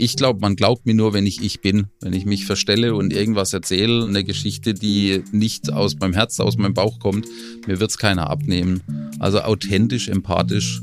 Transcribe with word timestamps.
Ich 0.00 0.14
glaube, 0.14 0.38
man 0.38 0.54
glaubt 0.54 0.86
mir 0.86 0.94
nur, 0.94 1.12
wenn 1.12 1.26
ich 1.26 1.42
ich 1.42 1.60
bin, 1.60 1.88
wenn 2.00 2.12
ich 2.12 2.24
mich 2.24 2.46
verstelle 2.46 2.94
und 2.94 3.12
irgendwas 3.12 3.52
erzähle, 3.52 4.06
eine 4.06 4.22
Geschichte, 4.22 4.72
die 4.72 5.24
nicht 5.32 5.72
aus 5.72 5.98
meinem 5.98 6.12
Herz, 6.12 6.38
aus 6.38 6.56
meinem 6.56 6.72
Bauch 6.72 7.00
kommt, 7.00 7.26
mir 7.66 7.80
wird 7.80 7.90
es 7.90 7.98
keiner 7.98 8.30
abnehmen. 8.30 8.80
Also 9.18 9.40
authentisch, 9.40 10.08
empathisch 10.08 10.82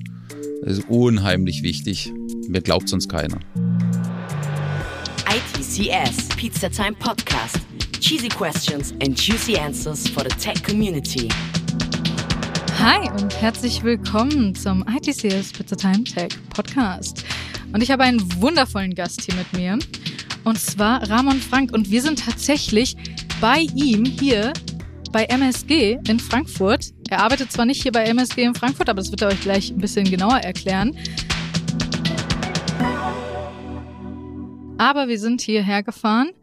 ist 0.63 0.89
unheimlich 0.89 1.63
wichtig. 1.63 2.11
Mir 2.49 2.61
glaubt 2.61 2.89
sonst 2.89 3.07
keiner. 3.07 3.39
ITCS 5.29 6.27
Pizza 6.35 6.69
Time 6.69 6.97
Podcast. 6.99 7.59
Cheesy 8.01 8.27
questions 8.27 8.93
and 9.01 9.17
juicy 9.17 9.57
answers 9.57 10.07
for 10.09 10.23
the 10.23 10.35
tech 10.35 10.61
community. 10.61 11.29
Hi 12.85 13.09
und 13.09 13.41
herzlich 13.41 13.81
willkommen 13.81 14.53
zum 14.53 14.85
ITCS 14.87 15.53
Pizza 15.53 15.75
Time 15.75 16.03
Tech 16.03 16.29
Podcast. 16.51 17.25
Und 17.73 17.81
ich 17.81 17.89
habe 17.89 18.03
einen 18.03 18.21
wundervollen 18.39 18.93
Gast 18.93 19.23
hier 19.23 19.33
mit 19.33 19.51
mir. 19.53 19.79
Und 20.43 20.59
zwar 20.59 21.01
Ramon 21.09 21.39
Frank. 21.39 21.73
Und 21.73 21.89
wir 21.89 22.03
sind 22.03 22.23
tatsächlich 22.23 22.95
bei 23.41 23.61
ihm 23.73 24.05
hier 24.05 24.53
bei 25.11 25.25
MSG 25.25 25.97
in 26.07 26.19
Frankfurt. 26.19 26.93
Er 27.09 27.23
arbeitet 27.23 27.51
zwar 27.51 27.65
nicht 27.65 27.81
hier 27.81 27.91
bei 27.91 28.03
MSG 28.03 28.43
in 28.43 28.53
Frankfurt, 28.53 28.87
aber 28.87 29.01
das 29.01 29.09
wird 29.09 29.23
er 29.23 29.29
euch 29.29 29.41
gleich 29.41 29.71
ein 29.71 29.79
bisschen 29.79 30.05
genauer 30.07 30.37
erklären. 30.41 30.95
Aber 34.77 35.07
wir 35.07 35.17
sind 35.17 35.41
hierher 35.41 35.81
gefahren, 35.81 36.33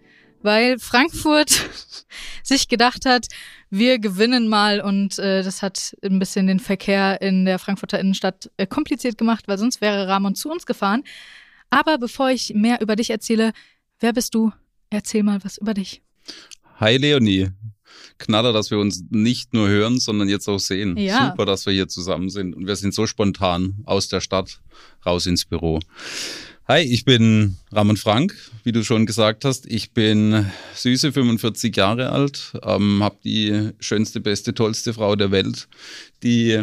weil 0.43 0.81
Frankfurt 0.81 1.71
sich 2.43 2.67
gedacht 2.67 3.07
hat, 3.07 3.29
wir 3.73 3.99
gewinnen 3.99 4.49
mal 4.49 4.83
und 4.83 5.19
äh, 5.19 5.43
das 5.43 5.63
hat 5.63 5.97
ein 6.05 6.19
bisschen 6.19 6.47
den 6.47 6.61
Verkehr 6.61 7.23
in 7.23 7.47
der 7.47 7.59
Frankfurter 7.59 7.99
Innenstadt 7.99 8.51
äh, 8.59 8.67
kompliziert 8.67 9.17
gemacht, 9.17 9.49
weil 9.49 9.57
sonst 9.57 9.81
wäre 9.81 10.07
Ramon 10.07 10.35
zu 10.35 10.51
uns 10.51 10.67
gefahren. 10.67 11.05
Aber 11.71 11.97
bevor 11.97 12.29
ich 12.29 12.53
mehr 12.55 12.83
über 12.83 12.97
dich 12.97 13.09
erzähle, 13.09 13.53
wer 13.99 14.13
bist 14.13 14.35
du? 14.35 14.53
Erzähl 14.91 15.23
mal 15.23 15.43
was 15.43 15.57
über 15.57 15.73
dich. 15.73 16.03
Hi 16.81 16.99
Leonie. 16.99 17.49
Knaller, 18.19 18.53
dass 18.53 18.71
wir 18.71 18.79
uns 18.79 19.05
nicht 19.09 19.55
nur 19.55 19.69
hören, 19.69 19.99
sondern 19.99 20.29
jetzt 20.29 20.49
auch 20.49 20.59
sehen. 20.59 20.99
Ja. 20.99 21.31
Super, 21.31 21.47
dass 21.47 21.65
wir 21.65 21.73
hier 21.73 21.89
zusammen 21.89 22.29
sind. 22.29 22.55
Und 22.55 22.67
wir 22.67 22.77
sind 22.77 22.93
so 22.93 23.07
spontan 23.07 23.79
aus 23.87 24.09
der 24.09 24.21
Stadt 24.21 24.61
raus 25.07 25.25
ins 25.25 25.47
Büro. 25.47 25.81
Hi, 26.73 26.81
ich 26.81 27.05
bin 27.05 27.59
Ramon 27.71 27.99
Frank, 27.99 28.35
wie 28.65 28.73
du 28.73 28.83
schon 28.83 29.05
gesagt 29.05 29.45
hast. 29.45 29.67
Ich 29.67 29.91
bin 29.91 30.47
süße 30.75 31.13
45 31.13 31.77
Jahre 31.77 32.09
alt, 32.09 32.55
ähm, 32.63 33.03
habe 33.03 33.19
die 33.23 33.73
schönste, 33.79 34.21
beste, 34.21 34.55
tollste 34.55 34.95
Frau 34.95 35.15
der 35.15 35.31
Welt, 35.31 35.69
die 36.23 36.63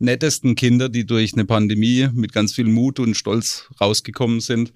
nettesten 0.00 0.56
Kinder, 0.56 0.88
die 0.88 1.06
durch 1.06 1.34
eine 1.34 1.44
Pandemie 1.44 2.08
mit 2.12 2.32
ganz 2.32 2.52
viel 2.52 2.64
Mut 2.64 2.98
und 2.98 3.14
Stolz 3.14 3.68
rausgekommen 3.80 4.40
sind, 4.40 4.72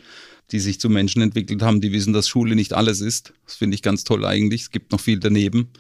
die 0.53 0.61
sich 0.61 0.79
zu 0.79 0.89
Menschen 0.89 1.23
entwickelt 1.23 1.61
haben, 1.61 1.81
die 1.81 1.91
wissen, 1.91 2.13
dass 2.13 2.29
Schule 2.29 2.55
nicht 2.55 2.73
alles 2.73 3.01
ist. 3.01 3.33
Das 3.45 3.57
finde 3.57 3.75
ich 3.75 3.83
ganz 3.83 4.05
toll 4.05 4.25
eigentlich. 4.25 4.61
Es 4.61 4.71
gibt 4.71 4.93
noch 4.93 5.01
viel 5.01 5.19
daneben. 5.19 5.71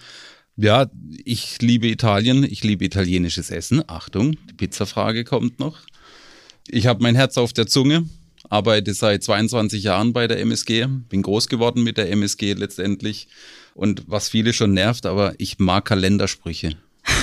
Ja, 0.56 0.90
ich 1.24 1.62
liebe 1.62 1.86
Italien, 1.86 2.42
ich 2.42 2.64
liebe 2.64 2.84
italienisches 2.84 3.52
Essen. 3.52 3.80
Achtung, 3.86 4.32
die 4.50 4.54
Pizzafrage 4.54 5.22
kommt 5.22 5.60
noch. 5.60 5.78
Ich 6.66 6.88
habe 6.88 7.00
mein 7.00 7.14
Herz 7.14 7.38
auf 7.38 7.52
der 7.52 7.68
Zunge 7.68 8.08
arbeite 8.52 8.92
seit 8.92 9.24
22 9.24 9.82
Jahren 9.82 10.12
bei 10.12 10.28
der 10.28 10.38
MSG, 10.40 10.86
bin 11.08 11.22
groß 11.22 11.48
geworden 11.48 11.82
mit 11.82 11.96
der 11.96 12.10
MSG 12.10 12.52
letztendlich. 12.52 13.28
Und 13.74 14.04
was 14.06 14.28
viele 14.28 14.52
schon 14.52 14.74
nervt, 14.74 15.06
aber 15.06 15.34
ich 15.38 15.58
mag 15.58 15.86
Kalendersprüche. 15.86 16.76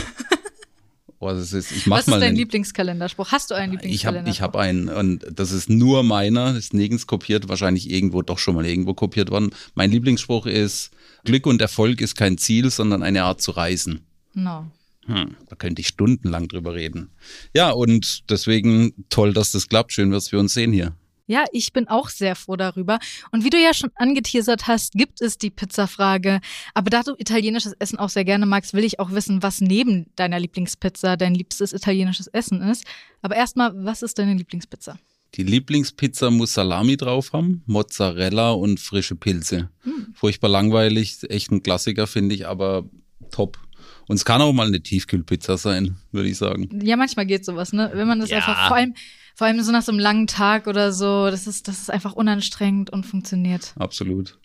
Oh, 1.22 1.30
ist, 1.32 1.54
Was 1.90 2.08
ist 2.08 2.14
dein 2.14 2.34
Lieblingskalenderspruch? 2.34 3.34
Hast 3.34 3.52
du 3.52 3.56
einen 3.56 3.74
Lieblingskalenderspruch? 3.74 4.34
Ich 4.34 4.42
habe 4.42 4.58
hab 4.58 4.64
einen 4.64 4.88
und 4.88 5.26
das 5.30 5.52
ist 5.52 5.70
nur 5.70 6.02
meiner, 6.02 6.56
ist 6.56 6.74
nirgends 6.74 7.08
kopiert, 7.08 7.50
wahrscheinlich 7.50 7.90
irgendwo 7.90 8.22
doch 8.22 8.40
schon 8.40 8.56
mal 8.56 8.66
irgendwo 8.66 8.94
kopiert 8.94 9.30
worden. 9.30 9.50
Mein 9.76 9.92
Lieblingsspruch 9.92 10.46
ist, 10.46 10.92
Glück 11.26 11.46
und 11.46 11.62
Erfolg 11.62 12.00
ist 12.00 12.16
kein 12.16 12.38
Ziel, 12.38 12.70
sondern 12.70 13.04
eine 13.04 13.24
Art 13.26 13.42
zu 13.42 13.52
reisen. 13.52 14.06
No. 14.34 14.72
Hm, 15.08 15.36
da 15.50 15.58
könnte 15.58 15.82
ich 15.82 15.90
stundenlang 15.90 16.48
drüber 16.48 16.74
reden. 16.74 17.10
Ja, 17.54 17.72
und 17.72 18.30
deswegen 18.30 18.94
toll, 19.10 19.34
dass 19.34 19.52
das 19.52 19.68
klappt. 19.68 19.92
Schön, 19.92 20.12
dass 20.12 20.32
wir 20.32 20.40
uns 20.40 20.54
sehen 20.54 20.72
hier. 20.72 20.96
Ja, 21.30 21.46
ich 21.52 21.74
bin 21.74 21.88
auch 21.88 22.10
sehr 22.10 22.36
froh 22.36 22.56
darüber. 22.56 22.98
Und 23.32 23.44
wie 23.44 23.52
du 23.52 23.58
ja 23.58 23.76
schon 23.76 23.92
angeteasert 23.94 24.66
hast, 24.66 24.94
gibt 24.94 25.22
es 25.22 25.38
die 25.38 25.52
Pizzafrage. 25.52 26.42
Aber 26.74 26.90
da 26.90 27.04
du 27.04 27.14
italienisches 27.20 27.74
Essen 27.74 28.00
auch 28.00 28.10
sehr 28.10 28.26
gerne 28.26 28.48
magst, 28.48 28.74
will 28.74 28.84
ich 28.84 29.00
auch 29.00 29.12
wissen, 29.12 29.44
was 29.44 29.62
neben 29.62 30.08
deiner 30.16 30.40
Lieblingspizza 30.40 31.18
dein 31.18 31.36
liebstes 31.36 31.72
italienisches 31.72 32.26
Essen 32.26 32.64
ist. 32.64 32.84
Aber 33.22 33.36
erstmal, 33.36 33.72
was 33.86 34.02
ist 34.02 34.18
deine 34.18 34.34
Lieblingspizza? 34.34 34.98
Die 35.36 35.44
Lieblingspizza 35.44 36.32
muss 36.32 36.56
Salami 36.56 36.98
drauf 36.98 37.32
haben, 37.32 37.62
Mozzarella 37.68 38.50
und 38.50 38.80
frische 38.80 39.16
Pilze. 39.16 39.70
Hm. 39.84 40.08
Furchtbar 40.16 40.50
langweilig, 40.50 41.20
echt 41.30 41.52
ein 41.52 41.62
Klassiker, 41.62 42.08
finde 42.08 42.34
ich, 42.34 42.48
aber 42.48 42.90
top. 43.30 43.60
Und 44.08 44.16
es 44.16 44.26
kann 44.26 44.42
auch 44.42 44.52
mal 44.52 44.66
eine 44.66 44.82
Tiefkühlpizza 44.82 45.58
sein, 45.58 45.98
würde 46.12 46.30
ich 46.30 46.38
sagen. 46.40 46.82
Ja, 46.84 46.98
manchmal 46.98 47.28
geht 47.28 47.46
sowas, 47.46 47.72
ne? 47.72 47.92
Wenn 47.94 48.08
man 48.08 48.20
das 48.20 48.32
ja. 48.32 48.38
einfach, 48.38 48.68
vor 48.68 48.78
allem, 48.78 48.96
vor 49.40 49.48
allem 49.48 49.64
so 49.64 49.72
nach 49.72 49.84
so 49.84 49.94
einem 49.94 50.00
langen 50.00 50.28
Tag 50.28 50.68
oder 50.68 50.92
so, 50.92 51.32
das 51.32 51.48
ist, 51.48 51.70
das 51.70 51.80
ist 51.80 51.90
einfach 51.90 52.12
unanstrengend 52.12 52.90
und 52.90 53.06
funktioniert. 53.06 53.74
Absolut. 53.78 54.38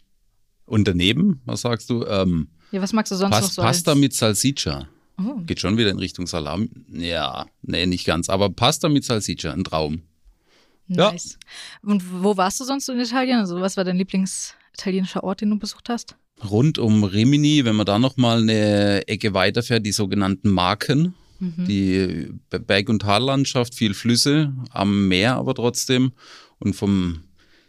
Und 0.66 0.86
daneben, 0.86 1.42
was 1.46 1.62
sagst 1.62 1.90
du? 1.90 2.06
Ähm, 2.06 2.46
ja, 2.70 2.80
was 2.80 2.92
magst 2.92 3.10
du 3.10 3.16
sonst 3.16 3.32
Pas 3.32 3.42
noch 3.42 3.50
so? 3.50 3.62
Pasta 3.62 3.90
als? 3.90 4.00
mit 4.00 4.14
Salsiccia. 4.14 4.86
Oh. 5.18 5.40
Geht 5.46 5.58
schon 5.58 5.78
wieder 5.78 5.90
in 5.90 5.98
Richtung 5.98 6.28
Salami. 6.28 6.70
Ja, 6.92 7.46
nee, 7.62 7.86
nicht 7.86 8.04
ganz. 8.04 8.28
Aber 8.28 8.50
Pasta 8.50 8.88
mit 8.88 9.04
Salsiccia, 9.04 9.52
ein 9.52 9.64
Traum. 9.64 10.02
Nice. 10.86 11.38
Ja. 11.82 11.90
Und 11.90 12.22
wo 12.22 12.36
warst 12.36 12.60
du 12.60 12.64
sonst 12.64 12.88
in 12.88 13.00
Italien? 13.00 13.40
Also, 13.40 13.60
was 13.60 13.76
war 13.76 13.82
dein 13.82 13.96
Lieblingsitalienischer 13.96 15.24
Ort, 15.24 15.40
den 15.40 15.50
du 15.50 15.58
besucht 15.58 15.88
hast? 15.88 16.14
Rund 16.48 16.78
um 16.78 17.02
Rimini, 17.02 17.64
wenn 17.64 17.74
man 17.74 17.86
da 17.86 17.98
nochmal 17.98 18.42
eine 18.42 19.08
Ecke 19.08 19.34
weiterfährt, 19.34 19.84
die 19.84 19.90
sogenannten 19.90 20.50
Marken. 20.50 21.14
Mhm. 21.44 21.64
Die 21.66 22.28
Berg- 22.50 22.88
und 22.88 23.02
Tallandschaft, 23.02 23.74
viel 23.74 23.94
Flüsse, 23.94 24.52
am 24.70 25.08
Meer 25.08 25.36
aber 25.36 25.54
trotzdem. 25.54 26.12
Und 26.58 26.74
vom 26.74 27.24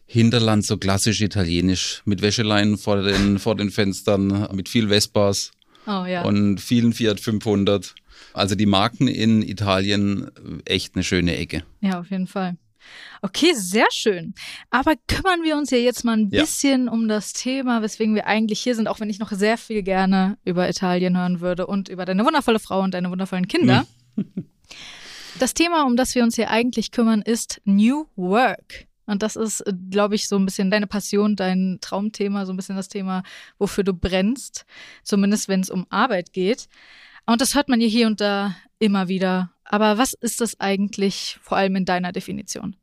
Hinterland 0.05 0.65
so 0.65 0.77
klassisch 0.77 1.21
italienisch, 1.21 2.01
mit 2.05 2.21
Wäscheleinen 2.21 2.77
vor 2.77 3.01
den, 3.01 3.39
vor 3.39 3.55
den 3.55 3.71
Fenstern, 3.71 4.47
mit 4.53 4.69
viel 4.69 4.89
Vespas 4.89 5.51
oh, 5.87 6.05
ja. 6.05 6.23
und 6.23 6.59
vielen 6.59 6.93
Fiat 6.93 7.19
500. 7.19 7.95
Also 8.33 8.55
die 8.55 8.65
Marken 8.65 9.07
in 9.07 9.41
Italien, 9.41 10.29
echt 10.65 10.95
eine 10.95 11.03
schöne 11.03 11.35
Ecke. 11.37 11.63
Ja, 11.81 11.99
auf 11.99 12.11
jeden 12.11 12.27
Fall. 12.27 12.57
Okay, 13.21 13.53
sehr 13.53 13.87
schön. 13.91 14.33
Aber 14.69 14.93
kümmern 15.07 15.43
wir 15.43 15.57
uns 15.57 15.71
ja 15.71 15.77
jetzt 15.77 16.03
mal 16.03 16.17
ein 16.17 16.29
bisschen 16.29 16.85
ja. 16.85 16.91
um 16.91 17.07
das 17.07 17.33
Thema, 17.33 17.81
weswegen 17.81 18.15
wir 18.15 18.27
eigentlich 18.27 18.59
hier 18.59 18.75
sind, 18.75 18.87
auch 18.87 18.99
wenn 18.99 19.09
ich 19.09 19.19
noch 19.19 19.31
sehr 19.31 19.57
viel 19.57 19.83
gerne 19.83 20.37
über 20.45 20.69
Italien 20.69 21.17
hören 21.17 21.41
würde 21.41 21.67
und 21.67 21.89
über 21.89 22.05
deine 22.05 22.25
wundervolle 22.25 22.59
Frau 22.59 22.81
und 22.81 22.93
deine 22.93 23.09
wundervollen 23.09 23.47
Kinder. 23.47 23.85
das 25.39 25.53
Thema, 25.53 25.85
um 25.85 25.95
das 25.95 26.15
wir 26.15 26.23
uns 26.23 26.35
hier 26.35 26.49
eigentlich 26.49 26.91
kümmern, 26.91 27.21
ist 27.21 27.61
New 27.65 28.05
Work. 28.15 28.87
Und 29.07 29.21
das 29.21 29.35
ist, 29.35 29.63
glaube 29.91 30.15
ich, 30.15 30.27
so 30.27 30.35
ein 30.35 30.45
bisschen 30.45 30.71
deine 30.71 30.87
Passion, 30.87 31.35
dein 31.35 31.77
Traumthema, 31.81 32.45
so 32.45 32.53
ein 32.53 32.57
bisschen 32.57 32.75
das 32.75 32.89
Thema, 32.89 33.23
wofür 33.59 33.83
du 33.83 33.93
brennst. 33.93 34.65
Zumindest 35.03 35.47
wenn 35.47 35.61
es 35.61 35.69
um 35.69 35.85
Arbeit 35.89 36.33
geht. 36.33 36.67
Und 37.25 37.41
das 37.41 37.55
hört 37.55 37.69
man 37.69 37.81
ja 37.81 37.87
hier 37.87 38.07
und 38.07 38.21
da 38.21 38.55
immer 38.79 39.07
wieder. 39.07 39.51
Aber 39.65 39.97
was 39.97 40.13
ist 40.13 40.41
das 40.41 40.59
eigentlich 40.59 41.37
vor 41.41 41.57
allem 41.57 41.75
in 41.75 41.85
deiner 41.85 42.11
Definition? 42.11 42.75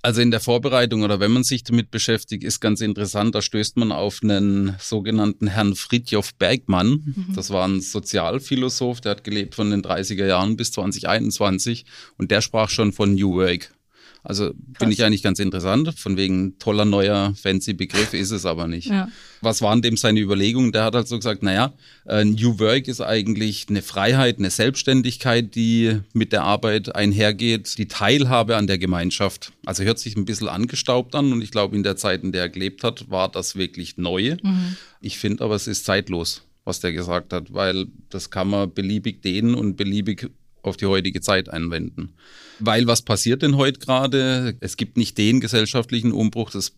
Also 0.00 0.20
in 0.20 0.30
der 0.30 0.40
Vorbereitung 0.40 1.02
oder 1.02 1.18
wenn 1.18 1.32
man 1.32 1.42
sich 1.42 1.64
damit 1.64 1.90
beschäftigt, 1.90 2.44
ist 2.44 2.60
ganz 2.60 2.80
interessant, 2.80 3.34
da 3.34 3.42
stößt 3.42 3.76
man 3.78 3.90
auf 3.90 4.20
einen 4.22 4.76
sogenannten 4.78 5.48
Herrn 5.48 5.74
Fridtjof 5.74 6.34
Bergmann. 6.36 7.14
Mhm. 7.16 7.32
Das 7.34 7.50
war 7.50 7.66
ein 7.66 7.80
Sozialphilosoph, 7.80 9.00
der 9.00 9.10
hat 9.10 9.24
gelebt 9.24 9.56
von 9.56 9.70
den 9.70 9.82
30er 9.82 10.26
Jahren 10.26 10.56
bis 10.56 10.70
2021 10.72 11.84
und 12.16 12.30
der 12.30 12.42
sprach 12.42 12.70
schon 12.70 12.92
von 12.92 13.14
New 13.14 13.34
Work. 13.34 13.74
Also 14.22 14.52
finde 14.78 14.92
ich 14.92 15.04
eigentlich 15.04 15.22
ganz 15.22 15.38
interessant. 15.38 15.98
Von 15.98 16.16
wegen 16.16 16.58
toller 16.58 16.84
neuer 16.84 17.34
fancy 17.40 17.72
Begriff 17.72 18.12
ist 18.14 18.30
es 18.30 18.44
aber 18.46 18.66
nicht. 18.66 18.88
Ja. 18.88 19.08
Was 19.40 19.62
waren 19.62 19.80
dem 19.80 19.96
seine 19.96 20.20
Überlegungen? 20.20 20.72
Der 20.72 20.84
hat 20.84 20.94
halt 20.94 21.08
so 21.08 21.16
gesagt, 21.16 21.42
naja, 21.42 21.72
äh, 22.06 22.24
New 22.24 22.58
Work 22.58 22.88
ist 22.88 23.00
eigentlich 23.00 23.66
eine 23.68 23.82
Freiheit, 23.82 24.38
eine 24.38 24.50
Selbstständigkeit, 24.50 25.54
die 25.54 26.00
mit 26.12 26.32
der 26.32 26.42
Arbeit 26.42 26.94
einhergeht, 26.94 27.78
die 27.78 27.86
Teilhabe 27.86 28.56
an 28.56 28.66
der 28.66 28.78
Gemeinschaft. 28.78 29.52
Also 29.64 29.84
hört 29.84 29.98
sich 29.98 30.16
ein 30.16 30.24
bisschen 30.24 30.48
angestaubt 30.48 31.14
an 31.14 31.32
und 31.32 31.42
ich 31.42 31.50
glaube, 31.50 31.76
in 31.76 31.82
der 31.82 31.96
Zeit, 31.96 32.24
in 32.24 32.32
der 32.32 32.42
er 32.42 32.48
gelebt 32.48 32.82
hat, 32.84 33.10
war 33.10 33.30
das 33.30 33.56
wirklich 33.56 33.96
neu. 33.96 34.36
Mhm. 34.42 34.76
Ich 35.00 35.18
finde 35.18 35.44
aber, 35.44 35.54
es 35.54 35.66
ist 35.66 35.84
zeitlos, 35.84 36.42
was 36.64 36.80
der 36.80 36.92
gesagt 36.92 37.32
hat, 37.32 37.52
weil 37.54 37.86
das 38.10 38.30
kann 38.30 38.48
man 38.48 38.72
beliebig 38.74 39.22
dehnen 39.22 39.54
und 39.54 39.76
beliebig 39.76 40.30
auf 40.62 40.76
die 40.76 40.86
heutige 40.86 41.20
Zeit 41.20 41.48
einwenden. 41.48 42.14
Weil 42.58 42.86
was 42.86 43.02
passiert 43.02 43.42
denn 43.42 43.56
heute 43.56 43.78
gerade? 43.78 44.56
Es 44.60 44.76
gibt 44.76 44.96
nicht 44.96 45.16
den 45.18 45.40
gesellschaftlichen 45.40 46.12
Umbruch. 46.12 46.50
Das, 46.50 46.72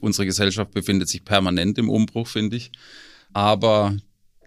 unsere 0.00 0.26
Gesellschaft 0.26 0.72
befindet 0.72 1.08
sich 1.08 1.24
permanent 1.24 1.78
im 1.78 1.88
Umbruch, 1.88 2.26
finde 2.26 2.56
ich. 2.56 2.72
Aber 3.32 3.96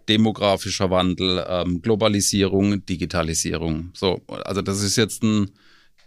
demografischer 0.08 0.92
Wandel, 0.92 1.44
ähm, 1.48 1.82
Globalisierung, 1.82 2.86
Digitalisierung. 2.86 3.92
So, 3.96 4.22
also 4.28 4.62
das 4.62 4.84
ist 4.84 4.96
jetzt 4.96 5.24
ein 5.24 5.52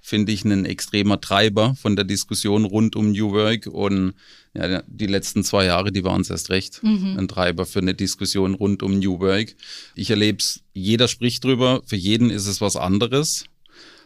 finde 0.09 0.33
ich, 0.33 0.45
ein 0.45 0.65
extremer 0.65 1.21
Treiber 1.21 1.75
von 1.75 1.95
der 1.95 2.05
Diskussion 2.05 2.65
rund 2.65 2.97
um 2.97 3.13
New 3.13 3.33
Work. 3.33 3.67
Und 3.67 4.15
ja, 4.55 4.83
die 4.87 5.07
letzten 5.07 5.45
zwei 5.45 5.67
Jahre, 5.67 5.93
die 5.93 6.03
waren 6.03 6.23
es 6.23 6.31
erst 6.31 6.51
recht, 6.51 6.83
mhm. 6.83 7.17
ein 7.19 7.29
Treiber 7.29 7.67
für 7.67 7.81
eine 7.81 7.95
Diskussion 7.95 8.55
rund 8.55 8.83
um 8.83 8.99
New 8.99 9.21
Work. 9.21 9.55
Ich 9.95 10.11
erlebe 10.11 10.39
es, 10.39 10.61
jeder 10.73 11.09
spricht 11.09 11.45
drüber, 11.45 11.83
für 11.87 11.97
jeden 11.97 12.31
ist 12.31 12.47
es 12.47 12.61
was 12.61 12.77
anderes. 12.77 13.45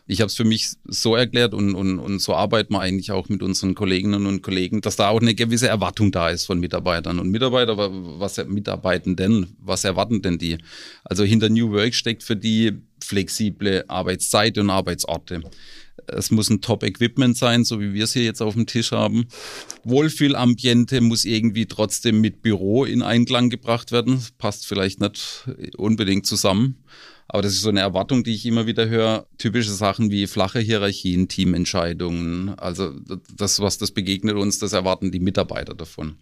Ich 0.07 0.21
habe 0.21 0.27
es 0.27 0.35
für 0.35 0.45
mich 0.45 0.73
so 0.85 1.15
erklärt 1.15 1.55
und, 1.55 1.75
und, 1.75 1.99
und 1.99 2.19
so 2.19 2.35
arbeiten 2.35 2.75
wir 2.75 2.81
eigentlich 2.81 3.13
auch 3.13 3.29
mit 3.29 3.43
unseren 3.43 3.75
Kolleginnen 3.75 4.27
und 4.27 4.43
Kollegen, 4.43 4.81
dass 4.81 4.97
da 4.97 5.09
auch 5.09 5.21
eine 5.21 5.35
gewisse 5.35 5.69
Erwartung 5.69 6.11
da 6.11 6.29
ist 6.29 6.47
von 6.47 6.59
Mitarbeitern. 6.59 7.19
Und 7.19 7.31
Mitarbeiter, 7.31 7.77
was 7.77 8.45
mitarbeiten 8.47 9.15
denn? 9.17 9.57
Was 9.61 9.85
erwarten 9.85 10.21
denn 10.21 10.39
die? 10.39 10.59
Also 11.05 11.25
hinter 11.25 11.49
New 11.49 11.71
Work 11.71 11.95
steckt 11.95 12.25
für 12.25 12.37
die 12.37 12.73
flexible 13.01 13.85
Arbeitszeit 13.89 14.59
und 14.59 14.71
Arbeitsorte. 14.71 15.43
Es 16.07 16.31
muss 16.31 16.51
ein 16.51 16.61
Top-Equipment 16.61 17.37
sein, 17.37 17.65
so 17.65 17.81
wie 17.81 17.93
wir 17.93 18.05
es 18.05 18.13
hier 18.13 18.25
jetzt 18.25 18.43
auf 18.43 18.55
dem 18.55 18.67
Tisch 18.67 18.93
haben. 18.93 19.27
Wohlfühlambiente 19.85 21.01
muss 21.01 21.25
irgendwie 21.25 21.67
trotzdem 21.67 22.21
mit 22.21 22.43
Büro 22.43 22.85
in 22.85 23.03
Einklang 23.03 23.51
gebracht 23.51 23.93
werden. 23.93 24.21
Passt 24.39 24.67
vielleicht 24.67 25.01
nicht 25.01 25.49
unbedingt 25.77 26.27
zusammen. 26.27 26.83
Aber 27.29 27.43
das 27.43 27.53
ist 27.53 27.63
so 27.63 27.71
eine 27.71 27.81
Erwartung, 27.81 28.25
die 28.25 28.35
ich 28.35 28.45
immer 28.47 28.67
wieder 28.67 28.89
höre. 28.89 29.27
Typische 29.39 29.71
Sachen 29.71 30.11
wie 30.11 30.27
flache 30.27 30.61
Hierarchien, 30.61 31.29
Teamentscheidungen. 31.29 32.51
Also 32.59 32.93
das, 33.37 33.61
was 33.61 33.79
das 33.79 33.91
begegnet 33.91 34.37
uns, 34.37 34.59
das 34.59 34.73
erwarten 34.73 35.11
die 35.11 35.21
Mitarbeiter 35.21 35.75
davon. 35.75 36.17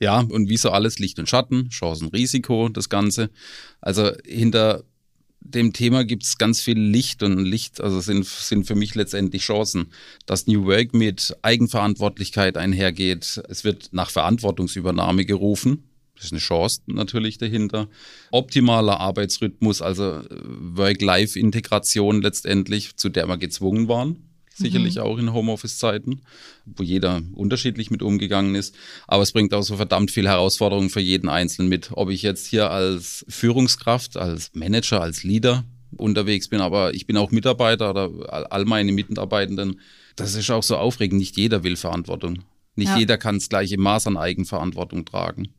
Ja, 0.00 0.20
und 0.20 0.48
wie 0.48 0.56
so 0.56 0.70
alles 0.70 0.98
Licht 0.98 1.18
und 1.18 1.28
Schatten, 1.28 1.68
Chancen, 1.68 2.08
Risiko, 2.08 2.68
das 2.68 2.88
Ganze. 2.88 3.30
Also 3.80 4.10
hinter 4.26 4.84
dem 5.44 5.72
Thema 5.72 6.04
gibt 6.04 6.24
es 6.24 6.38
ganz 6.38 6.60
viel 6.60 6.78
Licht 6.78 7.22
und 7.22 7.38
Licht, 7.44 7.80
also 7.80 8.00
sind, 8.00 8.24
sind 8.24 8.66
für 8.66 8.74
mich 8.74 8.94
letztendlich 8.94 9.42
Chancen, 9.42 9.92
dass 10.26 10.46
New 10.46 10.64
Work 10.64 10.94
mit 10.94 11.36
Eigenverantwortlichkeit 11.42 12.56
einhergeht. 12.56 13.42
Es 13.48 13.64
wird 13.64 13.90
nach 13.92 14.10
Verantwortungsübernahme 14.10 15.24
gerufen. 15.24 15.84
Das 16.22 16.28
ist 16.28 16.32
eine 16.32 16.40
Chance 16.40 16.82
natürlich 16.86 17.36
dahinter. 17.36 17.88
Optimaler 18.30 19.00
Arbeitsrhythmus, 19.00 19.82
also 19.82 20.22
Work-Life-Integration 20.30 22.22
letztendlich, 22.22 22.96
zu 22.96 23.08
der 23.08 23.26
wir 23.26 23.38
gezwungen 23.38 23.88
waren 23.88 24.28
sicherlich 24.54 24.96
mhm. 24.96 25.02
auch 25.02 25.18
in 25.18 25.32
Homeoffice-Zeiten, 25.32 26.20
wo 26.66 26.82
jeder 26.82 27.22
unterschiedlich 27.32 27.90
mit 27.90 28.02
umgegangen 28.02 28.54
ist. 28.54 28.76
Aber 29.08 29.22
es 29.22 29.32
bringt 29.32 29.54
auch 29.54 29.62
so 29.62 29.76
verdammt 29.76 30.10
viel 30.10 30.28
Herausforderungen 30.28 30.90
für 30.90 31.00
jeden 31.00 31.28
Einzelnen 31.28 31.70
mit. 31.70 31.90
Ob 31.92 32.10
ich 32.10 32.22
jetzt 32.22 32.46
hier 32.46 32.70
als 32.70 33.24
Führungskraft, 33.28 34.18
als 34.18 34.50
Manager, 34.54 35.00
als 35.00 35.24
Leader 35.24 35.64
unterwegs 35.96 36.48
bin, 36.48 36.60
aber 36.60 36.94
ich 36.94 37.06
bin 37.06 37.16
auch 37.16 37.30
Mitarbeiter 37.30 37.90
oder 37.90 38.52
all 38.52 38.66
meine 38.66 38.92
Mitarbeitenden. 38.92 39.80
Das 40.16 40.34
ist 40.34 40.50
auch 40.50 40.62
so 40.62 40.76
aufregend. 40.76 41.18
Nicht 41.18 41.36
jeder 41.36 41.64
will 41.64 41.76
Verantwortung. 41.76 42.44
Nicht 42.74 42.88
ja. 42.88 42.98
jeder 42.98 43.18
kann 43.18 43.36
das 43.36 43.48
gleiche 43.48 43.78
Maß 43.78 44.06
an 44.06 44.16
Eigenverantwortung 44.16 45.04
tragen. 45.04 45.54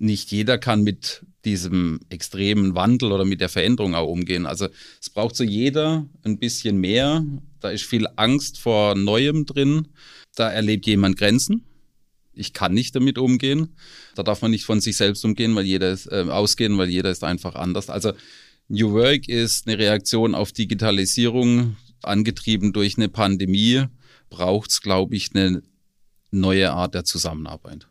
Nicht 0.00 0.32
jeder 0.32 0.58
kann 0.58 0.82
mit 0.82 1.24
diesem 1.44 2.00
extremen 2.08 2.74
Wandel 2.74 3.12
oder 3.12 3.24
mit 3.24 3.40
der 3.40 3.48
Veränderung 3.48 3.94
auch 3.94 4.08
umgehen. 4.08 4.44
Also 4.44 4.66
es 5.00 5.08
braucht 5.08 5.36
so 5.36 5.44
jeder 5.44 6.06
ein 6.24 6.38
bisschen 6.38 6.78
mehr 6.78 7.24
da 7.60 7.70
ist 7.70 7.84
viel 7.84 8.06
Angst 8.16 8.58
vor 8.58 8.94
Neuem 8.94 9.46
drin. 9.46 9.88
Da 10.34 10.50
erlebt 10.50 10.86
jemand 10.86 11.18
Grenzen. 11.18 11.64
Ich 12.32 12.52
kann 12.52 12.72
nicht 12.72 12.96
damit 12.96 13.18
umgehen. 13.18 13.76
Da 14.14 14.22
darf 14.22 14.42
man 14.42 14.50
nicht 14.50 14.64
von 14.64 14.80
sich 14.80 14.96
selbst 14.96 15.24
umgehen, 15.24 15.54
weil 15.54 15.66
jeder 15.66 15.90
ist, 15.90 16.06
äh, 16.06 16.26
ausgehen, 16.28 16.78
weil 16.78 16.88
jeder 16.88 17.10
ist 17.10 17.22
einfach 17.22 17.54
anders. 17.54 17.90
Also 17.90 18.12
New 18.68 18.92
Work 18.92 19.28
ist 19.28 19.66
eine 19.66 19.78
Reaktion 19.78 20.34
auf 20.34 20.52
Digitalisierung, 20.52 21.76
angetrieben 22.02 22.72
durch 22.72 22.96
eine 22.96 23.08
Pandemie. 23.08 23.84
Braucht 24.30 24.70
es, 24.70 24.80
glaube 24.80 25.16
ich, 25.16 25.34
eine 25.34 25.62
neue 26.30 26.72
Art 26.72 26.94
der 26.94 27.04
Zusammenarbeit. 27.04 27.86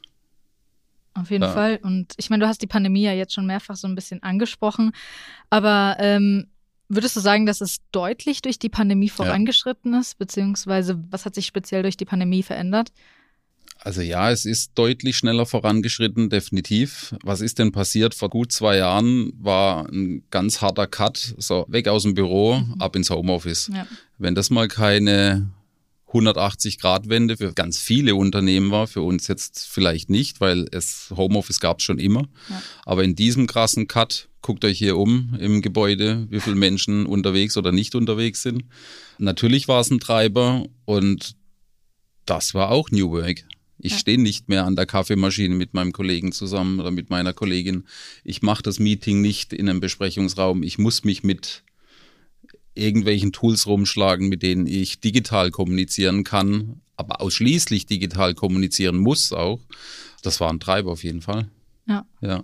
Auf 1.13 1.31
jeden 1.31 1.43
ja. 1.43 1.51
Fall. 1.51 1.79
Und 1.81 2.13
ich 2.17 2.29
meine, 2.29 2.43
du 2.43 2.47
hast 2.47 2.61
die 2.61 2.67
Pandemie 2.67 3.03
ja 3.03 3.13
jetzt 3.13 3.33
schon 3.33 3.45
mehrfach 3.45 3.75
so 3.75 3.87
ein 3.87 3.95
bisschen 3.95 4.23
angesprochen. 4.23 4.91
Aber 5.49 5.97
ähm, 5.99 6.47
Würdest 6.91 7.15
du 7.15 7.19
sagen, 7.19 7.45
dass 7.45 7.61
es 7.61 7.77
deutlich 7.91 8.41
durch 8.41 8.57
die 8.57 8.67
Pandemie 8.67 9.09
vorangeschritten 9.09 9.93
ja. 9.93 9.99
ist, 9.99 10.17
beziehungsweise 10.17 10.99
was 11.11 11.23
hat 11.23 11.35
sich 11.35 11.45
speziell 11.45 11.83
durch 11.83 11.97
die 11.97 12.05
Pandemie 12.05 12.41
verändert? 12.41 12.91
Also 13.81 14.01
ja, 14.01 14.31
es 14.31 14.43
ist 14.43 14.71
deutlich 14.73 15.15
schneller 15.15 15.45
vorangeschritten, 15.45 16.31
definitiv. 16.31 17.15
Was 17.23 17.41
ist 17.41 17.59
denn 17.59 17.71
passiert? 17.71 18.15
Vor 18.15 18.29
gut 18.29 18.51
zwei 18.51 18.77
Jahren 18.77 19.31
war 19.39 19.87
ein 19.87 20.23
ganz 20.31 20.61
harter 20.61 20.87
Cut, 20.87 21.35
so 21.37 21.65
weg 21.69 21.87
aus 21.87 22.03
dem 22.03 22.15
Büro, 22.15 22.57
mhm. 22.57 22.81
ab 22.81 22.95
ins 22.95 23.11
Homeoffice. 23.11 23.69
Ja. 23.71 23.85
Wenn 24.17 24.33
das 24.33 24.49
mal 24.49 24.67
keine 24.67 25.47
180-Grad-Wende 26.11 27.37
für 27.37 27.53
ganz 27.53 27.79
viele 27.79 28.15
Unternehmen 28.15 28.71
war, 28.71 28.87
für 28.87 29.01
uns 29.01 29.27
jetzt 29.27 29.67
vielleicht 29.67 30.09
nicht, 30.09 30.41
weil 30.41 30.67
es 30.71 31.13
Homeoffice 31.15 31.59
gab 31.59 31.79
es 31.79 31.83
schon 31.83 31.99
immer. 31.99 32.27
Ja. 32.49 32.61
Aber 32.85 33.03
in 33.03 33.15
diesem 33.15 33.47
krassen 33.47 33.87
Cut, 33.87 34.29
guckt 34.41 34.65
euch 34.65 34.77
hier 34.77 34.97
um 34.97 35.35
im 35.39 35.61
Gebäude, 35.61 36.27
wie 36.29 36.39
viele 36.39 36.55
Menschen 36.55 37.05
unterwegs 37.05 37.57
oder 37.57 37.71
nicht 37.71 37.93
unterwegs 37.95 38.41
sind. 38.41 38.63
Natürlich 39.17 39.67
war 39.67 39.81
es 39.81 39.91
ein 39.91 39.99
Treiber 39.99 40.65
und 40.85 41.35
das 42.25 42.53
war 42.53 42.71
auch 42.71 42.89
New 42.91 43.11
Work. 43.11 43.43
Ich 43.77 43.93
ja. 43.93 43.97
stehe 43.97 44.21
nicht 44.21 44.49
mehr 44.49 44.65
an 44.65 44.75
der 44.75 44.85
Kaffeemaschine 44.85 45.55
mit 45.55 45.73
meinem 45.73 45.93
Kollegen 45.93 46.31
zusammen 46.31 46.79
oder 46.79 46.91
mit 46.91 47.09
meiner 47.09 47.33
Kollegin. 47.33 47.85
Ich 48.23 48.41
mache 48.41 48.61
das 48.63 48.79
Meeting 48.79 49.21
nicht 49.21 49.53
in 49.53 49.69
einem 49.69 49.79
Besprechungsraum. 49.79 50.63
Ich 50.63 50.77
muss 50.77 51.03
mich 51.03 51.23
mit 51.23 51.63
irgendwelchen 52.79 53.31
Tools 53.31 53.67
rumschlagen, 53.67 54.29
mit 54.29 54.43
denen 54.43 54.67
ich 54.67 54.99
digital 54.99 55.51
kommunizieren 55.51 56.23
kann, 56.23 56.81
aber 56.95 57.21
ausschließlich 57.21 57.85
digital 57.85 58.33
kommunizieren 58.33 58.97
muss 58.97 59.31
auch. 59.31 59.59
Das 60.21 60.39
war 60.39 60.51
ein 60.51 60.59
Treiber 60.59 60.91
auf 60.91 61.03
jeden 61.03 61.21
Fall. 61.21 61.47
Ja. 61.87 62.05
Ja. 62.21 62.43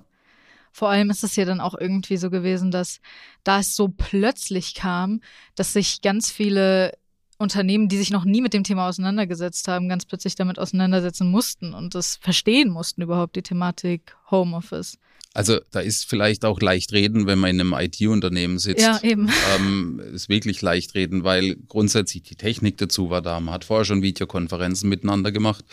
Vor 0.72 0.90
allem 0.90 1.10
ist 1.10 1.24
es 1.24 1.36
ja 1.36 1.46
dann 1.46 1.62
auch 1.62 1.76
irgendwie 1.80 2.18
so 2.18 2.30
gewesen, 2.30 2.70
dass 2.70 3.00
da 3.44 3.60
es 3.60 3.76
so 3.76 3.88
plötzlich 3.88 4.74
kam, 4.74 5.22
dass 5.56 5.74
sich 5.74 6.02
ganz 6.02 6.30
viele 6.30 6.98
Unternehmen, 7.38 7.90
die 7.90 7.98
sich 7.98 8.12
noch 8.12 8.26
nie 8.26 8.42
mit 8.42 8.54
dem 8.54 8.64
Thema 8.64 8.88
auseinandergesetzt 8.88 9.68
haben, 9.68 9.90
ganz 9.90 10.06
plötzlich 10.06 10.36
damit 10.36 10.60
auseinandersetzen 10.60 11.30
mussten 11.30 11.74
und 11.74 11.96
das 11.96 12.18
verstehen 12.18 12.70
mussten 12.70 13.02
überhaupt, 13.02 13.36
die 13.36 13.42
Thematik 13.42 14.16
Homeoffice. 14.32 14.98
Also 15.36 15.60
da 15.72 15.82
ist 15.82 16.06
vielleicht 16.10 16.46
auch 16.46 16.62
leicht 16.62 16.94
reden, 16.94 17.28
wenn 17.28 17.38
man 17.38 17.50
in 17.50 17.60
einem 17.60 17.74
IT-Unternehmen 17.74 18.58
sitzt. 18.58 18.82
Ja, 18.82 19.00
eben. 19.04 19.30
Ähm, 19.58 20.02
ist 20.14 20.30
wirklich 20.30 20.62
leicht 20.62 20.96
reden, 20.96 21.24
weil 21.24 21.58
grundsätzlich 21.68 22.24
die 22.24 22.36
Technik 22.36 22.78
dazu 22.78 23.10
war 23.10 23.22
da. 23.22 23.40
Man 23.40 23.54
hat 23.54 23.66
vorher 23.66 23.86
schon 23.86 24.02
Videokonferenzen 24.02 24.90
miteinander 24.90 25.32
gemacht. 25.32 25.64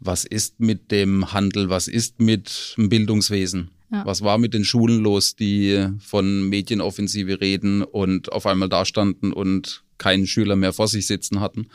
Was 0.00 0.24
ist 0.24 0.60
mit 0.60 0.90
dem 0.90 1.32
Handel? 1.32 1.70
Was 1.70 1.88
ist 1.88 2.20
mit 2.20 2.74
dem 2.76 2.88
Bildungswesen? 2.88 3.70
Ja. 3.90 4.04
Was 4.04 4.22
war 4.22 4.38
mit 4.38 4.54
den 4.54 4.64
Schulen 4.64 5.02
los, 5.02 5.34
die 5.34 5.88
von 5.98 6.48
Medienoffensive 6.48 7.40
reden 7.40 7.82
und 7.82 8.30
auf 8.32 8.46
einmal 8.46 8.68
da 8.68 8.84
standen 8.84 9.32
und 9.32 9.82
keinen 9.98 10.26
Schüler 10.26 10.56
mehr 10.56 10.72
vor 10.72 10.88
sich 10.88 11.06
sitzen 11.06 11.40
hatten? 11.40 11.68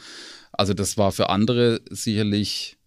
Also 0.52 0.74
das 0.74 0.98
war 0.98 1.12
für 1.12 1.30
andere 1.30 1.82
sicherlich 1.90 2.78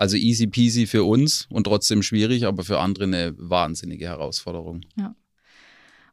also 0.00 0.16
easy 0.16 0.46
peasy 0.46 0.86
für 0.86 1.04
uns 1.04 1.46
und 1.50 1.64
trotzdem 1.64 2.02
schwierig, 2.02 2.46
aber 2.46 2.64
für 2.64 2.80
andere 2.80 3.04
eine 3.04 3.34
wahnsinnige 3.36 4.06
Herausforderung. 4.06 4.80
Ja. 4.96 5.14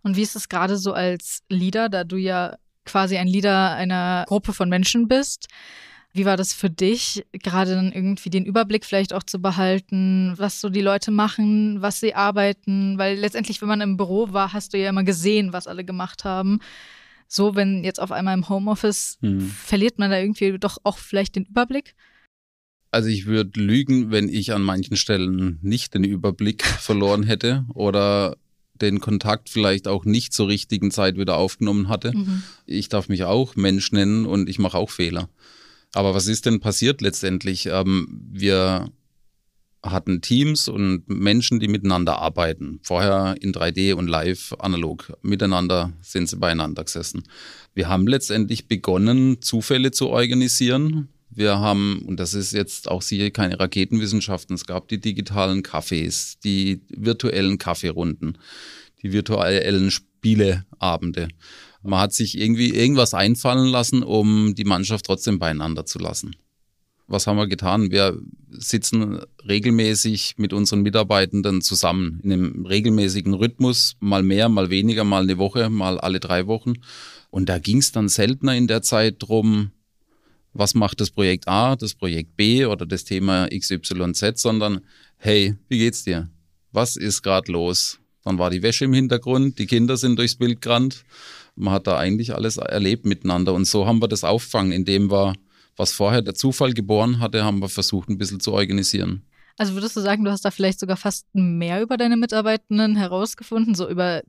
Und 0.04 0.18
wie 0.18 0.24
ist 0.24 0.36
es 0.36 0.50
gerade 0.50 0.78
so 0.78 0.92
als 0.92 1.42
Leader, 1.48 1.88
da 1.88 2.04
du 2.04 2.18
ja 2.18 2.58
quasi 2.84 3.18
ein 3.18 3.28
Leader 3.28 3.76
einer 3.76 4.26
Gruppe 4.28 4.52
von 4.52 4.68
Menschen 4.68 5.08
bist? 5.08 5.48
Wie 6.12 6.26
war 6.26 6.36
das 6.36 6.54
für 6.54 6.70
dich, 6.70 7.26
gerade 7.32 7.76
dann 7.76 7.94
irgendwie 7.94 8.30
den 8.30 8.46
Überblick 8.46 8.84
vielleicht 8.84 9.14
auch 9.14 9.24
zu 9.24 9.40
behalten, 9.40 10.34
was 10.36 10.60
so 10.60 10.70
die 10.70 10.82
Leute 10.82 11.12
machen, 11.12 11.82
was 11.82 12.02
sie 12.02 12.14
arbeiten? 12.14 12.98
Weil 12.98 13.18
letztendlich, 13.18 13.62
wenn 13.62 13.70
man 13.70 13.80
im 13.80 13.96
Büro 13.96 14.34
war, 14.34 14.52
hast 14.52 14.74
du 14.74 14.78
ja 14.78 14.90
immer 14.90 15.04
gesehen, 15.06 15.54
was 15.54 15.66
alle 15.66 15.86
gemacht 15.86 16.26
haben. 16.26 16.60
So, 17.30 17.56
wenn 17.56 17.86
jetzt 17.86 18.02
auf 18.02 18.12
einmal 18.12 18.34
im 18.34 18.50
Homeoffice, 18.50 19.18
hm. 19.22 19.40
verliert 19.42 19.98
man 19.98 20.12
da 20.12 20.18
irgendwie 20.18 20.60
doch 20.60 20.78
auch 20.84 20.98
vielleicht 20.98 21.38
den 21.38 21.46
Überblick? 21.46 21.96
Also 22.98 23.10
ich 23.10 23.28
würde 23.28 23.60
lügen, 23.60 24.10
wenn 24.10 24.28
ich 24.28 24.54
an 24.54 24.64
manchen 24.64 24.98
Stellen 24.98 25.60
nicht 25.62 25.94
den 25.94 26.04
Überblick 26.04 26.66
verloren 26.80 27.22
hätte 27.22 27.64
oder 27.76 28.38
den 28.74 29.00
Kontakt 29.00 29.50
vielleicht 29.50 29.88
auch 29.88 30.04
nicht 30.04 30.34
zur 30.34 30.48
richtigen 30.48 30.90
Zeit 30.90 31.16
wieder 31.16 31.38
aufgenommen 31.38 31.90
hatte. 31.90 32.18
Mhm. 32.18 32.42
Ich 32.66 32.90
darf 32.90 33.08
mich 33.08 33.24
auch 33.24 33.56
Mensch 33.56 33.92
nennen 33.92 34.26
und 34.26 34.50
ich 34.50 34.58
mache 34.58 34.80
auch 34.80 34.90
Fehler. 34.90 35.30
Aber 35.94 36.16
was 36.16 36.26
ist 36.26 36.48
denn 36.48 36.60
passiert 36.60 37.02
letztendlich? 37.02 37.68
Ähm, 37.68 38.08
wir 38.32 38.90
hatten 39.84 40.22
Teams 40.22 40.68
und 40.68 41.08
Menschen, 41.08 41.60
die 41.60 41.68
miteinander 41.68 42.18
arbeiten. 42.18 42.80
Vorher 42.82 43.36
in 43.40 43.54
3D 43.54 43.94
und 43.94 44.08
live 44.08 44.56
analog. 44.58 45.14
Miteinander 45.22 45.94
sind 46.02 46.30
sie 46.30 46.38
beieinander 46.38 46.84
gesessen. 46.84 47.26
Wir 47.76 47.90
haben 47.90 48.08
letztendlich 48.08 48.68
begonnen, 48.68 49.40
Zufälle 49.40 49.92
zu 49.92 50.10
organisieren, 50.10 51.10
wir 51.38 51.60
haben, 51.60 52.02
und 52.08 52.20
das 52.20 52.34
ist 52.34 52.52
jetzt 52.52 52.90
auch 52.90 53.02
sicher 53.02 53.30
keine 53.30 53.60
Raketenwissenschaften, 53.60 54.56
es 54.56 54.66
gab 54.66 54.88
die 54.88 55.00
digitalen 55.00 55.62
Cafés, 55.62 56.38
die 56.44 56.82
virtuellen 56.90 57.58
Kaffeerunden, 57.58 58.38
die 59.04 59.14
virtuellen 59.14 59.92
Spieleabende. 59.92 61.28
Man 61.84 62.00
hat 62.00 62.14
sich 62.14 62.38
irgendwie 62.38 62.72
irgendwas 62.72 63.14
einfallen 63.14 63.68
lassen, 63.68 64.04
um 64.04 64.56
die 64.56 64.66
Mannschaft 64.66 65.06
trotzdem 65.06 65.40
beieinander 65.40 65.86
zu 65.86 66.00
lassen. 66.00 66.36
Was 67.06 67.26
haben 67.26 67.38
wir 67.38 67.48
getan? 67.48 67.92
Wir 67.92 68.20
sitzen 68.50 69.20
regelmäßig 69.48 70.36
mit 70.38 70.52
unseren 70.52 70.82
Mitarbeitenden 70.82 71.62
zusammen 71.62 72.20
in 72.24 72.34
einem 72.34 72.66
regelmäßigen 72.66 73.34
Rhythmus, 73.34 73.96
mal 74.02 74.24
mehr, 74.24 74.50
mal 74.50 74.70
weniger, 74.70 75.06
mal 75.06 75.24
eine 75.24 75.38
Woche, 75.38 75.70
mal 75.70 76.00
alle 76.00 76.20
drei 76.20 76.48
Wochen. 76.48 76.74
Und 77.30 77.48
da 77.48 77.60
ging 77.60 77.78
es 77.78 77.94
dann 77.94 78.10
seltener 78.10 78.56
in 78.56 78.68
der 78.68 78.82
Zeit 78.82 79.18
drum, 79.20 79.72
was 80.58 80.74
macht 80.74 81.00
das 81.00 81.12
Projekt 81.12 81.48
A, 81.48 81.76
das 81.76 81.94
Projekt 81.94 82.36
B 82.36 82.66
oder 82.66 82.86
das 82.86 83.04
Thema 83.04 83.48
XYZ, 83.48 84.42
sondern 84.42 84.82
hey, 85.18 85.56
wie 85.70 85.78
geht's 85.78 86.04
dir? 86.04 86.30
Was 86.72 86.96
ist 86.96 87.22
gerade 87.22 87.52
los? 87.52 88.00
Dann 88.24 88.40
war 88.40 88.50
die 88.50 88.64
Wäsche 88.64 88.86
im 88.86 88.94
Hintergrund, 88.94 89.60
die 89.60 89.68
Kinder 89.68 89.98
sind 89.98 90.18
durchs 90.18 90.36
Bild 90.36 90.62
gerannt. 90.62 91.06
Man 91.56 91.74
hat 91.74 91.88
da 91.88 91.98
eigentlich 91.98 92.36
alles 92.36 92.58
erlebt 92.58 93.06
miteinander. 93.06 93.54
Und 93.54 93.66
so 93.66 93.88
haben 93.88 94.02
wir 94.02 94.08
das 94.08 94.24
auffangen, 94.24 94.72
indem 94.72 95.10
wir, 95.10 95.34
was 95.76 95.94
vorher 95.94 96.22
der 96.22 96.36
Zufall 96.36 96.74
geboren 96.74 97.20
hatte, 97.20 97.44
haben 97.44 97.60
wir 97.60 97.70
versucht, 97.70 98.10
ein 98.10 98.18
bisschen 98.18 98.40
zu 98.40 98.54
organisieren. 98.54 99.24
Also 99.58 99.74
würdest 99.74 99.96
du 99.96 100.02
sagen, 100.02 100.24
du 100.24 100.32
hast 100.32 100.46
da 100.46 100.52
vielleicht 100.52 100.80
sogar 100.80 100.98
fast 100.98 101.26
mehr 101.34 101.82
über 101.82 101.98
deine 101.98 102.18
Mitarbeitenden 102.18 102.96
herausgefunden, 102.96 103.74
so 103.74 103.90
über 103.90 104.22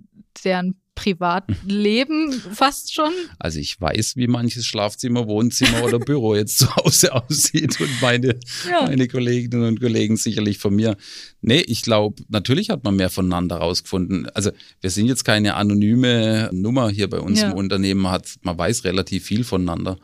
deren 0.45 0.81
Privatleben 0.99 2.33
fast 2.33 2.93
schon? 2.93 3.13
Also 3.39 3.61
ich 3.61 3.81
weiß, 3.81 4.17
wie 4.17 4.27
manches 4.27 4.67
Schlafzimmer, 4.67 5.29
Wohnzimmer 5.29 5.85
oder 5.85 6.01
Büro 6.01 6.35
jetzt 6.35 6.59
zu 6.59 6.75
Hause 6.75 7.15
aussieht 7.29 7.81
und 7.81 8.03
meine, 8.03 8.39
ja. 8.69 8.83
meine 8.83 9.07
Kolleginnen 9.07 9.63
und 9.63 9.81
Kollegen 9.81 10.17
sicherlich 10.17 10.59
von 10.59 10.75
mir. 10.75 10.97
Nee, 11.41 11.61
ich 11.61 11.83
glaube, 11.83 12.21
natürlich 12.29 12.71
hat 12.71 12.83
man 12.83 12.97
mehr 12.97 13.11
voneinander 13.11 13.57
rausgefunden. 13.59 14.29
Also 14.31 14.51
wir 14.81 14.91
sind 14.91 15.07
jetzt 15.07 15.25
keine 15.25 15.55
anonyme 15.55 16.51
Nummer 16.53 16.91
hier 16.91 17.09
bei 17.09 17.21
uns 17.21 17.41
ja. 17.41 17.51
im 17.51 17.57
Unternehmen, 17.57 18.09
hat, 18.09 18.35
man 18.43 18.59
weiß 18.59 18.83
relativ 18.83 19.25
viel 19.25 19.45
voneinander. 19.45 19.99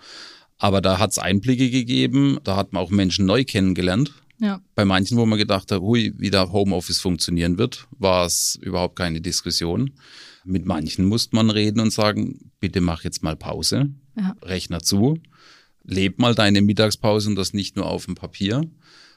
Aber 0.58 0.80
da 0.80 1.00
hat 1.00 1.10
es 1.10 1.18
Einblicke 1.18 1.70
gegeben, 1.70 2.38
da 2.44 2.54
hat 2.54 2.72
man 2.72 2.82
auch 2.82 2.90
Menschen 2.90 3.26
neu 3.26 3.42
kennengelernt. 3.44 4.12
Ja. 4.38 4.60
Bei 4.76 4.84
manchen, 4.84 5.16
wo 5.16 5.26
man 5.26 5.38
gedacht 5.38 5.72
hat, 5.72 5.80
hui, 5.80 6.14
wie 6.18 6.30
da 6.30 6.52
Homeoffice 6.52 7.00
funktionieren 7.00 7.58
wird, 7.58 7.88
war 7.98 8.26
es 8.26 8.58
überhaupt 8.62 8.96
keine 8.96 9.20
Diskussion. 9.20 9.90
Mit 10.44 10.66
manchen 10.66 11.06
musste 11.06 11.34
man 11.36 11.50
reden 11.50 11.80
und 11.80 11.92
sagen, 11.92 12.50
bitte 12.60 12.80
mach 12.80 13.04
jetzt 13.04 13.22
mal 13.22 13.36
Pause, 13.36 13.90
ja. 14.16 14.36
Rechner 14.42 14.80
zu, 14.82 15.18
leb 15.84 16.18
mal 16.18 16.34
deine 16.34 16.62
Mittagspause 16.62 17.30
und 17.30 17.36
das 17.36 17.54
nicht 17.54 17.76
nur 17.76 17.86
auf 17.86 18.06
dem 18.06 18.14
Papier. 18.14 18.62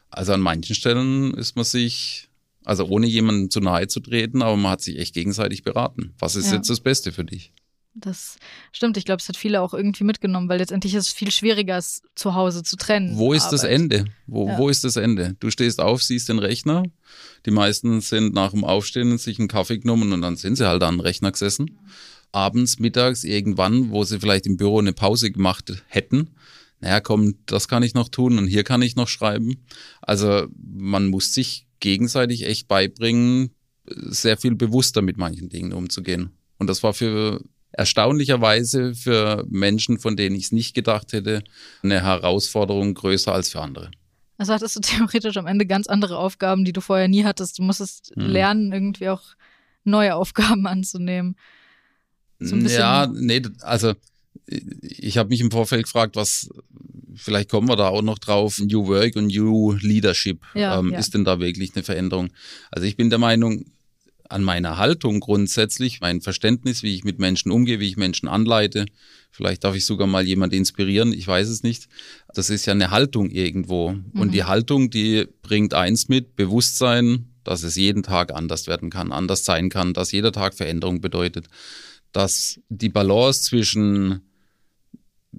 Also 0.09 0.33
an 0.33 0.41
manchen 0.41 0.75
Stellen 0.75 1.33
ist 1.33 1.55
man 1.55 1.65
sich, 1.65 2.29
also 2.63 2.85
ohne 2.87 3.07
jemandem 3.07 3.49
zu 3.49 3.59
nahe 3.59 3.87
zu 3.87 3.99
treten, 3.99 4.41
aber 4.41 4.55
man 4.55 4.71
hat 4.71 4.81
sich 4.81 4.97
echt 4.97 5.13
gegenseitig 5.13 5.63
beraten. 5.63 6.13
Was 6.19 6.35
ist 6.35 6.47
ja. 6.47 6.55
jetzt 6.55 6.69
das 6.69 6.79
Beste 6.79 7.11
für 7.11 7.25
dich? 7.25 7.51
Das 7.99 8.37
stimmt. 8.71 8.95
Ich 8.97 9.05
glaube, 9.05 9.21
es 9.21 9.27
hat 9.27 9.37
viele 9.37 9.61
auch 9.61 9.73
irgendwie 9.73 10.03
mitgenommen, 10.03 10.49
weil 10.49 10.59
letztendlich 10.59 10.93
ist 10.93 11.07
es 11.07 11.11
viel 11.13 11.31
schwieriger, 11.31 11.77
es 11.77 12.03
zu 12.13 12.35
Hause 12.35 12.61
zu 12.61 12.75
trennen. 12.75 13.17
Wo 13.17 13.33
ist 13.33 13.45
Arbeit. 13.45 13.53
das 13.53 13.63
Ende? 13.63 14.05
Wo, 14.27 14.47
ja. 14.47 14.57
wo 14.57 14.69
ist 14.69 14.83
das 14.83 14.97
Ende? 14.97 15.35
Du 15.39 15.49
stehst 15.49 15.79
auf, 15.79 16.03
siehst 16.03 16.29
den 16.29 16.37
Rechner. 16.37 16.83
Die 17.45 17.51
meisten 17.51 18.01
sind 18.01 18.33
nach 18.33 18.51
dem 18.51 18.63
Aufstehen 18.63 19.17
sich 19.17 19.39
einen 19.39 19.47
Kaffee 19.47 19.79
genommen 19.79 20.13
und 20.13 20.21
dann 20.21 20.35
sind 20.35 20.57
sie 20.57 20.67
halt 20.67 20.83
an 20.83 20.95
den 20.95 21.01
Rechner 21.01 21.31
gesessen. 21.31 21.79
Abends, 22.31 22.77
mittags, 22.77 23.23
irgendwann, 23.23 23.89
wo 23.89 24.03
sie 24.03 24.19
vielleicht 24.19 24.45
im 24.45 24.57
Büro 24.57 24.79
eine 24.79 24.93
Pause 24.93 25.31
gemacht 25.31 25.83
hätten. 25.87 26.35
Naja, 26.79 26.99
komm, 26.99 27.35
das 27.47 27.67
kann 27.67 27.81
ich 27.81 27.95
noch 27.95 28.09
tun 28.09 28.37
und 28.37 28.45
hier 28.45 28.63
kann 28.63 28.83
ich 28.83 28.95
noch 28.95 29.07
schreiben. 29.07 29.65
Also 30.01 30.45
man 30.55 31.07
muss 31.07 31.33
sich 31.33 31.65
gegenseitig 31.79 32.45
echt 32.45 32.67
beibringen, 32.67 33.51
sehr 33.85 34.37
viel 34.37 34.55
bewusster 34.55 35.01
mit 35.01 35.17
manchen 35.17 35.49
Dingen 35.49 35.73
umzugehen. 35.73 36.31
Und 36.59 36.67
das 36.67 36.83
war 36.83 36.93
für 36.93 37.41
erstaunlicherweise 37.77 38.95
für 38.95 39.45
Menschen, 39.49 39.99
von 39.99 40.17
denen 40.17 40.35
ich 40.35 40.45
es 40.45 40.51
nicht 40.51 40.73
gedacht 40.73 41.13
hätte, 41.13 41.43
eine 41.83 42.03
Herausforderung 42.03 42.95
größer 42.95 43.31
als 43.31 43.49
für 43.49 43.61
andere. 43.61 43.91
Also 44.37 44.53
hattest 44.53 44.75
du 44.75 44.79
theoretisch 44.81 45.37
am 45.37 45.47
Ende 45.47 45.65
ganz 45.65 45.87
andere 45.87 46.17
Aufgaben, 46.17 46.65
die 46.65 46.73
du 46.73 46.81
vorher 46.81 47.07
nie 47.07 47.23
hattest. 47.23 47.59
Du 47.59 47.63
musstest 47.63 48.11
hm. 48.15 48.27
lernen, 48.27 48.73
irgendwie 48.73 49.09
auch 49.09 49.21
neue 49.83 50.15
Aufgaben 50.15 50.65
anzunehmen. 50.67 51.37
So 52.39 52.55
ja, 52.55 53.07
nee, 53.07 53.41
also 53.61 53.93
ich 54.45 55.17
habe 55.17 55.29
mich 55.29 55.41
im 55.41 55.49
Vorfeld 55.49 55.83
gefragt, 55.83 56.15
was, 56.15 56.49
vielleicht 57.15 57.49
kommen 57.49 57.67
wir 57.67 57.75
da 57.75 57.87
auch 57.87 58.03
noch 58.03 58.19
drauf, 58.19 58.59
New 58.59 58.87
Work 58.87 59.15
und 59.15 59.27
New 59.27 59.73
Leadership. 59.73 60.41
Ja, 60.53 60.79
ähm, 60.79 60.91
ja. 60.91 60.99
Ist 60.99 61.15
denn 61.15 61.25
da 61.25 61.39
wirklich 61.39 61.75
eine 61.75 61.83
Veränderung? 61.83 62.29
Also 62.71 62.85
ich 62.85 62.95
bin 62.95 63.09
der 63.09 63.17
Meinung, 63.17 63.65
an 64.29 64.43
meiner 64.43 64.77
Haltung 64.77 65.19
grundsätzlich, 65.19 66.01
mein 66.01 66.21
Verständnis, 66.21 66.83
wie 66.83 66.95
ich 66.95 67.03
mit 67.03 67.19
Menschen 67.19 67.51
umgehe, 67.51 67.79
wie 67.79 67.87
ich 67.87 67.97
Menschen 67.97 68.27
anleite. 68.27 68.85
Vielleicht 69.31 69.63
darf 69.63 69.75
ich 69.75 69.85
sogar 69.85 70.07
mal 70.07 70.25
jemand 70.25 70.53
inspirieren, 70.53 71.13
ich 71.13 71.27
weiß 71.27 71.47
es 71.47 71.63
nicht. 71.63 71.87
Das 72.33 72.49
ist 72.49 72.65
ja 72.65 72.73
eine 72.73 72.91
Haltung 72.91 73.29
irgendwo. 73.29 73.91
Mhm. 73.91 74.11
Und 74.13 74.33
die 74.33 74.43
Haltung, 74.43 74.89
die 74.89 75.27
bringt 75.41 75.73
eins 75.73 76.09
mit, 76.09 76.35
Bewusstsein, 76.35 77.33
dass 77.43 77.63
es 77.63 77.75
jeden 77.75 78.03
Tag 78.03 78.33
anders 78.33 78.67
werden 78.67 78.89
kann, 78.89 79.11
anders 79.11 79.45
sein 79.45 79.69
kann, 79.69 79.93
dass 79.93 80.11
jeder 80.11 80.31
Tag 80.31 80.53
Veränderung 80.53 81.01
bedeutet. 81.01 81.47
Dass 82.11 82.59
die 82.69 82.89
Balance 82.89 83.43
zwischen 83.43 84.26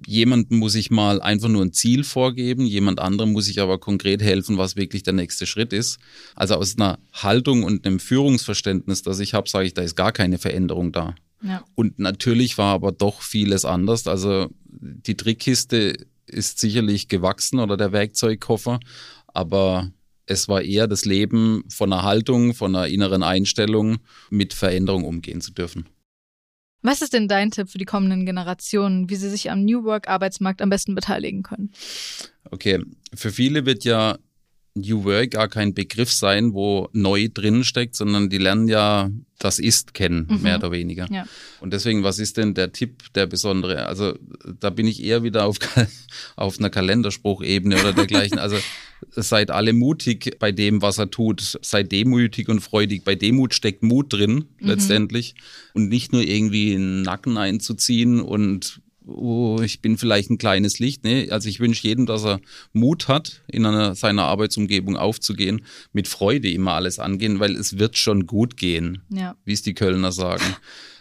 jemandem 0.05 0.59
muss 0.59 0.75
ich 0.75 0.91
mal 0.91 1.21
einfach 1.21 1.49
nur 1.49 1.63
ein 1.63 1.73
Ziel 1.73 2.03
vorgeben, 2.03 2.65
jemand 2.65 2.99
anderem 2.99 3.31
muss 3.31 3.47
ich 3.47 3.61
aber 3.61 3.79
konkret 3.79 4.21
helfen, 4.21 4.57
was 4.57 4.75
wirklich 4.75 5.03
der 5.03 5.13
nächste 5.13 5.45
Schritt 5.45 5.73
ist. 5.73 5.99
Also 6.35 6.55
aus 6.55 6.77
einer 6.77 6.99
Haltung 7.13 7.63
und 7.63 7.85
einem 7.85 7.99
Führungsverständnis, 7.99 9.01
das 9.01 9.19
ich 9.19 9.33
habe, 9.33 9.49
sage 9.49 9.67
ich, 9.67 9.73
da 9.73 9.81
ist 9.81 9.95
gar 9.95 10.11
keine 10.11 10.37
Veränderung 10.37 10.91
da. 10.91 11.15
Ja. 11.41 11.63
Und 11.75 11.99
natürlich 11.99 12.57
war 12.57 12.73
aber 12.73 12.91
doch 12.91 13.21
vieles 13.21 13.65
anders. 13.65 14.07
Also 14.07 14.49
die 14.65 15.15
Trickkiste 15.15 15.95
ist 16.27 16.59
sicherlich 16.59 17.07
gewachsen 17.07 17.59
oder 17.59 17.77
der 17.77 17.91
Werkzeugkoffer, 17.91 18.79
aber 19.27 19.91
es 20.25 20.47
war 20.47 20.61
eher 20.61 20.87
das 20.87 21.05
Leben 21.05 21.63
von 21.69 21.91
einer 21.91 22.03
Haltung, 22.03 22.53
von 22.53 22.75
einer 22.75 22.87
inneren 22.87 23.23
Einstellung, 23.23 23.97
mit 24.29 24.53
Veränderung 24.53 25.03
umgehen 25.05 25.41
zu 25.41 25.51
dürfen. 25.51 25.87
Was 26.81 27.01
ist 27.01 27.13
denn 27.13 27.27
dein 27.27 27.51
Tipp 27.51 27.69
für 27.69 27.77
die 27.77 27.85
kommenden 27.85 28.25
Generationen, 28.25 29.09
wie 29.09 29.15
sie 29.15 29.29
sich 29.29 29.51
am 29.51 29.63
New 29.65 29.83
Work 29.83 30.07
Arbeitsmarkt 30.07 30.61
am 30.61 30.69
besten 30.69 30.95
beteiligen 30.95 31.43
können? 31.43 31.71
Okay, 32.51 32.81
für 33.13 33.31
viele 33.31 33.65
wird 33.65 33.83
ja 33.83 34.17
New 34.81 35.03
Work 35.03 35.31
gar 35.31 35.47
kein 35.47 35.73
Begriff 35.73 36.11
sein, 36.11 36.53
wo 36.53 36.89
neu 36.93 37.29
drin 37.33 37.63
steckt, 37.63 37.95
sondern 37.95 38.29
die 38.29 38.37
lernen 38.37 38.67
ja 38.67 39.09
das 39.39 39.57
Ist 39.57 39.93
kennen, 39.93 40.27
mhm. 40.29 40.41
mehr 40.41 40.57
oder 40.57 40.71
weniger. 40.71 41.07
Ja. 41.09 41.25
Und 41.61 41.71
deswegen, 41.71 42.03
was 42.03 42.19
ist 42.19 42.37
denn 42.37 42.53
der 42.53 42.73
Tipp, 42.73 43.03
der 43.15 43.25
besondere? 43.25 43.85
Also 43.85 44.13
da 44.59 44.69
bin 44.69 44.85
ich 44.85 45.01
eher 45.01 45.23
wieder 45.23 45.45
auf, 45.45 45.57
auf 46.35 46.59
einer 46.59 46.69
Kalenderspruchebene 46.69 47.79
oder 47.79 47.93
dergleichen. 47.93 48.37
Also 48.37 48.57
seid 49.11 49.49
alle 49.49 49.71
mutig 49.73 50.37
bei 50.39 50.51
dem, 50.51 50.81
was 50.81 50.97
er 50.97 51.09
tut. 51.09 51.57
Seid 51.61 51.91
demütig 51.91 52.49
und 52.49 52.59
freudig. 52.59 53.05
Bei 53.05 53.15
Demut 53.15 53.53
steckt 53.53 53.81
Mut 53.81 54.11
drin, 54.11 54.45
mhm. 54.59 54.67
letztendlich. 54.67 55.35
Und 55.73 55.87
nicht 55.87 56.11
nur 56.11 56.21
irgendwie 56.21 56.75
einen 56.75 57.01
Nacken 57.01 57.37
einzuziehen 57.37 58.19
und 58.19 58.81
oh, 59.15 59.61
ich 59.61 59.81
bin 59.81 59.97
vielleicht 59.97 60.29
ein 60.29 60.37
kleines 60.37 60.79
Licht. 60.79 61.03
Nee, 61.03 61.29
also 61.29 61.49
ich 61.49 61.59
wünsche 61.59 61.87
jedem, 61.87 62.05
dass 62.05 62.25
er 62.25 62.39
Mut 62.73 63.07
hat, 63.07 63.41
in 63.47 63.65
einer, 63.65 63.95
seiner 63.95 64.23
Arbeitsumgebung 64.23 64.97
aufzugehen, 64.97 65.65
mit 65.93 66.07
Freude 66.07 66.51
immer 66.51 66.73
alles 66.73 66.99
angehen, 66.99 67.39
weil 67.39 67.55
es 67.55 67.77
wird 67.77 67.97
schon 67.97 68.25
gut 68.25 68.57
gehen, 68.57 69.01
ja. 69.09 69.35
wie 69.45 69.53
es 69.53 69.61
die 69.61 69.73
Kölner 69.73 70.11
sagen. 70.11 70.43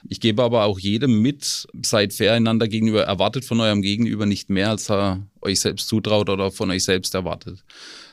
Ich 0.09 0.21
gebe 0.21 0.43
aber 0.43 0.65
auch 0.65 0.79
jedem 0.79 1.21
mit, 1.21 1.67
seid 1.85 2.13
fair 2.13 2.35
einander 2.35 2.69
gegenüber, 2.69 3.03
erwartet 3.05 3.45
von 3.45 3.61
eurem 3.61 3.83
Gegenüber 3.83 4.27
nicht 4.27 4.49
mehr, 4.49 4.71
als 4.71 4.91
er 4.91 5.27
euch 5.43 5.61
selbst 5.61 5.89
zutraut 5.89 6.31
oder 6.31 6.51
von 6.51 6.71
euch 6.71 6.85
selbst 6.85 7.15
erwartet. 7.15 7.65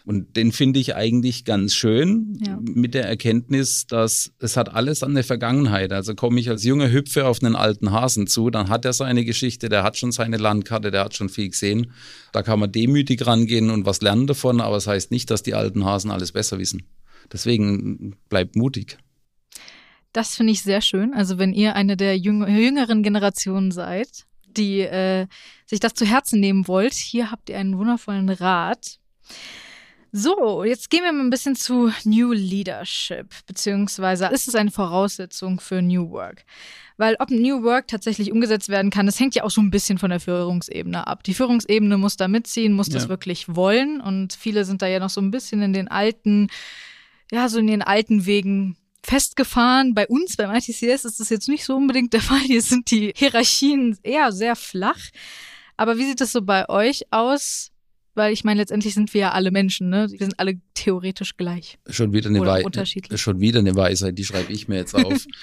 Und 0.05 0.38
den 0.38 0.51
finde 0.51 0.79
ich 0.79 0.95
eigentlich 0.95 1.45
ganz 1.45 1.74
schön 1.74 2.38
ja. 2.45 2.59
mit 2.62 2.93
der 2.93 3.05
Erkenntnis, 3.05 3.88
dass 3.88 4.31
es 4.38 4.55
hat 4.55 4.74
alles 4.74 5.01
an 5.01 5.15
der 5.15 5.24
Vergangenheit. 5.24 5.91
Also 5.91 6.13
komme 6.13 6.39
ich 6.39 6.50
als 6.50 6.63
junger 6.63 6.91
Hüpfe 6.91 7.25
auf 7.25 7.43
einen 7.43 7.55
alten 7.55 7.91
Hasen 7.91 8.27
zu, 8.27 8.51
dann 8.51 8.69
hat 8.69 8.85
er 8.85 8.93
seine 8.93 9.25
Geschichte, 9.25 9.67
der 9.67 9.81
hat 9.81 9.97
schon 9.97 10.12
seine 10.12 10.38
Landkarte, 10.38 10.91
der 10.91 11.05
hat 11.05 11.15
schon 11.15 11.29
viel 11.29 11.50
gesehen. 11.50 11.91
Da 12.31 12.43
kann 12.43 12.59
man 12.59 12.71
demütig 12.71 13.25
rangehen 13.25 13.71
und 13.71 13.88
was 13.88 14.01
lernen 14.01 14.27
davon, 14.27 14.62
aber 14.62 14.77
es 14.77 14.83
das 14.83 14.93
heißt 14.93 15.12
nicht, 15.12 15.31
dass 15.31 15.41
die 15.41 15.55
alten 15.55 15.85
Hasen 15.85 16.12
alles 16.12 16.31
besser 16.31 16.59
wissen. 16.59 16.83
Deswegen 17.33 18.15
bleibt 18.29 18.55
mutig. 18.55 19.00
Das 20.13 20.35
finde 20.35 20.53
ich 20.53 20.62
sehr 20.62 20.81
schön. 20.81 21.13
Also 21.13 21.39
wenn 21.39 21.51
ihr 21.51 21.75
eine 21.75 21.97
der 21.97 22.17
jüngeren 22.17 23.01
Generationen 23.01 23.71
seid, 23.71 24.25
die 24.45 24.81
äh, 24.81 25.25
sich 25.65 25.79
das 25.79 25.93
zu 25.93 26.05
Herzen 26.05 26.39
nehmen 26.39 26.67
wollt, 26.67 26.93
hier 26.93 27.31
habt 27.31 27.50
ihr 27.50 27.57
einen 27.57 27.77
wundervollen 27.77 28.29
Rat. 28.29 29.00
So, 30.12 30.63
jetzt 30.63 30.89
gehen 30.89 31.03
wir 31.03 31.12
mal 31.12 31.24
ein 31.24 31.29
bisschen 31.29 31.55
zu 31.55 31.91
New 32.05 32.31
Leadership, 32.31 33.27
beziehungsweise 33.47 34.27
ist 34.27 34.47
es 34.47 34.55
eine 34.55 34.71
Voraussetzung 34.71 35.59
für 35.59 35.81
New 35.81 36.09
Work? 36.12 36.45
Weil 36.97 37.17
ob 37.19 37.29
New 37.29 37.63
Work 37.63 37.89
tatsächlich 37.89 38.31
umgesetzt 38.31 38.69
werden 38.69 38.91
kann, 38.91 39.05
das 39.05 39.19
hängt 39.19 39.35
ja 39.35 39.43
auch 39.43 39.51
so 39.51 39.59
ein 39.62 39.71
bisschen 39.71 39.97
von 39.97 40.09
der 40.09 40.21
Führungsebene 40.21 41.05
ab. 41.07 41.24
Die 41.24 41.33
Führungsebene 41.33 41.97
muss 41.97 42.15
da 42.15 42.27
mitziehen, 42.27 42.74
muss 42.74 42.88
ja. 42.88 42.93
das 42.93 43.09
wirklich 43.09 43.55
wollen 43.55 44.00
und 44.00 44.33
viele 44.33 44.63
sind 44.63 44.81
da 44.81 44.88
ja 44.88 45.00
noch 45.00 45.09
so 45.09 45.19
ein 45.19 45.31
bisschen 45.31 45.62
in 45.62 45.74
den 45.74 45.89
alten, 45.89 46.47
ja, 47.31 47.50
so 47.50 47.59
in 47.59 47.67
den 47.67 47.81
alten 47.81 48.25
Wegen 48.25 48.77
festgefahren. 49.03 49.93
Bei 49.93 50.07
uns, 50.07 50.38
beim 50.38 50.53
ITCS, 50.53 51.05
ist 51.05 51.19
das 51.19 51.29
jetzt 51.29 51.50
nicht 51.50 51.65
so 51.65 51.75
unbedingt 51.75 52.13
der 52.13 52.21
Fall. 52.21 52.39
Hier 52.39 52.62
sind 52.62 52.89
die 52.91 53.13
Hierarchien 53.15 53.97
eher 54.03 54.31
sehr 54.31 54.55
flach. 54.55 55.00
Aber 55.77 55.97
wie 55.97 56.05
sieht 56.05 56.21
das 56.21 56.31
so 56.31 56.41
bei 56.41 56.69
euch 56.69 57.03
aus? 57.12 57.71
Weil 58.15 58.34
ich 58.34 58.43
meine, 58.43 58.62
letztendlich 58.62 58.93
sind 58.93 59.13
wir 59.13 59.22
ja 59.22 59.31
alle 59.31 59.51
Menschen, 59.51 59.89
ne? 59.89 60.07
Wir 60.10 60.19
sind 60.19 60.39
alle 60.39 60.60
theoretisch 60.74 61.38
gleich. 61.38 61.77
Schon 61.88 62.13
wieder 62.13 62.29
eine, 62.29 62.41
Wei 62.41 62.63
schon 63.17 63.39
wieder 63.39 63.60
eine 63.60 63.75
Weisheit, 63.75 64.17
die 64.17 64.25
schreibe 64.25 64.51
ich 64.51 64.67
mir 64.67 64.77
jetzt 64.77 64.95
auf. 64.95 65.25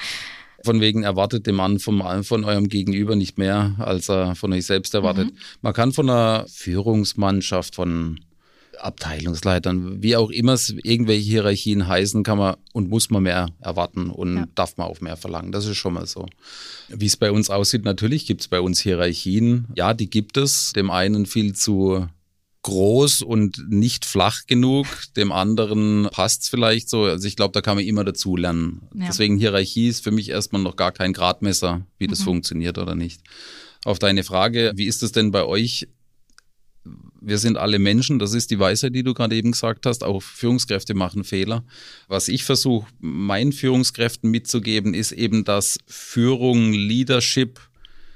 Von 0.64 0.81
wegen 0.81 1.02
erwartet 1.02 1.49
dem 1.49 1.57
Mann 1.57 1.81
vom, 1.81 2.02
von 2.23 2.45
eurem 2.45 2.69
Gegenüber 2.69 3.17
nicht 3.17 3.37
mehr, 3.37 3.75
als 3.79 4.09
er 4.09 4.37
von 4.37 4.52
euch 4.52 4.64
selbst 4.64 4.95
erwartet. 4.95 5.33
Mhm. 5.33 5.38
Man 5.61 5.73
kann 5.73 5.93
von 5.93 6.09
einer 6.09 6.47
Führungsmannschaft, 6.49 7.75
von 7.75 8.21
Abteilungsleitern, 8.79 10.02
wie 10.02 10.17
auch 10.17 10.31
immer 10.31 10.52
es 10.52 10.71
irgendwelche 10.83 11.29
Hierarchien 11.29 11.88
heißen, 11.88 12.23
kann 12.23 12.38
man 12.38 12.57
und 12.73 12.88
muss 12.88 13.11
man 13.11 13.25
mehr 13.25 13.49
erwarten 13.61 14.11
und 14.11 14.37
ja. 14.37 14.47
darf 14.55 14.76
man 14.76 14.87
auch 14.87 15.00
mehr 15.00 15.17
verlangen. 15.17 15.52
Das 15.52 15.67
ist 15.67 15.76
schon 15.76 15.95
mal 15.95 16.07
so. 16.07 16.26
Wie 16.88 17.07
es 17.07 17.17
bei 17.17 17.31
uns 17.31 17.50
aussieht, 17.50 17.85
natürlich 17.85 18.26
gibt 18.26 18.43
es 18.43 18.49
bei 18.49 18.61
uns 18.61 18.81
Hierarchien. 18.81 19.67
Ja, 19.75 19.95
die 19.95 20.11
gibt 20.11 20.37
es. 20.37 20.73
Dem 20.73 20.91
einen 20.91 21.26
viel 21.26 21.55
zu 21.55 22.07
groß 22.62 23.23
und 23.23 23.69
nicht 23.69 24.04
flach 24.04 24.47
genug, 24.47 24.87
dem 25.16 25.33
anderen 25.33 26.09
passt 26.12 26.42
es 26.42 26.49
vielleicht 26.49 26.88
so. 26.88 27.04
Also 27.04 27.26
ich 27.26 27.37
glaube, 27.37 27.52
da 27.52 27.61
kann 27.61 27.76
man 27.76 27.85
immer 27.85 28.04
dazu 28.04 28.37
lernen. 28.37 28.83
Ja. 28.95 29.07
Deswegen 29.07 29.37
Hierarchie 29.37 29.88
ist 29.88 30.04
für 30.04 30.12
mich 30.12 30.28
erstmal 30.28 30.62
noch 30.62 30.76
gar 30.76 30.92
kein 30.92 31.12
Gradmesser, 31.12 31.87
wie 31.99 32.07
das 32.07 32.21
mhm. 32.21 32.25
funktioniert 32.25 32.78
oder 32.78 32.95
nicht. 32.95 33.21
Auf 33.85 33.99
deine 33.99 34.23
Frage, 34.23 34.73
wie 34.76 34.87
ist 34.87 35.02
es 35.02 35.12
denn 35.12 35.33
bei 35.33 35.45
euch? 35.45 35.88
wir 37.21 37.38
sind 37.38 37.57
alle 37.57 37.78
Menschen, 37.78 38.19
das 38.19 38.35
ist 38.35 38.50
die 38.50 38.59
Weisheit, 38.59 38.95
die 38.95 39.04
du 39.04 39.14
gerade 39.14 39.37
eben 39.37 39.52
gesagt 39.52 39.87
hast. 39.87 40.02
Auch 40.02 40.23
Führungskräfte 40.23 40.95
machen 40.95 41.25
Fehler. 41.25 41.64
Was 42.09 42.28
ich 42.28 42.45
versuche, 42.45 42.88
meinen 42.99 43.52
Führungskräften 43.52 44.31
mitzugeben, 44.31 44.92
ist 44.92 45.12
eben, 45.12 45.45
dass 45.45 45.78
Führung, 45.87 46.73
Leadership 46.73 47.61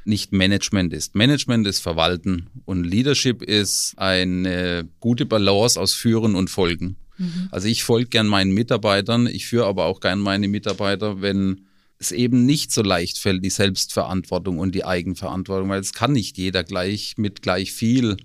nicht 0.06 0.32
Management 0.32 0.92
ist. 0.92 1.14
Management 1.14 1.66
ist 1.66 1.80
Verwalten 1.80 2.48
und 2.64 2.84
Leadership 2.84 3.42
ist 3.42 3.94
eine 3.96 4.88
gute 5.00 5.26
Balance 5.26 5.80
aus 5.80 5.94
Führen 5.94 6.34
und 6.34 6.50
Folgen. 6.50 6.96
Mhm. 7.18 7.48
Also 7.50 7.68
ich 7.68 7.84
folge 7.84 8.08
gern 8.08 8.26
meinen 8.26 8.52
Mitarbeitern, 8.52 9.26
ich 9.26 9.46
führe 9.46 9.66
aber 9.66 9.86
auch 9.86 10.00
gern 10.00 10.20
meine 10.20 10.48
Mitarbeiter, 10.48 11.20
wenn 11.22 11.66
es 11.98 12.12
eben 12.12 12.44
nicht 12.44 12.72
so 12.72 12.82
leicht 12.82 13.18
fällt, 13.18 13.44
die 13.44 13.50
Selbstverantwortung 13.50 14.58
und 14.58 14.74
die 14.74 14.84
Eigenverantwortung, 14.84 15.68
weil 15.70 15.80
es 15.80 15.92
kann 15.92 16.12
nicht 16.12 16.36
jeder 16.36 16.62
gleich 16.62 17.14
mit 17.16 17.42
gleich 17.42 17.72
viel 17.72 18.16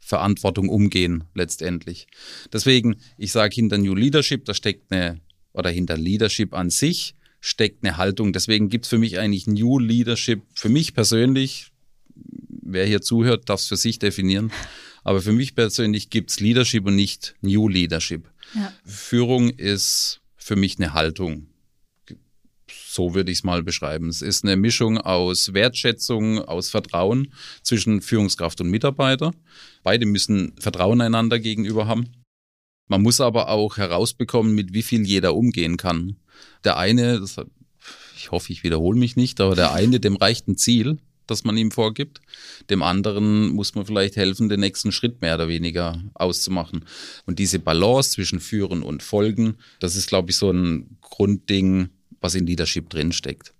Verantwortung 0.00 0.68
umgehen 0.68 1.24
letztendlich. 1.34 2.06
Deswegen, 2.52 2.96
ich 3.16 3.32
sage 3.32 3.54
hinter 3.54 3.78
New 3.78 3.94
Leadership, 3.94 4.44
da 4.44 4.52
steckt 4.52 4.92
eine, 4.92 5.20
oder 5.52 5.70
hinter 5.70 5.96
Leadership 5.96 6.52
an 6.54 6.70
sich 6.70 7.14
steckt 7.44 7.84
eine 7.84 7.98
Haltung. 7.98 8.32
Deswegen 8.32 8.70
gibt 8.70 8.86
es 8.86 8.88
für 8.88 8.96
mich 8.96 9.18
eigentlich 9.18 9.46
New 9.46 9.78
Leadership, 9.78 10.42
für 10.54 10.70
mich 10.70 10.94
persönlich, 10.94 11.72
wer 12.14 12.86
hier 12.86 13.02
zuhört, 13.02 13.50
darf 13.50 13.60
es 13.60 13.66
für 13.66 13.76
sich 13.76 13.98
definieren, 13.98 14.50
aber 15.02 15.20
für 15.20 15.32
mich 15.32 15.54
persönlich 15.54 16.08
gibt 16.08 16.30
es 16.30 16.40
Leadership 16.40 16.86
und 16.86 16.96
nicht 16.96 17.34
New 17.42 17.68
Leadership. 17.68 18.30
Ja. 18.54 18.72
Führung 18.86 19.50
ist 19.50 20.22
für 20.36 20.56
mich 20.56 20.78
eine 20.78 20.94
Haltung. 20.94 21.48
So 22.66 23.14
würde 23.14 23.30
ich 23.30 23.38
es 23.38 23.44
mal 23.44 23.62
beschreiben. 23.62 24.08
Es 24.08 24.22
ist 24.22 24.44
eine 24.44 24.56
Mischung 24.56 24.96
aus 24.96 25.52
Wertschätzung, 25.52 26.38
aus 26.38 26.70
Vertrauen 26.70 27.30
zwischen 27.62 28.00
Führungskraft 28.00 28.62
und 28.62 28.70
Mitarbeiter. 28.70 29.32
Beide 29.82 30.06
müssen 30.06 30.54
Vertrauen 30.58 31.02
einander 31.02 31.38
gegenüber 31.38 31.86
haben. 31.88 32.23
Man 32.86 33.02
muss 33.02 33.20
aber 33.20 33.48
auch 33.48 33.76
herausbekommen, 33.76 34.54
mit 34.54 34.74
wie 34.74 34.82
viel 34.82 35.06
jeder 35.06 35.34
umgehen 35.34 35.76
kann. 35.76 36.16
Der 36.64 36.76
eine, 36.76 37.20
das, 37.20 37.36
ich 38.16 38.30
hoffe, 38.30 38.52
ich 38.52 38.62
wiederhole 38.62 38.98
mich 38.98 39.16
nicht, 39.16 39.40
aber 39.40 39.54
der 39.54 39.72
eine, 39.72 40.00
dem 40.00 40.16
reicht 40.16 40.48
ein 40.48 40.56
Ziel, 40.56 40.98
das 41.26 41.44
man 41.44 41.56
ihm 41.56 41.70
vorgibt. 41.70 42.20
Dem 42.68 42.82
anderen 42.82 43.48
muss 43.48 43.74
man 43.74 43.86
vielleicht 43.86 44.16
helfen, 44.16 44.48
den 44.48 44.60
nächsten 44.60 44.92
Schritt 44.92 45.20
mehr 45.20 45.36
oder 45.36 45.48
weniger 45.48 46.02
auszumachen. 46.14 46.84
Und 47.26 47.38
diese 47.38 47.58
Balance 47.58 48.12
zwischen 48.12 48.40
Führen 48.40 48.82
und 48.82 49.02
Folgen, 49.02 49.56
das 49.80 49.96
ist, 49.96 50.08
glaube 50.08 50.30
ich, 50.30 50.36
so 50.36 50.50
ein 50.50 50.98
Grundding, 51.00 51.88
was 52.20 52.34
in 52.34 52.46
Leadership 52.46 52.90
drinsteckt. 52.90 53.54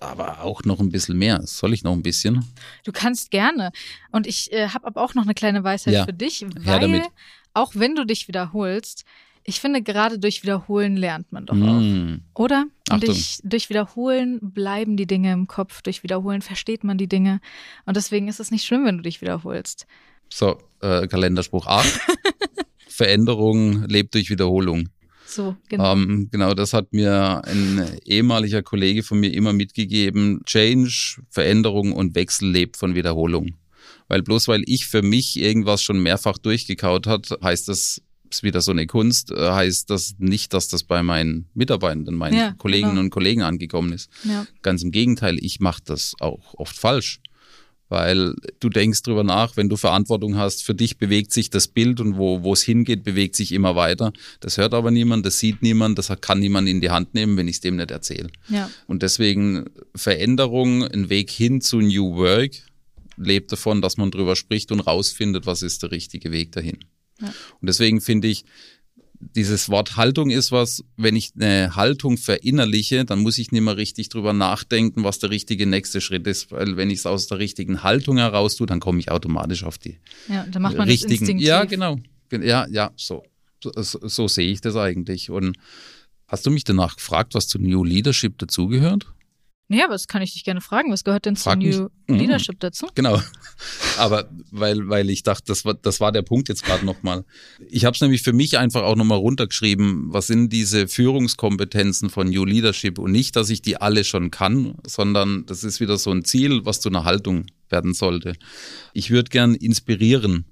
Aber 0.00 0.42
auch 0.42 0.64
noch 0.64 0.80
ein 0.80 0.90
bisschen 0.90 1.16
mehr. 1.16 1.40
Soll 1.44 1.72
ich 1.72 1.82
noch 1.82 1.92
ein 1.92 2.02
bisschen? 2.02 2.44
Du 2.84 2.92
kannst 2.92 3.30
gerne. 3.30 3.70
Und 4.10 4.26
ich 4.26 4.52
äh, 4.52 4.68
habe 4.68 4.86
aber 4.86 5.02
auch 5.02 5.14
noch 5.14 5.22
eine 5.22 5.34
kleine 5.34 5.64
Weisheit 5.64 5.94
ja. 5.94 6.04
für 6.04 6.12
dich, 6.12 6.44
weil 6.58 7.04
auch 7.54 7.72
wenn 7.74 7.94
du 7.94 8.04
dich 8.04 8.28
wiederholst, 8.28 9.04
ich 9.46 9.60
finde, 9.60 9.82
gerade 9.82 10.18
durch 10.18 10.42
Wiederholen 10.42 10.96
lernt 10.96 11.30
man 11.30 11.44
doch 11.44 11.54
mm. 11.54 12.22
auch. 12.34 12.42
Oder? 12.42 12.64
Und 12.90 13.06
durch, 13.06 13.40
durch 13.44 13.68
Wiederholen 13.68 14.38
bleiben 14.40 14.96
die 14.96 15.06
Dinge 15.06 15.32
im 15.32 15.46
Kopf. 15.46 15.82
Durch 15.82 16.02
Wiederholen 16.02 16.40
versteht 16.40 16.82
man 16.82 16.96
die 16.96 17.08
Dinge. 17.08 17.40
Und 17.84 17.96
deswegen 17.96 18.28
ist 18.28 18.40
es 18.40 18.50
nicht 18.50 18.64
schlimm, 18.64 18.86
wenn 18.86 18.96
du 18.96 19.02
dich 19.02 19.20
wiederholst. 19.20 19.86
So, 20.30 20.58
äh, 20.80 21.06
Kalenderspruch 21.06 21.66
8. 21.66 22.00
Veränderung 22.88 23.84
lebt 23.84 24.14
durch 24.14 24.30
Wiederholung. 24.30 24.88
So, 25.26 25.56
genau. 25.68 25.92
Ähm, 25.92 26.28
genau, 26.30 26.54
das 26.54 26.72
hat 26.72 26.92
mir 26.92 27.42
ein 27.44 27.98
ehemaliger 28.04 28.62
Kollege 28.62 29.02
von 29.02 29.20
mir 29.20 29.32
immer 29.32 29.52
mitgegeben. 29.52 30.42
Change, 30.46 31.22
Veränderung 31.28 31.92
und 31.92 32.14
Wechsel 32.14 32.50
lebt 32.50 32.76
von 32.76 32.94
Wiederholung. 32.94 33.56
Weil 34.08 34.22
bloß 34.22 34.48
weil 34.48 34.62
ich 34.66 34.86
für 34.86 35.02
mich 35.02 35.38
irgendwas 35.38 35.82
schon 35.82 36.02
mehrfach 36.02 36.38
durchgekaut 36.38 37.06
hat, 37.06 37.30
heißt 37.42 37.68
das, 37.68 38.02
ist 38.30 38.42
wieder 38.42 38.60
so 38.60 38.72
eine 38.72 38.86
Kunst, 38.86 39.30
äh, 39.30 39.50
heißt 39.50 39.90
das 39.90 40.16
nicht, 40.18 40.52
dass 40.52 40.68
das 40.68 40.82
bei 40.82 41.02
meinen 41.02 41.46
Mitarbeitenden, 41.54 42.14
meinen 42.14 42.36
ja, 42.36 42.52
Kolleginnen 42.52 42.92
genau. 42.92 43.02
und 43.02 43.10
Kollegen 43.10 43.42
angekommen 43.42 43.92
ist. 43.92 44.10
Ja. 44.24 44.46
Ganz 44.62 44.82
im 44.82 44.90
Gegenteil, 44.90 45.38
ich 45.40 45.60
mache 45.60 45.82
das 45.84 46.14
auch 46.20 46.54
oft 46.54 46.76
falsch 46.76 47.20
weil 47.88 48.34
du 48.60 48.70
denkst 48.70 49.02
drüber 49.02 49.22
nach, 49.24 49.56
wenn 49.56 49.68
du 49.68 49.76
Verantwortung 49.76 50.36
hast, 50.36 50.64
für 50.64 50.74
dich 50.74 50.98
bewegt 50.98 51.32
sich 51.32 51.50
das 51.50 51.68
Bild 51.68 52.00
und 52.00 52.16
wo 52.16 52.52
es 52.52 52.62
hingeht, 52.62 53.04
bewegt 53.04 53.36
sich 53.36 53.52
immer 53.52 53.76
weiter. 53.76 54.12
Das 54.40 54.56
hört 54.56 54.74
aber 54.74 54.90
niemand, 54.90 55.24
das 55.26 55.38
sieht 55.38 55.62
niemand, 55.62 55.98
das 55.98 56.12
kann 56.20 56.40
niemand 56.40 56.68
in 56.68 56.80
die 56.80 56.90
Hand 56.90 57.14
nehmen, 57.14 57.36
wenn 57.36 57.46
ich 57.46 57.56
es 57.56 57.60
dem 57.60 57.76
nicht 57.76 57.90
erzähle. 57.90 58.30
Ja. 58.48 58.70
Und 58.86 59.02
deswegen 59.02 59.66
Veränderung, 59.94 60.82
ein 60.82 61.08
Weg 61.08 61.30
hin 61.30 61.60
zu 61.60 61.80
New 61.80 62.16
Work, 62.16 62.52
lebt 63.16 63.52
davon, 63.52 63.82
dass 63.82 63.96
man 63.96 64.10
drüber 64.10 64.36
spricht 64.36 64.72
und 64.72 64.80
rausfindet, 64.80 65.46
was 65.46 65.62
ist 65.62 65.82
der 65.82 65.90
richtige 65.90 66.32
Weg 66.32 66.52
dahin. 66.52 66.78
Ja. 67.20 67.28
Und 67.60 67.66
deswegen 67.68 68.00
finde 68.00 68.28
ich, 68.28 68.44
dieses 69.20 69.68
Wort 69.68 69.96
Haltung 69.96 70.30
ist 70.30 70.52
was, 70.52 70.84
wenn 70.96 71.16
ich 71.16 71.32
eine 71.34 71.76
Haltung 71.76 72.18
verinnerliche, 72.18 73.04
dann 73.04 73.20
muss 73.20 73.38
ich 73.38 73.52
nicht 73.52 73.62
mehr 73.62 73.76
richtig 73.76 74.08
drüber 74.08 74.32
nachdenken, 74.32 75.04
was 75.04 75.18
der 75.18 75.30
richtige 75.30 75.66
nächste 75.66 76.00
Schritt 76.00 76.26
ist, 76.26 76.50
weil 76.52 76.76
wenn 76.76 76.90
ich 76.90 76.98
es 76.98 77.06
aus 77.06 77.26
der 77.26 77.38
richtigen 77.38 77.82
Haltung 77.82 78.18
heraus 78.18 78.56
tue, 78.56 78.66
dann 78.66 78.80
komme 78.80 79.00
ich 79.00 79.10
automatisch 79.10 79.64
auf 79.64 79.78
die 79.78 79.98
ja, 80.28 80.46
dann 80.50 80.62
macht 80.62 80.76
man 80.76 80.88
richtigen. 80.88 81.38
Das 81.38 81.46
ja, 81.46 81.64
genau. 81.64 81.98
Ja, 82.30 82.66
ja, 82.68 82.90
so. 82.96 83.22
So, 83.62 83.72
so, 83.76 84.06
so 84.06 84.28
sehe 84.28 84.50
ich 84.50 84.60
das 84.60 84.76
eigentlich. 84.76 85.30
Und 85.30 85.56
hast 86.26 86.44
du 86.44 86.50
mich 86.50 86.64
danach 86.64 86.96
gefragt, 86.96 87.34
was 87.34 87.48
zu 87.48 87.58
New 87.58 87.82
Leadership 87.82 88.36
dazugehört? 88.38 89.06
Ja, 89.68 89.86
was 89.88 90.08
kann 90.08 90.20
ich 90.20 90.34
dich 90.34 90.44
gerne 90.44 90.60
fragen? 90.60 90.92
Was 90.92 91.04
gehört 91.04 91.24
denn 91.24 91.36
Frag 91.36 91.62
zu 91.62 91.66
New 91.66 91.88
mich. 92.06 92.20
Leadership 92.20 92.60
dazu? 92.60 92.86
Genau. 92.94 93.20
Aber 93.98 94.28
weil, 94.50 94.88
weil 94.88 95.08
ich 95.08 95.22
dachte, 95.22 95.44
das 95.46 95.64
war, 95.64 95.72
das 95.72 96.00
war 96.00 96.12
der 96.12 96.20
Punkt 96.20 96.50
jetzt 96.50 96.64
gerade 96.64 96.84
nochmal. 96.84 97.24
Ich 97.70 97.86
habe 97.86 97.94
es 97.94 98.00
nämlich 98.02 98.22
für 98.22 98.34
mich 98.34 98.58
einfach 98.58 98.82
auch 98.82 98.96
nochmal 98.96 99.18
runtergeschrieben, 99.18 100.12
was 100.12 100.26
sind 100.26 100.52
diese 100.52 100.86
Führungskompetenzen 100.86 102.10
von 102.10 102.28
New 102.28 102.44
Leadership 102.44 102.98
und 102.98 103.12
nicht, 103.12 103.36
dass 103.36 103.48
ich 103.48 103.62
die 103.62 103.78
alle 103.78 104.04
schon 104.04 104.30
kann, 104.30 104.76
sondern 104.86 105.46
das 105.46 105.64
ist 105.64 105.80
wieder 105.80 105.96
so 105.96 106.10
ein 106.10 106.24
Ziel, 106.24 106.66
was 106.66 106.80
zu 106.80 106.90
einer 106.90 107.04
Haltung 107.04 107.46
werden 107.70 107.94
sollte. 107.94 108.34
Ich 108.92 109.10
würde 109.10 109.30
gern 109.30 109.54
inspirieren 109.54 110.44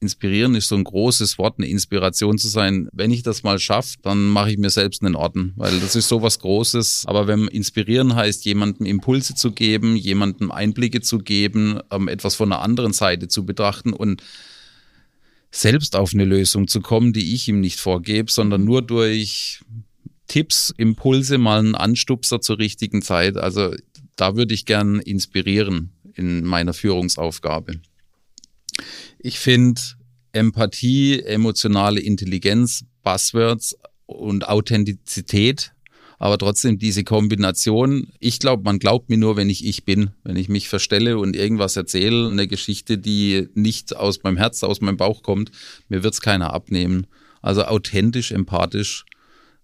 Inspirieren 0.00 0.54
ist 0.54 0.68
so 0.68 0.76
ein 0.76 0.84
großes 0.84 1.38
Wort, 1.38 1.58
eine 1.58 1.66
Inspiration 1.66 2.38
zu 2.38 2.46
sein. 2.46 2.88
Wenn 2.92 3.10
ich 3.10 3.24
das 3.24 3.42
mal 3.42 3.58
schaffe, 3.58 3.96
dann 4.02 4.28
mache 4.28 4.52
ich 4.52 4.58
mir 4.58 4.70
selbst 4.70 5.02
einen 5.02 5.16
Orden, 5.16 5.54
weil 5.56 5.80
das 5.80 5.96
ist 5.96 6.06
so 6.06 6.22
was 6.22 6.38
Großes. 6.38 7.04
Aber 7.06 7.26
wenn 7.26 7.48
inspirieren 7.48 8.14
heißt, 8.14 8.44
jemandem 8.44 8.86
Impulse 8.86 9.34
zu 9.34 9.50
geben, 9.50 9.96
jemandem 9.96 10.52
Einblicke 10.52 11.00
zu 11.00 11.18
geben, 11.18 11.80
ähm, 11.90 12.06
etwas 12.06 12.36
von 12.36 12.52
einer 12.52 12.62
anderen 12.62 12.92
Seite 12.92 13.26
zu 13.26 13.44
betrachten 13.44 13.92
und 13.92 14.22
selbst 15.50 15.96
auf 15.96 16.14
eine 16.14 16.24
Lösung 16.24 16.68
zu 16.68 16.80
kommen, 16.80 17.12
die 17.12 17.34
ich 17.34 17.48
ihm 17.48 17.60
nicht 17.60 17.80
vorgebe, 17.80 18.30
sondern 18.30 18.64
nur 18.64 18.82
durch 18.82 19.62
Tipps, 20.28 20.72
Impulse, 20.76 21.38
mal 21.38 21.58
einen 21.58 21.74
Anstupser 21.74 22.40
zur 22.40 22.58
richtigen 22.58 23.02
Zeit. 23.02 23.36
Also 23.36 23.74
da 24.14 24.36
würde 24.36 24.54
ich 24.54 24.66
gern 24.66 25.00
inspirieren 25.00 25.90
in 26.14 26.44
meiner 26.44 26.74
Führungsaufgabe. 26.74 27.80
Ich 29.18 29.38
finde 29.38 29.80
Empathie, 30.32 31.20
emotionale 31.22 32.00
Intelligenz, 32.00 32.84
Buzzwords 33.02 33.76
und 34.06 34.48
Authentizität, 34.48 35.72
aber 36.18 36.38
trotzdem 36.38 36.78
diese 36.78 37.04
Kombination. 37.04 38.08
Ich 38.18 38.38
glaube, 38.38 38.62
man 38.64 38.78
glaubt 38.78 39.08
mir 39.08 39.18
nur, 39.18 39.36
wenn 39.36 39.50
ich 39.50 39.64
ich 39.64 39.84
bin, 39.84 40.10
wenn 40.24 40.36
ich 40.36 40.48
mich 40.48 40.68
verstelle 40.68 41.18
und 41.18 41.36
irgendwas 41.36 41.76
erzähle, 41.76 42.28
eine 42.30 42.48
Geschichte, 42.48 42.98
die 42.98 43.48
nicht 43.54 43.96
aus 43.96 44.22
meinem 44.22 44.36
Herz, 44.36 44.62
aus 44.62 44.80
meinem 44.80 44.96
Bauch 44.96 45.22
kommt, 45.22 45.50
mir 45.88 46.02
wird 46.02 46.14
es 46.14 46.20
keiner 46.20 46.52
abnehmen. 46.52 47.06
Also 47.40 47.64
authentisch, 47.64 48.32
empathisch 48.32 49.04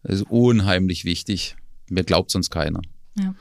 ist 0.04 0.22
unheimlich 0.30 1.04
wichtig. 1.04 1.56
Mir 1.88 2.04
glaubt 2.04 2.30
sonst 2.30 2.50
keiner. 2.50 2.82
Ja. 3.18 3.34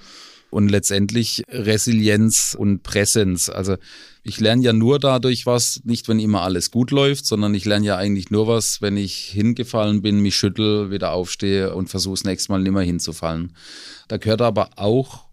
Und 0.54 0.70
letztendlich 0.70 1.44
Resilienz 1.50 2.56
und 2.58 2.84
Präsenz. 2.84 3.50
Also 3.50 3.76
ich 4.22 4.40
lerne 4.40 4.62
ja 4.62 4.72
nur 4.72 5.00
dadurch 5.00 5.48
was, 5.48 5.82
nicht 5.84 6.08
wenn 6.08 6.20
immer 6.20 6.44
alles 6.44 6.70
gut 6.70 6.92
läuft, 6.92 7.26
sondern 7.26 7.56
ich 7.56 7.66
lerne 7.66 7.88
ja 7.88 7.98
eigentlich 7.98 8.30
nur 8.30 8.48
was, 8.48 8.80
wenn 8.80 8.96
ich 8.96 9.16
hingefallen 9.16 10.04
bin, 10.04 10.20
mich 10.20 10.36
schüttel, 10.36 10.92
wieder 10.92 11.12
aufstehe 11.12 11.74
und 11.74 11.90
versuche 11.90 12.14
das 12.14 12.24
nächste 12.24 12.52
Mal 12.52 12.62
nicht 12.62 12.72
mehr 12.72 12.84
hinzufallen. 12.84 13.54
Da 14.08 14.18
gehört 14.18 14.44
aber 14.44 14.70
auch 14.76 15.26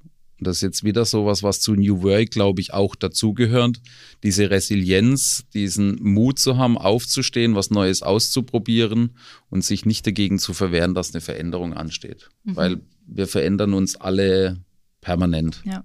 das 0.42 0.56
ist 0.56 0.62
jetzt 0.62 0.84
wieder 0.84 1.04
sowas, 1.04 1.42
was 1.42 1.60
zu 1.60 1.74
New 1.74 2.02
Work, 2.02 2.30
glaube 2.30 2.62
ich, 2.62 2.72
auch 2.72 2.96
dazugehört. 2.96 3.78
Diese 4.22 4.50
Resilienz, 4.50 5.44
diesen 5.52 6.02
Mut 6.02 6.38
zu 6.38 6.56
haben, 6.56 6.78
aufzustehen, 6.78 7.54
was 7.54 7.68
Neues 7.68 8.00
auszuprobieren 8.00 9.16
und 9.50 9.66
sich 9.66 9.84
nicht 9.84 10.06
dagegen 10.06 10.38
zu 10.38 10.54
verwehren, 10.54 10.94
dass 10.94 11.12
eine 11.12 11.20
Veränderung 11.20 11.74
ansteht. 11.74 12.30
Mhm. 12.44 12.56
Weil 12.56 12.80
wir 13.06 13.26
verändern 13.26 13.74
uns 13.74 13.96
alle 13.96 14.64
permanent. 15.00 15.62
Ja. 15.64 15.84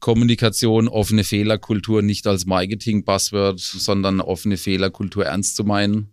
Kommunikation, 0.00 0.88
offene 0.88 1.24
Fehlerkultur 1.24 2.02
nicht 2.02 2.26
als 2.26 2.46
Marketing-Buzzword, 2.46 3.58
sondern 3.58 4.20
offene 4.20 4.56
Fehlerkultur 4.56 5.26
ernst 5.26 5.56
zu 5.56 5.64
meinen. 5.64 6.12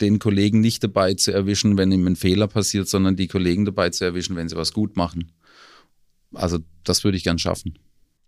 Den 0.00 0.18
Kollegen 0.18 0.60
nicht 0.60 0.84
dabei 0.84 1.14
zu 1.14 1.32
erwischen, 1.32 1.76
wenn 1.76 1.90
ihm 1.90 2.06
ein 2.06 2.16
Fehler 2.16 2.46
passiert, 2.46 2.88
sondern 2.88 3.16
die 3.16 3.26
Kollegen 3.26 3.64
dabei 3.64 3.90
zu 3.90 4.04
erwischen, 4.04 4.36
wenn 4.36 4.48
sie 4.48 4.56
was 4.56 4.72
gut 4.72 4.96
machen. 4.96 5.32
Also 6.32 6.58
das 6.84 7.02
würde 7.04 7.16
ich 7.16 7.24
gern 7.24 7.38
schaffen. 7.38 7.78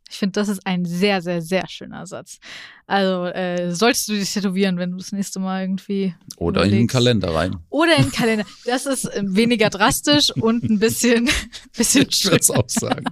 Ich 0.08 0.18
finde, 0.18 0.32
das 0.32 0.48
ist 0.48 0.64
ein 0.66 0.84
sehr, 0.84 1.20
sehr, 1.20 1.42
sehr 1.42 1.68
schöner 1.68 2.06
Satz. 2.06 2.38
Also 2.86 3.24
äh, 3.26 3.72
solltest 3.72 4.08
du 4.08 4.12
dich 4.12 4.32
tätowieren, 4.32 4.78
wenn 4.78 4.92
du 4.92 4.98
das 4.98 5.10
nächste 5.10 5.40
Mal 5.40 5.62
irgendwie. 5.62 6.14
Oder 6.36 6.60
überlegst. 6.60 6.72
in 6.72 6.78
den 6.78 6.88
Kalender 6.88 7.34
rein. 7.34 7.56
Oder 7.70 7.96
in 7.96 8.04
den 8.04 8.12
Kalender. 8.12 8.44
Das 8.64 8.86
ist 8.86 9.06
äh, 9.06 9.22
weniger 9.24 9.68
drastisch 9.68 10.30
und 10.30 10.62
ein 10.64 10.78
bisschen, 10.78 11.28
bisschen 11.76 12.06
Ich 12.08 12.24
würde 12.24 12.38
es 12.38 12.50
auch 12.50 12.68
sagen. 12.68 13.04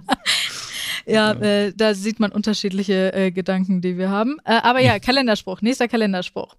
ja, 1.05 1.33
äh, 1.33 1.73
da 1.75 1.93
sieht 1.93 2.19
man 2.19 2.31
unterschiedliche 2.31 3.13
äh, 3.13 3.31
Gedanken, 3.31 3.81
die 3.81 3.97
wir 3.97 4.09
haben. 4.09 4.37
Äh, 4.45 4.53
aber 4.63 4.79
ja, 4.79 4.97
Kalenderspruch, 4.99 5.61
nächster 5.61 5.89
Kalenderspruch. 5.89 6.55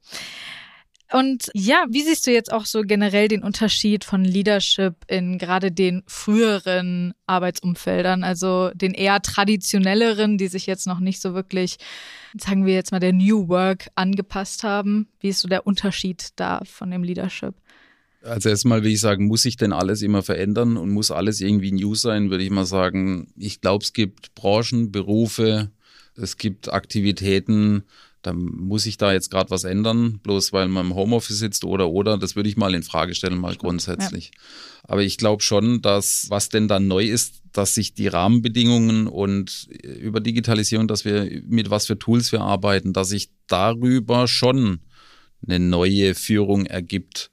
Und 1.12 1.50
ja, 1.54 1.86
wie 1.88 2.02
siehst 2.02 2.26
du 2.26 2.32
jetzt 2.32 2.52
auch 2.52 2.66
so 2.66 2.82
generell 2.82 3.28
den 3.28 3.44
Unterschied 3.44 4.04
von 4.04 4.24
Leadership 4.24 4.94
in 5.06 5.38
gerade 5.38 5.70
den 5.70 6.02
früheren 6.06 7.14
Arbeitsumfeldern, 7.26 8.24
also 8.24 8.70
den 8.74 8.92
eher 8.92 9.22
traditionelleren, 9.22 10.36
die 10.36 10.48
sich 10.48 10.66
jetzt 10.66 10.86
noch 10.86 10.98
nicht 10.98 11.20
so 11.20 11.32
wirklich, 11.32 11.76
sagen 12.36 12.66
wir 12.66 12.74
jetzt 12.74 12.90
mal, 12.90 12.98
der 12.98 13.12
New 13.12 13.48
Work 13.48 13.88
angepasst 13.94 14.64
haben? 14.64 15.08
Wie 15.20 15.28
ist 15.28 15.40
so 15.40 15.48
der 15.48 15.66
Unterschied 15.66 16.30
da 16.34 16.62
von 16.64 16.90
dem 16.90 17.04
Leadership? 17.04 17.54
Also 18.22 18.48
erstmal 18.48 18.82
will 18.82 18.90
ich 18.90 19.00
sagen, 19.00 19.26
muss 19.26 19.42
sich 19.42 19.56
denn 19.56 19.72
alles 19.72 20.02
immer 20.02 20.22
verändern 20.22 20.76
und 20.76 20.90
muss 20.90 21.12
alles 21.12 21.40
irgendwie 21.40 21.70
new 21.70 21.94
sein, 21.94 22.30
würde 22.30 22.42
ich 22.42 22.50
mal 22.50 22.66
sagen. 22.66 23.32
Ich 23.36 23.60
glaube, 23.60 23.84
es 23.84 23.92
gibt 23.92 24.34
Branchen, 24.34 24.90
Berufe, 24.90 25.70
es 26.16 26.36
gibt 26.36 26.72
Aktivitäten, 26.72 27.84
da 28.26 28.32
muss 28.32 28.86
ich 28.86 28.96
da 28.96 29.12
jetzt 29.12 29.30
gerade 29.30 29.50
was 29.50 29.64
ändern, 29.64 30.18
bloß 30.22 30.52
weil 30.52 30.68
man 30.68 30.86
im 30.86 30.94
Homeoffice 30.94 31.38
sitzt 31.38 31.64
oder 31.64 31.88
oder, 31.90 32.18
das 32.18 32.34
würde 32.34 32.48
ich 32.48 32.56
mal 32.56 32.74
in 32.74 32.82
Frage 32.82 33.14
stellen, 33.14 33.38
mal 33.38 33.54
grundsätzlich. 33.54 34.32
Ja. 34.34 34.40
Aber 34.88 35.02
ich 35.02 35.16
glaube 35.16 35.42
schon, 35.42 35.80
dass 35.80 36.26
was 36.28 36.48
denn 36.48 36.66
dann 36.66 36.88
neu 36.88 37.04
ist, 37.04 37.42
dass 37.52 37.74
sich 37.74 37.94
die 37.94 38.08
Rahmenbedingungen 38.08 39.06
und 39.06 39.68
über 39.82 40.20
Digitalisierung, 40.20 40.88
dass 40.88 41.04
wir 41.04 41.42
mit 41.46 41.70
was 41.70 41.86
für 41.86 41.98
Tools 41.98 42.32
wir 42.32 42.40
arbeiten, 42.40 42.92
dass 42.92 43.10
sich 43.10 43.30
darüber 43.46 44.26
schon 44.26 44.80
eine 45.46 45.60
neue 45.60 46.14
Führung 46.14 46.66
ergibt. 46.66 47.30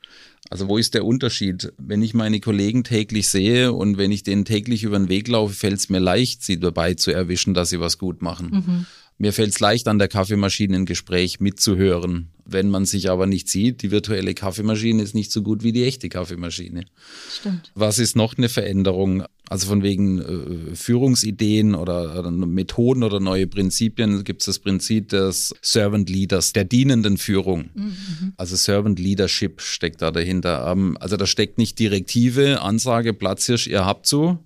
Also 0.49 0.67
wo 0.67 0.77
ist 0.77 0.93
der 0.93 1.05
Unterschied? 1.05 1.73
Wenn 1.77 2.03
ich 2.03 2.13
meine 2.13 2.39
Kollegen 2.39 2.83
täglich 2.83 3.27
sehe 3.27 3.73
und 3.73 3.97
wenn 3.97 4.11
ich 4.11 4.21
denen 4.21 4.45
täglich 4.45 4.83
über 4.83 4.99
den 4.99 5.09
Weg 5.09 5.27
laufe, 5.27 5.53
fällt 5.55 5.79
es 5.79 5.89
mir 5.89 5.99
leicht, 5.99 6.43
sie 6.43 6.59
dabei 6.59 6.93
zu 6.93 7.11
erwischen, 7.11 7.55
dass 7.55 7.69
sie 7.69 7.79
was 7.79 7.97
gut 7.97 8.21
machen. 8.21 8.49
Mhm. 8.51 8.85
Mir 9.17 9.33
fällt 9.33 9.51
es 9.51 9.59
leicht, 9.59 9.87
an 9.87 9.99
der 9.99 10.07
Kaffeemaschine 10.07 10.75
ein 10.75 10.85
Gespräch 10.85 11.39
mitzuhören. 11.39 12.29
Wenn 12.45 12.69
man 12.69 12.85
sich 12.85 13.09
aber 13.09 13.25
nicht 13.25 13.47
sieht, 13.47 13.83
die 13.83 13.91
virtuelle 13.91 14.33
Kaffeemaschine 14.33 15.01
ist 15.01 15.15
nicht 15.15 15.31
so 15.31 15.41
gut 15.41 15.63
wie 15.63 15.71
die 15.71 15.85
echte 15.85 16.09
Kaffeemaschine. 16.09 16.85
Stimmt. 17.31 17.71
Was 17.73 17.99
ist 17.99 18.15
noch 18.15 18.37
eine 18.37 18.49
Veränderung? 18.49 19.23
Also 19.47 19.67
von 19.67 19.83
wegen 19.83 20.19
äh, 20.19 20.75
Führungsideen 20.75 21.75
oder, 21.75 22.17
oder, 22.17 22.31
Methoden 22.31 23.03
oder 23.03 23.19
neue 23.19 23.45
Prinzipien 23.47 24.23
gibt 24.23 24.41
es 24.41 24.47
das 24.47 24.59
Prinzip 24.59 25.09
des 25.09 25.53
Servant 25.61 26.09
Leaders, 26.09 26.53
der 26.53 26.63
dienenden 26.63 27.17
Führung. 27.17 27.69
Mhm. 27.73 28.33
Also 28.35 28.55
Servant 28.55 28.99
Leadership 28.99 29.61
steckt 29.61 30.01
da 30.01 30.11
dahinter. 30.11 30.69
Ähm, 30.71 30.97
also 30.99 31.17
da 31.17 31.27
steckt 31.27 31.57
nicht 31.57 31.77
Direktive, 31.79 32.61
Ansage, 32.61 33.13
Platzhirsch, 33.13 33.67
ihr 33.67 33.85
habt 33.85 34.07
so, 34.07 34.39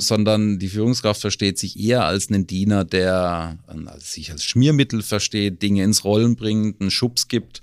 sondern 0.00 0.58
die 0.58 0.68
Führungskraft 0.68 1.20
versteht 1.20 1.58
sich 1.58 1.78
eher 1.78 2.04
als 2.04 2.28
einen 2.28 2.46
Diener, 2.46 2.84
der 2.84 3.58
also 3.66 4.00
sich 4.00 4.30
als 4.30 4.44
Schmiermittel 4.44 5.02
versteht, 5.02 5.62
Dinge 5.62 5.84
ins 5.84 6.04
Rollen 6.04 6.36
bringt, 6.36 6.80
einen 6.80 6.90
Schubs 6.90 7.28
gibt, 7.28 7.62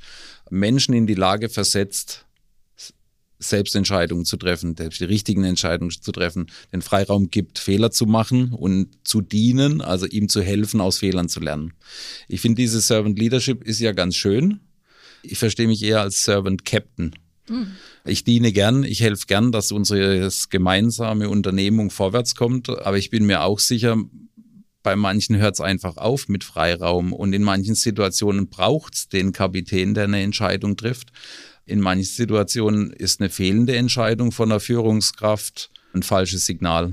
Menschen 0.50 0.94
in 0.94 1.08
die 1.08 1.16
Lage 1.16 1.50
versetzt, 1.50 2.26
Selbstentscheidungen 3.40 4.26
zu 4.26 4.38
treffen, 4.38 4.76
die 4.76 5.04
richtigen 5.04 5.44
Entscheidungen 5.44 5.92
zu 5.92 6.12
treffen, 6.12 6.48
den 6.74 6.82
Freiraum 6.82 7.30
gibt, 7.30 7.60
Fehler 7.60 7.92
zu 7.92 8.06
machen 8.06 8.52
und 8.52 8.90
zu 9.04 9.22
dienen, 9.22 9.82
also 9.82 10.08
ihm 10.08 10.28
zu 10.28 10.42
helfen, 10.42 10.82
aus 10.82 10.98
Fehlern 11.00 11.30
zu 11.30 11.40
lernen. 11.40 11.74
Ich 12.28 12.42
finde, 12.42 12.62
dieses 12.62 12.88
Servant 12.88 13.20
Leadership 13.20 13.64
ist 13.64 13.80
ja 13.80 13.92
ganz 13.92 14.16
schön. 14.16 14.62
Ich 15.22 15.38
verstehe 15.38 15.68
mich 15.68 15.84
eher 15.84 16.02
als 16.02 16.24
Servant 16.24 16.66
Captain. 16.66 17.12
Mhm. 17.50 17.72
Ich 18.06 18.24
diene 18.24 18.52
gern, 18.52 18.84
ich 18.84 19.02
helfe 19.02 19.26
gern, 19.28 19.52
dass 19.52 19.72
unsere 19.72 20.30
gemeinsame 20.50 21.30
Unternehmung 21.30 21.90
vorwärts 21.90 22.36
kommt, 22.36 22.70
aber 22.70 22.98
ich 22.98 23.10
bin 23.10 23.26
mir 23.26 23.44
auch 23.44 23.60
sicher, 23.60 23.98
bei 24.84 24.96
manchen 24.96 25.36
hört 25.38 25.56
es 25.56 25.62
einfach 25.62 25.98
auf 25.98 26.30
mit 26.30 26.44
Freiraum 26.44 27.12
und 27.12 27.34
in 27.34 27.44
manchen 27.44 27.76
Situationen 27.76 28.48
braucht 28.48 28.96
es 28.96 29.10
den 29.10 29.34
Kapitän, 29.34 29.94
der 29.94 30.06
eine 30.06 30.22
Entscheidung 30.22 30.78
trifft. 30.78 31.12
In 31.66 31.82
manchen 31.82 32.06
Situationen 32.06 32.92
ist 32.92 33.20
eine 33.20 33.30
fehlende 33.30 33.76
Entscheidung 33.76 34.32
von 34.32 34.48
der 34.48 34.62
Führungskraft 34.62 35.72
ein 35.94 36.04
falsches 36.04 36.46
Signal. 36.46 36.86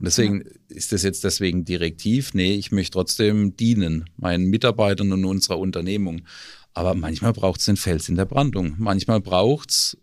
Und 0.00 0.06
deswegen 0.06 0.44
ist 0.68 0.92
das 0.92 1.02
jetzt 1.02 1.24
deswegen 1.24 1.64
direktiv. 1.64 2.32
Nee, 2.32 2.54
ich 2.54 2.72
möchte 2.72 2.92
trotzdem 2.92 3.56
dienen, 3.56 4.04
meinen 4.16 4.46
Mitarbeitern 4.46 5.12
und 5.12 5.26
unserer 5.26 5.58
Unternehmung. 5.58 6.22
Aber 6.74 6.94
manchmal 6.94 7.32
braucht 7.32 7.60
es 7.60 7.66
den 7.66 7.76
Fels 7.76 8.08
in 8.08 8.16
der 8.16 8.24
Brandung. 8.24 8.74
Manchmal 8.78 9.20
braucht 9.20 9.70
es, 9.70 9.98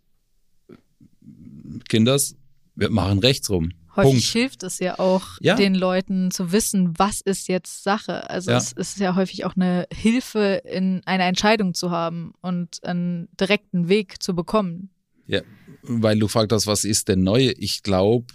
Kinders, 1.88 2.36
wir 2.76 2.90
machen 2.90 3.20
rechts 3.20 3.50
rum. 3.50 3.72
Häufig 3.96 4.12
Punkt. 4.12 4.26
hilft 4.26 4.64
es 4.64 4.78
ja 4.78 5.00
auch, 5.00 5.26
ja. 5.42 5.56
den 5.56 5.74
Leuten 5.74 6.30
zu 6.30 6.52
wissen, 6.52 6.94
was 7.00 7.20
ist 7.22 7.48
jetzt 7.48 7.84
Sache. 7.84 8.30
Also 8.30 8.52
ja. 8.52 8.58
es 8.58 8.72
ist 8.72 9.00
ja 9.00 9.16
häufig 9.16 9.44
auch 9.46 9.56
eine 9.56 9.88
Hilfe, 9.92 10.62
in 10.66 11.02
eine 11.06 11.24
Entscheidung 11.24 11.74
zu 11.74 11.90
haben 11.90 12.34
und 12.42 12.84
einen 12.84 13.28
direkten 13.40 13.90
Weg 13.90 14.22
zu 14.22 14.36
bekommen. 14.36 14.92
Ja, 15.26 15.42
weil 15.82 16.20
du 16.20 16.28
fragst, 16.28 16.68
was 16.68 16.84
ist 16.84 17.08
denn 17.08 17.24
neu? 17.24 17.54
Ich 17.58 17.82
glaube, 17.82 18.28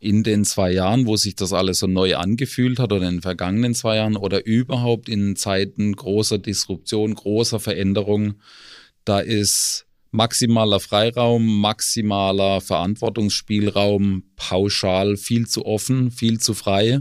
in 0.00 0.22
den 0.22 0.44
zwei 0.44 0.72
Jahren, 0.72 1.06
wo 1.06 1.16
sich 1.16 1.34
das 1.34 1.52
alles 1.52 1.80
so 1.80 1.86
neu 1.86 2.16
angefühlt 2.16 2.78
hat 2.78 2.92
oder 2.92 3.08
in 3.08 3.16
den 3.16 3.22
vergangenen 3.22 3.74
zwei 3.74 3.96
Jahren 3.96 4.16
oder 4.16 4.46
überhaupt 4.46 5.08
in 5.08 5.34
Zeiten 5.34 5.94
großer 5.94 6.38
Disruption, 6.38 7.14
großer 7.14 7.58
Veränderung, 7.58 8.34
da 9.04 9.18
ist 9.18 9.86
maximaler 10.10 10.80
Freiraum, 10.80 11.60
maximaler 11.60 12.60
Verantwortungsspielraum 12.60 14.24
pauschal 14.36 15.16
viel 15.16 15.46
zu 15.46 15.66
offen, 15.66 16.10
viel 16.10 16.38
zu 16.38 16.54
frei. 16.54 17.00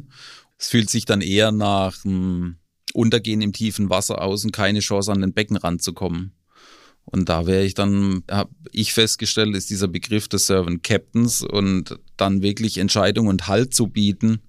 Es 0.57 0.69
fühlt 0.69 0.89
sich 0.89 1.05
dann 1.05 1.21
eher 1.21 1.51
nach 1.51 2.03
einem 2.03 2.57
Untergehen 2.93 3.41
im 3.41 3.53
tiefen 3.53 3.89
Wasser 3.89 4.21
aus 4.21 4.43
und 4.43 4.51
keine 4.51 4.79
Chance 4.79 5.11
an 5.11 5.21
den 5.21 5.33
Beckenrand 5.33 5.83
zu 5.83 5.93
kommen. 5.93 6.36
Und 7.09 7.29
da 7.29 7.47
wäre 7.47 7.63
ich 7.63 7.73
dann, 7.73 8.23
habe 8.29 8.49
ich 8.73 8.93
festgestellt, 8.93 9.55
ist 9.55 9.69
dieser 9.69 9.87
Begriff 9.87 10.27
des 10.27 10.47
Servant 10.47 10.83
Captains 10.83 11.41
und 11.41 11.97
dann 12.17 12.41
wirklich 12.41 12.77
Entscheidung 12.77 13.27
und 13.27 13.47
Halt 13.47 13.73
zu 13.73 13.87
bieten, 13.87 14.41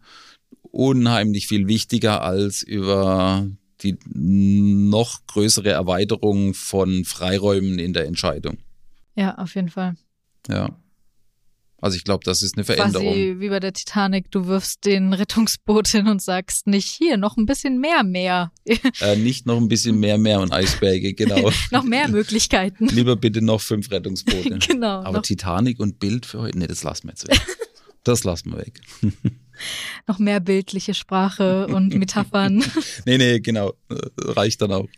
unheimlich 0.63 1.47
viel 1.47 1.69
wichtiger 1.69 2.23
als 2.23 2.63
über 2.63 3.49
die 3.83 3.97
noch 4.11 5.25
größere 5.29 5.71
Erweiterung 5.71 6.53
von 6.53 7.05
Freiräumen 7.05 7.79
in 7.79 7.93
der 7.93 8.07
Entscheidung. 8.07 8.59
Ja, 9.15 9.37
auf 9.39 9.55
jeden 9.55 9.69
Fall. 9.69 9.95
Ja. 10.49 10.77
Also 11.81 11.97
ich 11.97 12.03
glaube, 12.03 12.25
das 12.25 12.43
ist 12.43 12.57
eine 12.57 12.65
Veränderung. 12.65 13.07
Quasi 13.07 13.37
wie 13.39 13.49
bei 13.49 13.61
der 13.61 13.73
Titanic, 13.73 14.31
du 14.33 14.47
wirfst 14.47 14.85
den 14.85 15.13
Rettungsboot 15.13 15.87
hin 15.87 16.09
und 16.09 16.21
sagst 16.21 16.67
nicht 16.67 16.89
hier, 16.89 17.17
noch 17.17 17.37
ein 17.37 17.47
bisschen 17.47 17.79
mehr 17.79 18.03
Meer. 18.03 18.51
äh, 19.01 19.17
nicht 19.17 19.47
noch 19.47 19.59
ein 19.59 19.69
bisschen 19.69 20.01
mehr 20.01 20.19
Meer 20.19 20.41
und 20.41 20.53
Eisberge, 20.53 21.15
genau. 21.15 21.51
noch 21.71 21.85
mehr 21.85 22.09
Möglichkeiten. 22.09 22.89
Lieber 22.93 23.15
bitte 23.15 23.43
noch 23.43 23.61
fünf 23.61 23.91
Rettungsboote. 23.93 24.59
genau. 24.67 25.03
Aber 25.05 25.23
Titanic 25.23 25.79
und 25.79 26.01
Bild 26.01 26.27
für 26.27 26.41
heute, 26.41 26.59
nee, 26.59 26.67
das 26.67 26.83
lassen 26.83 27.07
wir 27.07 27.13
jetzt 27.13 27.29
weg. 27.29 27.41
Das 28.03 28.25
lassen 28.25 28.53
wir 28.53 28.59
weg. 28.59 28.81
noch 30.07 30.19
mehr 30.19 30.41
bildliche 30.41 30.95
Sprache 30.95 31.69
und 31.69 31.95
Metaphern. 31.95 32.65
nee, 33.07 33.19
nee, 33.19 33.39
genau. 33.39 33.75
Reicht 34.19 34.63
dann 34.63 34.73
auch. 34.73 34.89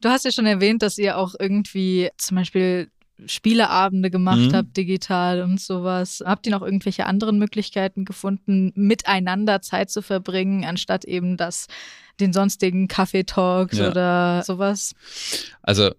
Du 0.00 0.08
hast 0.08 0.24
ja 0.24 0.30
schon 0.30 0.46
erwähnt, 0.46 0.82
dass 0.82 0.98
ihr 0.98 1.18
auch 1.18 1.34
irgendwie 1.38 2.10
zum 2.16 2.36
Beispiel 2.36 2.90
Spieleabende 3.24 4.10
gemacht 4.10 4.50
Mhm. 4.50 4.52
habt, 4.54 4.76
digital 4.76 5.42
und 5.42 5.60
sowas. 5.60 6.22
Habt 6.24 6.46
ihr 6.46 6.52
noch 6.52 6.62
irgendwelche 6.62 7.06
anderen 7.06 7.38
Möglichkeiten 7.38 8.04
gefunden, 8.04 8.72
miteinander 8.74 9.62
Zeit 9.62 9.90
zu 9.90 10.02
verbringen, 10.02 10.64
anstatt 10.64 11.04
eben 11.06 11.36
das, 11.38 11.66
den 12.20 12.32
sonstigen 12.34 12.88
Kaffeetalks 12.88 13.78
Ja. 13.78 13.90
oder 13.90 14.42
sowas? 14.44 14.92
Also 15.62 15.84
äh, 15.86 15.94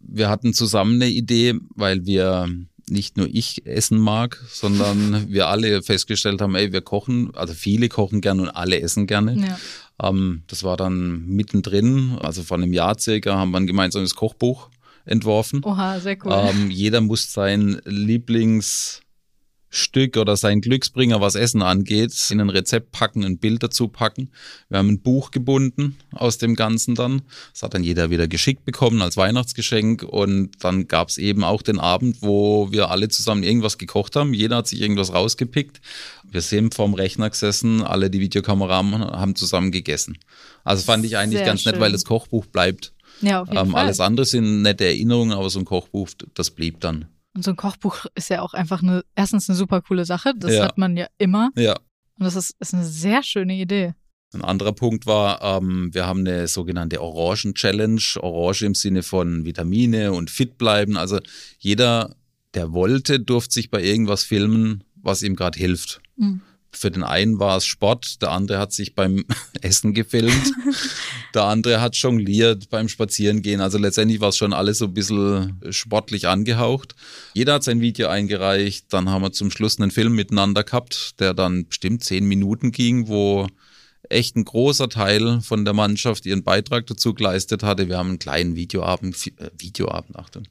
wir 0.00 0.28
hatten 0.30 0.54
zusammen 0.54 0.94
eine 1.02 1.10
Idee, 1.10 1.54
weil 1.74 2.06
wir 2.06 2.48
nicht 2.88 3.18
nur 3.18 3.28
ich 3.30 3.66
essen 3.66 3.98
mag, 3.98 4.42
sondern 4.48 5.28
wir 5.30 5.48
alle 5.48 5.82
festgestellt 5.82 6.40
haben, 6.40 6.54
ey, 6.54 6.72
wir 6.72 6.80
kochen, 6.80 7.30
also 7.34 7.52
viele 7.52 7.90
kochen 7.90 8.22
gerne 8.22 8.42
und 8.42 8.48
alle 8.48 8.80
essen 8.80 9.06
gerne. 9.06 9.36
Ja. 9.36 10.08
Ähm, 10.08 10.42
das 10.46 10.64
war 10.64 10.78
dann 10.78 11.26
mittendrin, 11.26 12.16
also 12.22 12.42
vor 12.42 12.56
einem 12.56 12.72
Jahr 12.72 12.98
circa, 12.98 13.36
haben 13.36 13.50
wir 13.50 13.58
ein 13.58 13.66
gemeinsames 13.66 14.14
Kochbuch 14.14 14.70
entworfen. 15.08 15.62
Oha, 15.64 15.98
sehr 16.00 16.16
cool. 16.24 16.32
Ähm, 16.34 16.70
jeder 16.70 17.00
muss 17.00 17.32
sein 17.32 17.80
Lieblingsstück 17.84 19.02
oder 20.16 20.36
sein 20.36 20.60
Glücksbringer, 20.60 21.20
was 21.20 21.34
Essen 21.34 21.62
angeht, 21.62 22.12
in 22.30 22.40
ein 22.40 22.50
Rezept 22.50 22.92
packen, 22.92 23.24
ein 23.24 23.38
Bild 23.38 23.62
dazu 23.62 23.88
packen. 23.88 24.30
Wir 24.68 24.78
haben 24.78 24.88
ein 24.88 25.00
Buch 25.00 25.30
gebunden 25.30 25.96
aus 26.12 26.38
dem 26.38 26.54
Ganzen 26.54 26.94
dann. 26.94 27.22
Das 27.52 27.62
hat 27.62 27.74
dann 27.74 27.84
jeder 27.84 28.10
wieder 28.10 28.28
geschickt 28.28 28.64
bekommen 28.64 29.02
als 29.02 29.16
Weihnachtsgeschenk. 29.16 30.02
Und 30.02 30.62
dann 30.64 30.88
gab 30.88 31.08
es 31.08 31.18
eben 31.18 31.44
auch 31.44 31.62
den 31.62 31.78
Abend, 31.78 32.18
wo 32.20 32.70
wir 32.70 32.90
alle 32.90 33.08
zusammen 33.08 33.42
irgendwas 33.42 33.78
gekocht 33.78 34.16
haben. 34.16 34.34
Jeder 34.34 34.56
hat 34.56 34.68
sich 34.68 34.80
irgendwas 34.80 35.12
rausgepickt. 35.12 35.80
Wir 36.30 36.42
sind 36.42 36.74
vorm 36.74 36.92
Rechner 36.94 37.30
gesessen, 37.30 37.82
alle 37.82 38.10
die 38.10 38.20
Videokamera 38.20 38.76
haben, 38.76 39.34
zusammen 39.34 39.70
gegessen. 39.70 40.18
Also 40.62 40.82
fand 40.82 41.06
ich 41.06 41.16
eigentlich 41.16 41.38
Sehr 41.38 41.46
ganz 41.46 41.64
nett, 41.64 41.76
schön. 41.76 41.80
weil 41.80 41.92
das 41.92 42.04
Kochbuch 42.04 42.44
bleibt. 42.46 42.92
Ja, 43.20 43.42
auf 43.42 43.48
jeden 43.48 43.58
Ähm, 43.60 43.70
Fall. 43.72 43.84
alles 43.84 44.00
andere 44.00 44.26
sind 44.26 44.62
nette 44.62 44.84
Erinnerungen, 44.84 45.32
aber 45.32 45.50
so 45.50 45.58
ein 45.58 45.64
Kochbuch, 45.64 46.08
das 46.34 46.50
blieb 46.50 46.80
dann. 46.80 47.06
Und 47.34 47.44
so 47.44 47.50
ein 47.50 47.56
Kochbuch 47.56 48.06
ist 48.14 48.30
ja 48.30 48.42
auch 48.42 48.54
einfach 48.54 48.82
eine, 48.82 49.04
erstens 49.14 49.48
eine 49.48 49.56
super 49.56 49.80
coole 49.82 50.04
Sache. 50.04 50.32
Das 50.36 50.52
Ja. 50.52 50.64
hat 50.64 50.78
man 50.78 50.96
ja 50.96 51.06
immer. 51.18 51.50
Ja. 51.56 51.74
Und 52.18 52.24
das 52.24 52.34
ist, 52.36 52.56
ist 52.58 52.74
eine 52.74 52.84
sehr 52.84 53.22
schöne 53.22 53.54
Idee. 53.54 53.94
Ein 54.34 54.42
anderer 54.42 54.72
Punkt 54.72 55.06
war, 55.06 55.40
ähm, 55.42 55.90
wir 55.94 56.04
haben 56.06 56.20
eine 56.20 56.48
sogenannte 56.48 57.00
Orangen-Challenge. 57.00 58.00
Orange 58.20 58.62
im 58.62 58.74
Sinne 58.74 59.02
von 59.02 59.44
Vitamine 59.46 60.12
und 60.12 60.30
fit 60.30 60.58
bleiben. 60.58 60.96
Also 60.96 61.20
jeder, 61.58 62.14
der 62.54 62.72
wollte, 62.72 63.20
durfte 63.20 63.54
sich 63.54 63.70
bei 63.70 63.82
irgendwas 63.82 64.24
filmen, 64.24 64.84
was 64.96 65.22
ihm 65.22 65.36
gerade 65.36 65.58
hilft. 65.58 66.00
Mhm. 66.16 66.40
Für 66.70 66.90
den 66.90 67.02
einen 67.02 67.38
war 67.38 67.56
es 67.56 67.64
Sport, 67.64 68.20
der 68.22 68.30
andere 68.30 68.58
hat 68.58 68.72
sich 68.72 68.94
beim 68.94 69.24
Essen 69.62 69.94
gefilmt, 69.94 70.52
der 71.34 71.44
andere 71.44 71.80
hat 71.80 71.96
jongliert 71.96 72.68
beim 72.70 72.88
Spazierengehen. 72.88 73.60
Also 73.60 73.78
letztendlich 73.78 74.20
war 74.20 74.28
es 74.28 74.36
schon 74.36 74.52
alles 74.52 74.78
so 74.78 74.86
ein 74.86 74.94
bisschen 74.94 75.60
sportlich 75.70 76.28
angehaucht. 76.28 76.94
Jeder 77.34 77.54
hat 77.54 77.64
sein 77.64 77.80
Video 77.80 78.08
eingereicht, 78.08 78.86
dann 78.90 79.08
haben 79.08 79.22
wir 79.22 79.32
zum 79.32 79.50
Schluss 79.50 79.80
einen 79.80 79.90
Film 79.90 80.14
miteinander 80.14 80.62
gehabt, 80.62 81.18
der 81.20 81.34
dann 81.34 81.68
bestimmt 81.68 82.04
zehn 82.04 82.26
Minuten 82.26 82.70
ging, 82.70 83.08
wo 83.08 83.46
echt 84.08 84.36
ein 84.36 84.44
großer 84.44 84.88
Teil 84.88 85.40
von 85.40 85.64
der 85.64 85.74
Mannschaft 85.74 86.26
ihren 86.26 86.42
Beitrag 86.42 86.86
dazu 86.86 87.14
geleistet 87.14 87.62
hatte. 87.62 87.88
Wir 87.88 87.98
haben 87.98 88.10
einen 88.10 88.18
kleinen 88.18 88.56
Videoabend, 88.56 89.16
äh, 89.38 89.50
Videoabend, 89.58 90.16
Achtung, 90.16 90.44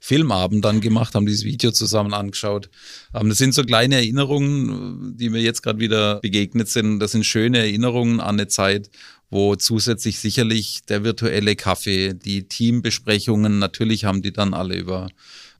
Filmabend 0.00 0.64
dann 0.64 0.80
gemacht, 0.80 1.14
haben 1.14 1.26
dieses 1.26 1.44
Video 1.44 1.70
zusammen 1.72 2.14
angeschaut. 2.14 2.70
Ähm, 3.14 3.28
das 3.28 3.38
sind 3.38 3.54
so 3.54 3.62
kleine 3.64 3.96
Erinnerungen, 3.96 5.16
die 5.16 5.30
mir 5.30 5.40
jetzt 5.42 5.62
gerade 5.62 5.78
wieder 5.80 6.20
begegnet 6.20 6.68
sind. 6.68 7.00
Das 7.00 7.12
sind 7.12 7.24
schöne 7.24 7.58
Erinnerungen 7.58 8.20
an 8.20 8.36
eine 8.36 8.48
Zeit, 8.48 8.90
wo 9.30 9.56
zusätzlich 9.56 10.18
sicherlich 10.20 10.82
der 10.88 11.04
virtuelle 11.04 11.54
Kaffee, 11.56 12.14
die 12.14 12.48
Teambesprechungen, 12.48 13.58
natürlich 13.58 14.04
haben 14.04 14.22
die 14.22 14.32
dann 14.32 14.54
alle 14.54 14.76
über 14.76 15.08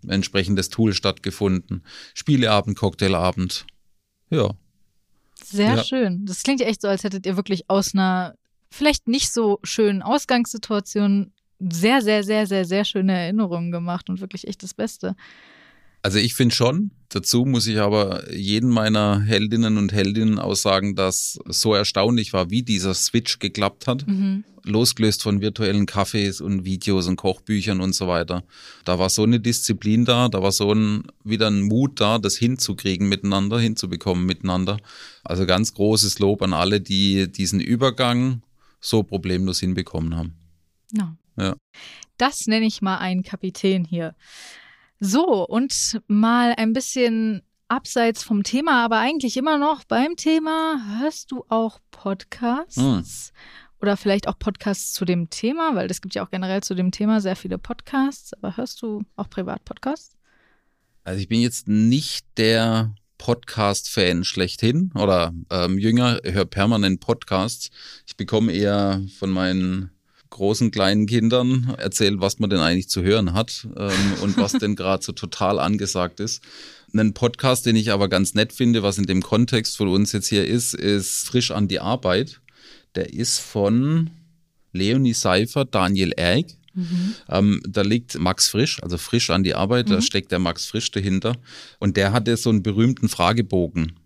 ein 0.03 0.11
entsprechendes 0.11 0.69
Tool 0.69 0.95
stattgefunden. 0.95 1.83
Spieleabend, 2.15 2.79
Cocktailabend. 2.79 3.67
Ja. 4.31 4.51
Sehr 5.45 5.77
Ja. 5.77 5.85
schön. 5.85 6.25
Das 6.27 6.43
klingt 6.43 6.61
ja 6.61 6.67
echt 6.67 6.83
so, 6.83 6.89
als 6.89 7.05
hättet 7.05 7.27
ihr 7.27 7.37
wirklich 7.37 7.69
aus 7.69 7.95
einer 7.95 8.35
vielleicht 8.71 9.09
nicht 9.09 9.33
so 9.33 9.59
schönen 9.63 10.03
Ausgangssituation 10.03 11.33
sehr, 11.59 12.03
sehr, 12.03 12.23
sehr, 12.23 12.47
sehr, 12.47 12.65
sehr 12.65 12.85
schöne 12.85 13.13
Erinnerungen 13.13 13.71
gemacht 13.71 14.09
und 14.09 14.21
wirklich 14.21 14.47
echt 14.47 14.63
das 14.63 14.75
Beste. 14.75 15.17
Also 16.03 16.19
ich 16.19 16.35
finde 16.35 16.55
schon. 16.55 16.91
Dazu 17.11 17.45
muss 17.45 17.67
ich 17.67 17.79
aber 17.81 18.33
jeden 18.33 18.71
meiner 18.71 19.21
Heldinnen 19.21 19.79
und 19.79 19.93
Heldinnen 19.93 20.39
aussagen, 20.39 20.95
dass 20.95 21.39
so 21.47 21.75
erstaunlich 21.75 22.33
war, 22.33 22.51
wie 22.51 22.63
dieser 22.63 22.95
Switch 22.95 23.39
geklappt 23.39 23.87
hat. 23.87 24.07
Mhm. 24.07 24.45
Losgelöst 24.65 25.23
von 25.23 25.41
virtuellen 25.41 25.87
Cafés 25.87 26.43
und 26.43 26.65
Videos 26.65 27.09
und 27.09 27.17
Kochbüchern 27.17 27.81
und 27.81 27.95
so 27.95 28.07
weiter. 28.07 28.45
Da 28.85 28.99
war 28.99 29.09
so 29.09 29.23
eine 29.23 29.41
Disziplin 29.41 30.05
da, 30.05 30.29
da 30.29 30.43
war 30.43 30.53
so 30.53 30.73
ein, 30.73 31.05
wieder 31.25 31.49
ein 31.51 31.63
Mut 31.63 32.01
da, 32.01 32.19
das 32.19 32.37
hinzukriegen 32.37 33.09
miteinander, 33.09 33.59
hinzubekommen 33.59 34.27
miteinander. 34.27 34.77
Also 35.25 35.47
ganz 35.47 35.73
großes 35.75 36.19
Lob 36.19 36.43
an 36.43 36.53
alle, 36.53 36.81
die 36.81 37.33
diesen 37.33 37.61
Übergang 37.61 38.43
so 38.81 39.03
problemlos 39.03 39.61
hinbekommen 39.61 40.17
haben. 40.17 40.35
Ja. 40.93 41.17
Ja. 41.39 41.57
Das 42.17 42.47
nenne 42.47 42.67
ich 42.67 42.83
mal 42.83 42.99
einen 42.99 43.23
Kapitän 43.23 43.85
hier. 43.85 44.15
So, 45.01 45.47
und 45.47 46.01
mal 46.09 46.55
ein 46.57 46.73
bisschen 46.73 47.43
abseits 47.69 48.23
vom 48.23 48.43
Thema, 48.43 48.85
aber 48.85 48.99
eigentlich 48.99 49.37
immer 49.37 49.59
noch 49.59 49.85
beim 49.85 50.17
Thema. 50.17 51.01
Hörst 51.01 51.31
du 51.31 51.45
auch 51.49 51.79
Podcasts? 51.91 52.77
Hm. 52.77 53.05
Oder 53.81 53.97
vielleicht 53.97 54.27
auch 54.27 54.39
Podcasts 54.39 54.93
zu 54.93 55.05
dem 55.05 55.31
Thema, 55.31 55.77
weil 55.77 55.89
es 55.89 56.01
gibt 56.01 56.15
ja 56.15 56.25
auch 56.25 56.31
generell 56.31 56.63
zu 56.63 56.75
dem 56.75 56.91
Thema 56.91 57.21
sehr 57.21 57.37
viele 57.37 57.59
Podcasts. 57.59 58.33
Aber 58.35 58.57
hörst 58.57 58.83
du 58.83 59.05
auch 59.15 59.31
privat 59.31 59.65
Podcasts? 59.65 60.17
Also 61.05 61.21
ich 61.21 61.29
bin 61.29 61.41
jetzt 61.41 61.69
nicht 61.69 62.27
der 62.37 62.95
Podcast-Fan 63.19 64.25
schlechthin 64.25 64.91
oder 64.95 65.33
ähm, 65.51 65.79
jünger, 65.79 66.21
höre 66.25 66.45
permanent 66.45 67.01
Podcasts. 67.01 67.71
Ich 68.07 68.17
bekomme 68.17 68.53
eher 68.53 69.03
von 69.19 69.31
meinen 69.31 69.91
großen, 70.31 70.71
kleinen 70.71 71.07
Kindern 71.07 71.75
erzählt, 71.79 72.21
was 72.21 72.39
man 72.39 72.51
denn 72.51 72.61
eigentlich 72.61 72.89
zu 72.89 73.03
hören 73.03 73.33
hat 73.33 73.67
ähm, 73.77 74.15
und 74.23 74.37
was 74.37 74.53
denn 74.53 74.77
gerade 74.77 75.03
so 75.03 75.13
total 75.13 75.59
angesagt 75.59 76.21
ist. 76.21 76.43
Einen 76.93 77.15
Podcast, 77.15 77.67
den 77.67 77.77
ich 77.77 77.93
aber 77.93 78.09
ganz 78.09 78.35
nett 78.35 78.53
finde, 78.53 78.83
was 78.83 78.99
in 78.99 79.07
dem 79.07 79.23
Kontext 79.23 79.77
von 79.77 79.89
uns 79.89 80.13
jetzt 80.13 80.29
hier 80.29 80.47
ist, 80.47 80.75
ist 80.75 81.27
Frisch 81.27 81.51
an 81.51 81.69
die 81.69 81.81
Arbeit. 81.81 82.41
Der 82.95 83.13
ist 83.13 83.39
von 83.41 84.11
Leonie 84.73 85.15
Seifer, 85.15 85.65
Daniel 85.65 86.13
Erck. 86.17 86.47
Ähm, 87.29 87.61
da 87.67 87.83
liegt 87.83 88.19
Max 88.19 88.49
Frisch, 88.49 88.81
also 88.83 88.99
frisch 88.99 89.31
an 89.31 89.43
die 89.43 89.55
Arbeit, 89.55 89.91
da 89.91 90.01
steckt 90.01 90.31
der 90.31 90.39
Max 90.39 90.67
Frisch 90.67 90.91
dahinter. 90.93 91.37
Und 91.81 91.97
der 91.97 92.13
hatte 92.13 92.37
so 92.37 92.51
einen 92.51 92.63
berühmten 92.63 93.09
Fragebogen. 93.09 93.98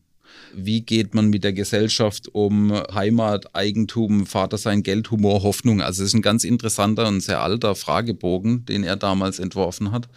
Wie 0.55 0.83
geht 0.83 1.15
man 1.15 1.31
mit 1.31 1.45
der 1.45 1.53
Gesellschaft 1.53 2.29
um 2.33 2.73
Heimat, 2.93 3.55
Eigentum, 3.55 4.27
Vatersein, 4.27 4.83
Geld, 4.83 5.11
Humor, 5.11 5.43
Hoffnung? 5.43 5.81
Also 5.81 6.03
es 6.03 6.09
ist 6.09 6.15
ein 6.15 6.23
ganz 6.23 6.45
interessanter 6.45 7.09
und 7.09 7.21
sehr 7.21 7.41
alter 7.41 7.75
Fragebogen, 7.75 8.65
den 8.67 8.85
er 8.85 8.97
damals 8.97 9.39
entworfen 9.39 9.93
hat. 9.93 10.09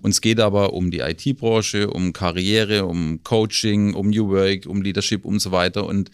Und 0.00 0.10
es 0.10 0.20
geht 0.20 0.40
aber 0.40 0.72
um 0.74 0.90
die 0.90 0.98
IT-Branche, 0.98 1.88
um 1.88 2.12
Karriere, 2.12 2.84
um 2.84 3.22
Coaching, 3.22 3.94
um 3.94 4.10
New 4.10 4.28
Work, 4.28 4.66
um 4.66 4.82
Leadership 4.82 5.24
und 5.24 5.40
so 5.40 5.50
weiter. 5.50 5.86
Und 5.86 6.10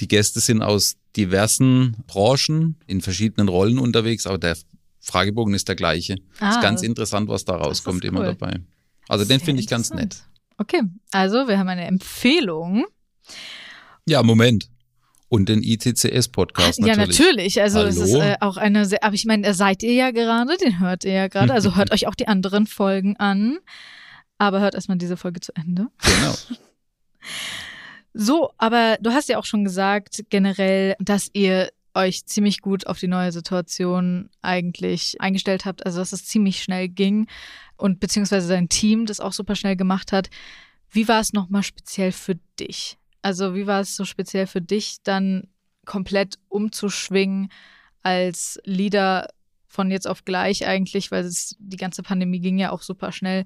die 0.00 0.08
Gäste 0.08 0.40
sind 0.40 0.62
aus 0.62 0.96
diversen 1.16 1.96
Branchen 2.06 2.76
in 2.86 3.00
verschiedenen 3.00 3.48
Rollen 3.48 3.78
unterwegs, 3.78 4.26
aber 4.26 4.38
der 4.38 4.56
Fragebogen 5.00 5.54
ist 5.54 5.68
der 5.68 5.74
gleiche. 5.74 6.16
Ah, 6.38 6.50
ist 6.50 6.62
ganz 6.62 6.82
interessant, 6.82 7.28
was 7.28 7.44
da 7.44 7.56
rauskommt, 7.56 8.04
ist 8.04 8.08
immer 8.08 8.20
cool. 8.20 8.36
dabei. 8.38 8.60
Also 9.08 9.24
den 9.24 9.40
finde 9.40 9.60
ich 9.60 9.68
ganz 9.68 9.90
nett. 9.90 10.22
Okay, 10.58 10.82
also 11.10 11.48
wir 11.48 11.58
haben 11.58 11.68
eine 11.68 11.86
Empfehlung. 11.86 12.84
Ja, 14.06 14.22
Moment. 14.22 14.68
Und 15.28 15.48
den 15.48 15.62
ITCS-Podcast 15.62 16.78
Ja, 16.80 16.94
natürlich. 16.94 17.18
natürlich. 17.18 17.62
Also 17.62 17.80
es 17.82 17.96
ist 17.96 18.12
Hallo? 18.12 18.22
äh, 18.22 18.36
auch 18.40 18.58
eine 18.58 18.84
sehr, 18.84 19.02
aber 19.02 19.14
ich 19.14 19.24
meine, 19.24 19.46
da 19.46 19.54
seid 19.54 19.82
ihr 19.82 19.94
ja 19.94 20.10
gerade, 20.10 20.56
den 20.58 20.78
hört 20.78 21.04
ihr 21.04 21.12
ja 21.12 21.28
gerade. 21.28 21.54
Also 21.54 21.74
hört 21.74 21.90
euch 21.92 22.06
auch 22.06 22.14
die 22.14 22.28
anderen 22.28 22.66
Folgen 22.66 23.16
an. 23.16 23.58
Aber 24.36 24.60
hört 24.60 24.74
erstmal 24.74 24.98
diese 24.98 25.16
Folge 25.16 25.40
zu 25.40 25.52
Ende. 25.54 25.88
Genau. 26.02 26.34
So, 28.14 28.50
aber 28.58 28.98
du 29.00 29.12
hast 29.12 29.28
ja 29.28 29.38
auch 29.38 29.44
schon 29.46 29.64
gesagt, 29.64 30.24
generell, 30.28 30.96
dass 30.98 31.30
ihr 31.32 31.70
euch 31.94 32.26
ziemlich 32.26 32.60
gut 32.60 32.86
auf 32.86 32.98
die 32.98 33.08
neue 33.08 33.32
Situation 33.32 34.30
eigentlich 34.42 35.20
eingestellt 35.20 35.64
habt, 35.64 35.84
also 35.86 35.98
dass 35.98 36.12
es 36.12 36.24
ziemlich 36.24 36.62
schnell 36.62 36.88
ging 36.88 37.26
und 37.76 38.00
beziehungsweise 38.00 38.48
dein 38.48 38.68
Team 38.68 39.06
das 39.06 39.20
auch 39.20 39.32
super 39.32 39.56
schnell 39.56 39.76
gemacht 39.76 40.12
hat. 40.12 40.30
Wie 40.90 41.08
war 41.08 41.20
es 41.20 41.32
nochmal 41.32 41.62
speziell 41.62 42.12
für 42.12 42.36
dich? 42.58 42.98
Also 43.22 43.54
wie 43.54 43.66
war 43.66 43.80
es 43.80 43.96
so 43.96 44.04
speziell 44.04 44.46
für 44.46 44.60
dich, 44.60 44.98
dann 45.02 45.48
komplett 45.84 46.38
umzuschwingen 46.48 47.50
als 48.02 48.60
Leader 48.64 49.28
von 49.66 49.90
jetzt 49.90 50.06
auf 50.06 50.24
gleich 50.24 50.66
eigentlich, 50.66 51.10
weil 51.10 51.24
es, 51.24 51.56
die 51.58 51.76
ganze 51.76 52.02
Pandemie 52.02 52.40
ging 52.40 52.58
ja 52.58 52.70
auch 52.70 52.82
super 52.82 53.10
schnell, 53.12 53.44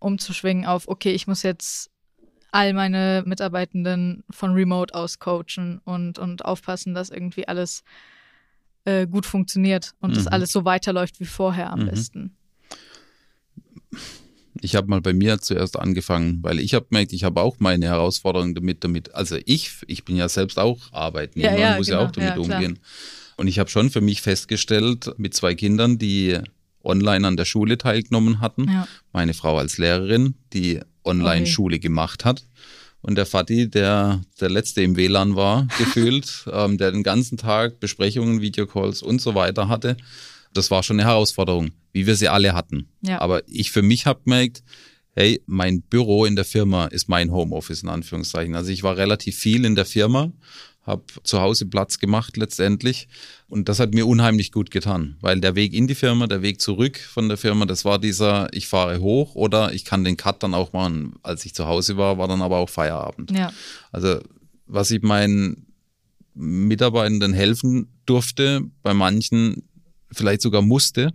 umzuschwingen 0.00 0.66
auf, 0.66 0.88
okay, 0.88 1.12
ich 1.12 1.26
muss 1.26 1.42
jetzt 1.42 1.90
all 2.50 2.72
meine 2.72 3.22
Mitarbeitenden 3.26 4.24
von 4.30 4.52
Remote 4.52 4.94
aus 4.94 5.18
coachen 5.20 5.80
und, 5.84 6.18
und 6.18 6.44
aufpassen, 6.44 6.94
dass 6.94 7.10
irgendwie 7.10 7.46
alles 7.46 7.84
äh, 8.84 9.06
gut 9.06 9.26
funktioniert 9.26 9.92
und 10.00 10.16
dass 10.16 10.24
Mhm. 10.24 10.32
alles 10.32 10.52
so 10.52 10.64
weiterläuft 10.64 11.20
wie 11.20 11.26
vorher 11.26 11.70
am 11.70 11.80
Mhm. 11.80 11.86
besten. 11.86 12.36
Ich 14.62 14.76
habe 14.76 14.88
mal 14.88 15.00
bei 15.00 15.12
mir 15.12 15.38
zuerst 15.40 15.78
angefangen, 15.78 16.38
weil 16.42 16.58
ich 16.58 16.74
habe 16.74 16.86
gemerkt, 16.90 17.12
ich 17.12 17.24
habe 17.24 17.40
auch 17.40 17.56
meine 17.60 17.86
Herausforderungen 17.86 18.54
damit, 18.54 18.84
damit. 18.84 19.14
Also 19.14 19.36
ich, 19.46 19.70
ich 19.86 20.04
bin 20.04 20.16
ja 20.16 20.28
selbst 20.28 20.58
auch 20.58 20.78
Arbeitnehmer, 20.92 21.52
Ja, 21.58 21.70
ja, 21.70 21.76
muss 21.76 21.86
genau. 21.86 22.00
ja 22.02 22.06
auch 22.06 22.12
damit 22.12 22.36
Ja, 22.36 22.40
umgehen. 22.40 22.78
Und 23.36 23.46
ich 23.48 23.58
habe 23.58 23.70
schon 23.70 23.90
für 23.90 24.00
mich 24.02 24.20
festgestellt, 24.20 25.12
mit 25.16 25.34
zwei 25.34 25.54
Kindern, 25.54 25.96
die 25.98 26.38
online 26.84 27.26
an 27.26 27.36
der 27.36 27.44
Schule 27.46 27.78
teilgenommen 27.78 28.40
hatten, 28.40 28.70
meine 29.12 29.34
Frau 29.34 29.58
als 29.58 29.78
Lehrerin, 29.78 30.34
die 30.52 30.80
online 31.04 31.42
Okay. 31.42 31.46
Schule 31.46 31.78
gemacht 31.78 32.24
hat. 32.24 32.44
Und 33.02 33.14
der 33.16 33.24
Vati, 33.24 33.70
der 33.70 34.20
der 34.40 34.50
letzte 34.50 34.82
im 34.82 34.94
WLAN 34.96 35.34
war, 35.36 35.66
gefühlt, 35.78 36.44
ähm, 36.52 36.76
der 36.76 36.92
den 36.92 37.02
ganzen 37.02 37.38
Tag 37.38 37.80
Besprechungen, 37.80 38.42
Videocalls 38.42 39.00
und 39.02 39.22
so 39.22 39.34
weiter 39.34 39.68
hatte. 39.68 39.96
Das 40.52 40.70
war 40.70 40.82
schon 40.82 40.98
eine 40.98 41.08
Herausforderung, 41.08 41.70
wie 41.92 42.06
wir 42.06 42.16
sie 42.16 42.28
alle 42.28 42.54
hatten. 42.54 42.88
Ja. 43.02 43.20
Aber 43.20 43.42
ich 43.48 43.70
für 43.70 43.82
mich 43.82 44.06
habe 44.06 44.20
gemerkt, 44.24 44.62
hey, 45.12 45.42
mein 45.46 45.82
Büro 45.82 46.24
in 46.24 46.36
der 46.36 46.44
Firma 46.44 46.86
ist 46.86 47.08
mein 47.08 47.30
Homeoffice 47.32 47.82
in 47.82 47.88
Anführungszeichen. 47.88 48.54
Also 48.54 48.70
ich 48.70 48.82
war 48.82 48.96
relativ 48.96 49.36
viel 49.36 49.64
in 49.64 49.74
der 49.74 49.84
Firma, 49.84 50.32
habe 50.82 51.04
zu 51.24 51.40
Hause 51.40 51.66
Platz 51.66 51.98
gemacht 51.98 52.36
letztendlich 52.36 53.08
und 53.48 53.68
das 53.68 53.80
hat 53.80 53.92
mir 53.92 54.06
unheimlich 54.06 54.50
gut 54.50 54.70
getan, 54.70 55.16
weil 55.20 55.40
der 55.40 55.54
Weg 55.54 55.74
in 55.74 55.86
die 55.86 55.94
Firma, 55.94 56.26
der 56.26 56.42
Weg 56.42 56.60
zurück 56.60 56.98
von 56.98 57.28
der 57.28 57.36
Firma, 57.36 57.66
das 57.66 57.84
war 57.84 57.98
dieser, 57.98 58.48
ich 58.52 58.66
fahre 58.66 59.00
hoch 59.00 59.34
oder 59.34 59.72
ich 59.72 59.84
kann 59.84 60.04
den 60.04 60.16
Cut 60.16 60.42
dann 60.42 60.54
auch 60.54 60.72
machen. 60.72 61.16
Als 61.22 61.44
ich 61.44 61.54
zu 61.54 61.66
Hause 61.66 61.96
war, 61.96 62.18
war 62.18 62.28
dann 62.28 62.42
aber 62.42 62.58
auch 62.58 62.70
Feierabend. 62.70 63.30
Ja. 63.32 63.52
Also 63.92 64.20
was 64.66 64.90
ich 64.90 65.02
meinen 65.02 65.66
Mitarbeitenden 66.34 67.32
helfen 67.32 67.88
durfte, 68.06 68.62
bei 68.82 68.94
manchen 68.94 69.68
vielleicht 70.12 70.42
sogar 70.42 70.62
musste, 70.62 71.12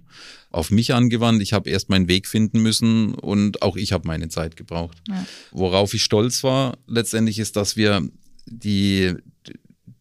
auf 0.51 0.71
mich 0.71 0.93
angewandt. 0.93 1.41
Ich 1.41 1.53
habe 1.53 1.69
erst 1.69 1.89
meinen 1.89 2.07
Weg 2.07 2.27
finden 2.27 2.61
müssen 2.61 3.13
und 3.13 3.61
auch 3.61 3.75
ich 3.75 3.91
habe 3.91 4.07
meine 4.07 4.29
Zeit 4.29 4.55
gebraucht. 4.55 4.97
Ja. 5.07 5.25
Worauf 5.51 5.93
ich 5.93 6.03
stolz 6.03 6.43
war 6.43 6.77
letztendlich 6.87 7.39
ist, 7.39 7.55
dass 7.55 7.75
wir 7.75 8.07
die 8.45 9.13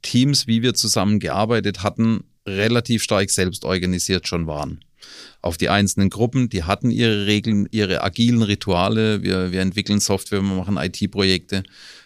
Teams, 0.02 0.46
wie 0.46 0.62
wir 0.62 0.74
zusammen 0.74 1.18
gearbeitet 1.18 1.82
hatten, 1.82 2.24
relativ 2.46 3.02
stark 3.02 3.30
selbst 3.30 3.64
organisiert 3.64 4.28
schon 4.28 4.46
waren. 4.46 4.80
Auf 5.42 5.56
die 5.56 5.68
einzelnen 5.68 6.10
Gruppen, 6.10 6.48
die 6.48 6.64
hatten 6.64 6.90
ihre 6.90 7.26
Regeln, 7.26 7.68
ihre 7.70 8.02
agilen 8.02 8.42
Rituale. 8.42 9.22
Wir, 9.22 9.52
wir 9.52 9.60
entwickeln 9.60 10.00
Software, 10.00 10.40
wir 10.40 10.54
machen 10.54 10.78
IT-Projekte. 10.78 11.62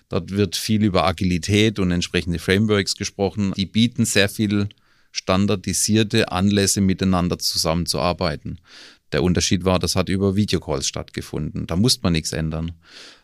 Dort 0.09 0.31
wird 0.31 0.57
viel 0.57 0.85
über 0.85 1.07
Agilität 1.07 1.79
und 1.79 1.91
entsprechende 1.91 2.39
Frameworks 2.39 2.97
gesprochen. 2.97 3.53
Die 3.57 3.67
bieten 3.67 4.05
sehr 4.05 4.29
viel 4.29 4.69
standardisierte 5.11 6.31
Anlässe, 6.31 6.81
miteinander 6.81 7.39
zusammenzuarbeiten. 7.39 8.61
Der 9.13 9.23
Unterschied 9.23 9.65
war, 9.65 9.79
das 9.79 9.97
hat 9.97 10.09
über 10.09 10.37
Videocalls 10.37 10.87
stattgefunden. 10.87 11.67
Da 11.67 11.77
musste 11.77 12.03
man 12.03 12.13
nichts 12.13 12.33
ändern. 12.33 12.73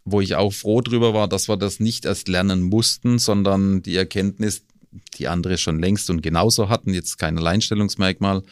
Wo 0.05 0.20
ich 0.20 0.35
auch 0.35 0.53
froh 0.53 0.81
drüber 0.81 1.12
war, 1.12 1.29
dass 1.29 1.49
wir 1.49 1.57
das 1.57 1.81
nicht 1.81 2.07
erst 2.07 2.29
lernen 2.29 2.62
mussten, 2.62 3.18
sondern 3.18 3.83
die 3.83 3.97
Erkenntnis, 3.97 4.64
die 5.18 5.29
andere 5.29 5.59
schon 5.59 5.79
längst 5.79 6.09
und 6.09 6.23
genauso 6.23 6.68
hatten, 6.68 6.94
jetzt 6.94 7.18
kein 7.18 7.37
Alleinstellungsmerkmal. 7.37 8.42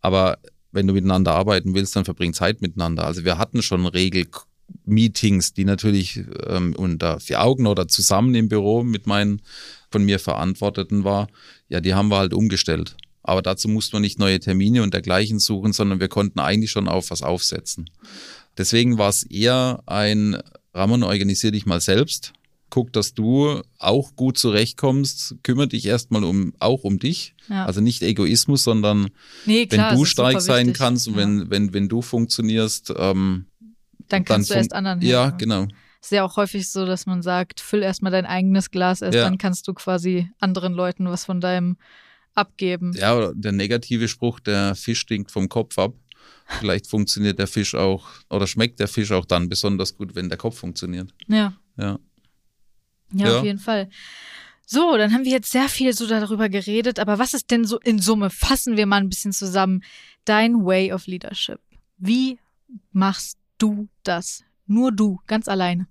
Aber 0.00 0.38
wenn 0.72 0.86
du 0.86 0.92
miteinander 0.92 1.32
arbeiten 1.32 1.74
willst, 1.74 1.96
dann 1.96 2.04
verbring 2.04 2.34
Zeit 2.34 2.60
miteinander. 2.60 3.06
Also 3.06 3.24
wir 3.24 3.38
hatten 3.38 3.62
schon 3.62 3.86
Regelmeetings, 3.86 5.54
die 5.54 5.64
natürlich 5.64 6.22
ähm, 6.46 6.74
unter 6.76 7.20
vier 7.20 7.42
Augen 7.42 7.66
oder 7.66 7.88
zusammen 7.88 8.34
im 8.34 8.48
Büro 8.48 8.82
mit 8.82 9.06
meinen 9.06 9.40
von 9.90 10.04
mir 10.04 10.18
Verantworteten 10.18 11.04
war. 11.04 11.28
Ja, 11.68 11.80
die 11.80 11.94
haben 11.94 12.08
wir 12.08 12.18
halt 12.18 12.34
umgestellt. 12.34 12.96
Aber 13.22 13.40
dazu 13.40 13.68
mussten 13.68 13.94
wir 13.94 14.00
nicht 14.00 14.18
neue 14.18 14.38
Termine 14.38 14.82
und 14.82 14.92
dergleichen 14.92 15.38
suchen, 15.38 15.72
sondern 15.72 15.98
wir 16.00 16.08
konnten 16.08 16.40
eigentlich 16.40 16.70
schon 16.70 16.88
auf 16.88 17.10
was 17.10 17.22
aufsetzen. 17.22 17.88
Deswegen 18.58 18.98
war 18.98 19.08
es 19.08 19.22
eher 19.24 19.82
ein, 19.86 20.36
Ramon, 20.74 21.02
organisier 21.02 21.50
dich 21.50 21.64
mal 21.66 21.80
selbst. 21.80 22.32
Guck, 22.70 22.92
dass 22.92 23.14
du 23.14 23.62
auch 23.78 24.14
gut 24.16 24.36
zurechtkommst. 24.36 25.36
Kümmere 25.42 25.68
dich 25.68 25.86
erstmal 25.86 26.22
um, 26.24 26.52
auch 26.58 26.84
um 26.84 26.98
dich. 26.98 27.34
Ja. 27.48 27.64
Also 27.66 27.80
nicht 27.80 28.02
Egoismus, 28.02 28.64
sondern 28.64 29.08
Nee, 29.46 29.66
klar, 29.66 29.92
wenn 29.92 29.98
du 29.98 30.04
stark 30.04 30.40
sein 30.40 30.66
wichtig. 30.66 30.78
kannst 30.78 31.08
und 31.08 31.14
Ja. 31.14 31.20
wenn, 31.20 31.50
wenn, 31.50 31.72
wenn 31.72 31.88
du 31.88 32.02
funktionierst, 32.02 32.92
ähm, 32.96 33.46
dann 34.08 34.24
kannst 34.24 34.50
du 34.50 34.54
fun- 34.54 34.58
erst 34.58 34.72
anderen 34.74 35.00
Ja, 35.02 35.24
helfen. 35.24 35.38
genau. 35.38 35.66
Ist 36.04 36.10
ja 36.12 36.22
auch 36.22 36.36
häufig 36.36 36.70
so, 36.70 36.84
dass 36.84 37.06
man 37.06 37.22
sagt, 37.22 37.60
füll 37.60 37.82
erstmal 37.82 38.12
dein 38.12 38.26
eigenes 38.26 38.70
Glas, 38.70 39.00
erst 39.00 39.14
Ja. 39.16 39.24
dann 39.24 39.38
kannst 39.38 39.66
du 39.66 39.72
quasi 39.72 40.30
anderen 40.38 40.74
Leuten 40.74 41.06
was 41.08 41.24
von 41.24 41.40
deinem 41.40 41.78
abgeben. 42.34 42.92
Ja, 42.94 43.16
oder 43.16 43.32
der 43.34 43.52
negative 43.52 44.06
Spruch, 44.08 44.38
der 44.38 44.74
Fisch 44.74 45.00
stinkt 45.00 45.30
vom 45.30 45.48
Kopf 45.48 45.78
ab. 45.78 45.94
Vielleicht 46.60 46.88
funktioniert 46.88 47.38
der 47.38 47.46
Fisch 47.46 47.74
auch 47.74 48.06
oder 48.28 48.46
schmeckt 48.46 48.80
der 48.80 48.88
Fisch 48.88 49.12
auch 49.12 49.24
dann 49.24 49.48
besonders 49.48 49.96
gut, 49.96 50.14
wenn 50.14 50.28
der 50.28 50.36
Kopf 50.36 50.58
funktioniert. 50.58 51.14
Ja. 51.26 51.54
Ja. 51.78 51.98
Ja, 53.14 53.26
Ja. 53.28 53.38
auf 53.38 53.44
jeden 53.44 53.58
Fall. 53.58 53.88
So, 54.66 54.96
dann 54.98 55.12
haben 55.14 55.24
wir 55.24 55.32
jetzt 55.32 55.52
sehr 55.52 55.68
viel 55.70 55.94
so 55.94 56.06
darüber 56.06 56.50
geredet, 56.50 56.98
aber 56.98 57.18
was 57.18 57.32
ist 57.32 57.50
denn 57.50 57.64
so 57.64 57.78
in 57.80 57.98
Summe? 57.98 58.28
Fassen 58.28 58.76
wir 58.76 58.84
mal 58.86 59.00
ein 59.00 59.08
bisschen 59.08 59.32
zusammen. 59.32 59.82
Dein 60.26 60.64
Way 60.66 60.92
of 60.92 61.06
Leadership. 61.06 61.60
Wie 61.96 62.38
machst 62.92 63.38
du 63.56 63.88
das? 64.02 64.42
Nur 64.66 64.92
du, 64.92 65.20
ganz 65.26 65.48
alleine. 65.48 65.86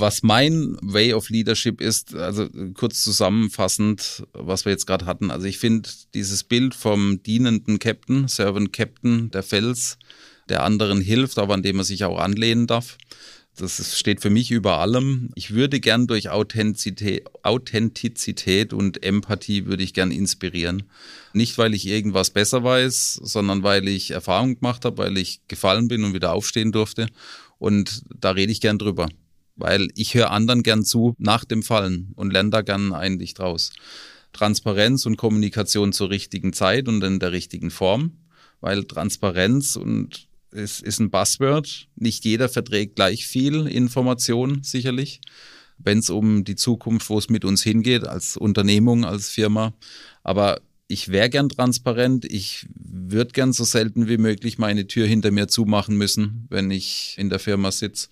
Was 0.00 0.22
mein 0.22 0.76
Way 0.80 1.14
of 1.14 1.28
Leadership 1.28 1.80
ist, 1.80 2.14
also 2.14 2.48
kurz 2.74 3.02
zusammenfassend, 3.02 4.24
was 4.32 4.64
wir 4.64 4.70
jetzt 4.70 4.86
gerade 4.86 5.06
hatten. 5.06 5.32
Also 5.32 5.46
ich 5.46 5.58
finde 5.58 5.88
dieses 6.14 6.44
Bild 6.44 6.74
vom 6.74 7.20
dienenden 7.24 7.80
Captain, 7.80 8.28
Servant 8.28 8.72
Captain, 8.72 9.32
der 9.32 9.42
Fels, 9.42 9.98
der 10.48 10.62
anderen 10.62 11.00
hilft, 11.00 11.38
aber 11.38 11.54
an 11.54 11.64
dem 11.64 11.76
man 11.76 11.84
sich 11.84 12.04
auch 12.04 12.18
anlehnen 12.18 12.68
darf. 12.68 12.96
Das 13.58 13.98
steht 13.98 14.20
für 14.20 14.30
mich 14.30 14.52
über 14.52 14.78
allem. 14.78 15.30
Ich 15.34 15.52
würde 15.52 15.80
gern 15.80 16.06
durch 16.06 16.28
Authentizität, 16.28 17.26
Authentizität 17.42 18.72
und 18.72 19.02
Empathie 19.02 19.66
würde 19.66 19.82
ich 19.82 19.94
gern 19.94 20.12
inspirieren. 20.12 20.84
Nicht, 21.32 21.58
weil 21.58 21.74
ich 21.74 21.86
irgendwas 21.86 22.30
besser 22.30 22.62
weiß, 22.62 23.14
sondern 23.14 23.64
weil 23.64 23.88
ich 23.88 24.12
Erfahrung 24.12 24.60
gemacht 24.60 24.84
habe, 24.84 24.98
weil 24.98 25.18
ich 25.18 25.40
gefallen 25.48 25.88
bin 25.88 26.04
und 26.04 26.14
wieder 26.14 26.32
aufstehen 26.34 26.70
durfte. 26.70 27.08
Und 27.58 28.02
da 28.20 28.30
rede 28.30 28.52
ich 28.52 28.60
gern 28.60 28.78
drüber 28.78 29.08
weil 29.58 29.88
ich 29.94 30.14
höre 30.14 30.30
anderen 30.30 30.62
gern 30.62 30.84
zu 30.84 31.14
nach 31.18 31.44
dem 31.44 31.62
Fallen 31.62 32.12
und 32.14 32.32
lerne 32.32 32.50
da 32.50 32.62
gern 32.62 32.92
eigentlich 32.94 33.34
draus. 33.34 33.72
Transparenz 34.32 35.04
und 35.04 35.16
Kommunikation 35.16 35.92
zur 35.92 36.10
richtigen 36.10 36.52
Zeit 36.52 36.88
und 36.88 37.02
in 37.02 37.18
der 37.18 37.32
richtigen 37.32 37.70
Form, 37.70 38.12
weil 38.60 38.84
Transparenz 38.84 39.76
und 39.76 40.28
es 40.50 40.80
ist 40.80 41.00
ein 41.00 41.10
Buzzword. 41.10 41.88
Nicht 41.96 42.24
jeder 42.24 42.48
verträgt 42.48 42.96
gleich 42.96 43.26
viel 43.26 43.66
Information, 43.66 44.62
sicherlich. 44.62 45.20
Wenn 45.76 45.98
es 45.98 46.10
um 46.10 46.44
die 46.44 46.56
Zukunft, 46.56 47.08
wo 47.10 47.18
es 47.18 47.28
mit 47.28 47.44
uns 47.44 47.62
hingeht, 47.62 48.04
als 48.04 48.36
Unternehmung, 48.36 49.04
als 49.04 49.28
Firma. 49.28 49.74
Aber 50.22 50.60
ich 50.88 51.10
wäre 51.10 51.28
gern 51.28 51.50
transparent. 51.50 52.24
Ich 52.24 52.66
würde 52.74 53.32
gern 53.32 53.52
so 53.52 53.64
selten 53.64 54.08
wie 54.08 54.16
möglich 54.16 54.58
meine 54.58 54.86
Tür 54.86 55.06
hinter 55.06 55.30
mir 55.30 55.46
zumachen 55.46 55.96
müssen, 55.96 56.46
wenn 56.48 56.70
ich 56.70 57.14
in 57.18 57.28
der 57.28 57.38
Firma 57.38 57.70
sitze. 57.70 58.08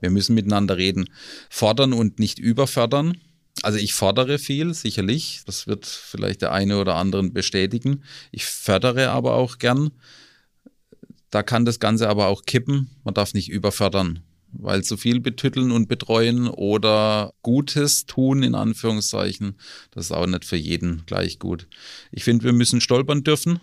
Wir 0.00 0.10
müssen 0.10 0.34
miteinander 0.34 0.76
reden. 0.76 1.08
Fordern 1.48 1.92
und 1.92 2.18
nicht 2.18 2.38
überfördern. 2.38 3.16
Also 3.62 3.78
ich 3.78 3.94
fordere 3.94 4.38
viel, 4.38 4.74
sicherlich. 4.74 5.42
Das 5.46 5.66
wird 5.68 5.86
vielleicht 5.86 6.42
der 6.42 6.52
eine 6.52 6.78
oder 6.78 6.96
anderen 6.96 7.32
bestätigen. 7.32 8.02
Ich 8.32 8.44
fördere 8.44 9.10
aber 9.10 9.34
auch 9.34 9.58
gern. 9.58 9.90
Da 11.30 11.42
kann 11.42 11.64
das 11.64 11.78
Ganze 11.78 12.08
aber 12.08 12.26
auch 12.26 12.42
kippen. 12.44 12.90
Man 13.04 13.14
darf 13.14 13.32
nicht 13.34 13.48
überfördern, 13.48 14.20
weil 14.52 14.82
zu 14.84 14.96
viel 14.96 15.20
betütteln 15.20 15.70
und 15.70 15.88
betreuen 15.88 16.48
oder 16.48 17.32
Gutes 17.42 18.06
tun, 18.06 18.42
in 18.42 18.54
Anführungszeichen, 18.54 19.56
das 19.90 20.06
ist 20.06 20.12
auch 20.12 20.26
nicht 20.26 20.44
für 20.44 20.56
jeden 20.56 21.04
gleich 21.06 21.38
gut. 21.38 21.68
Ich 22.10 22.24
finde, 22.24 22.44
wir 22.44 22.52
müssen 22.52 22.80
stolpern 22.80 23.24
dürfen 23.24 23.60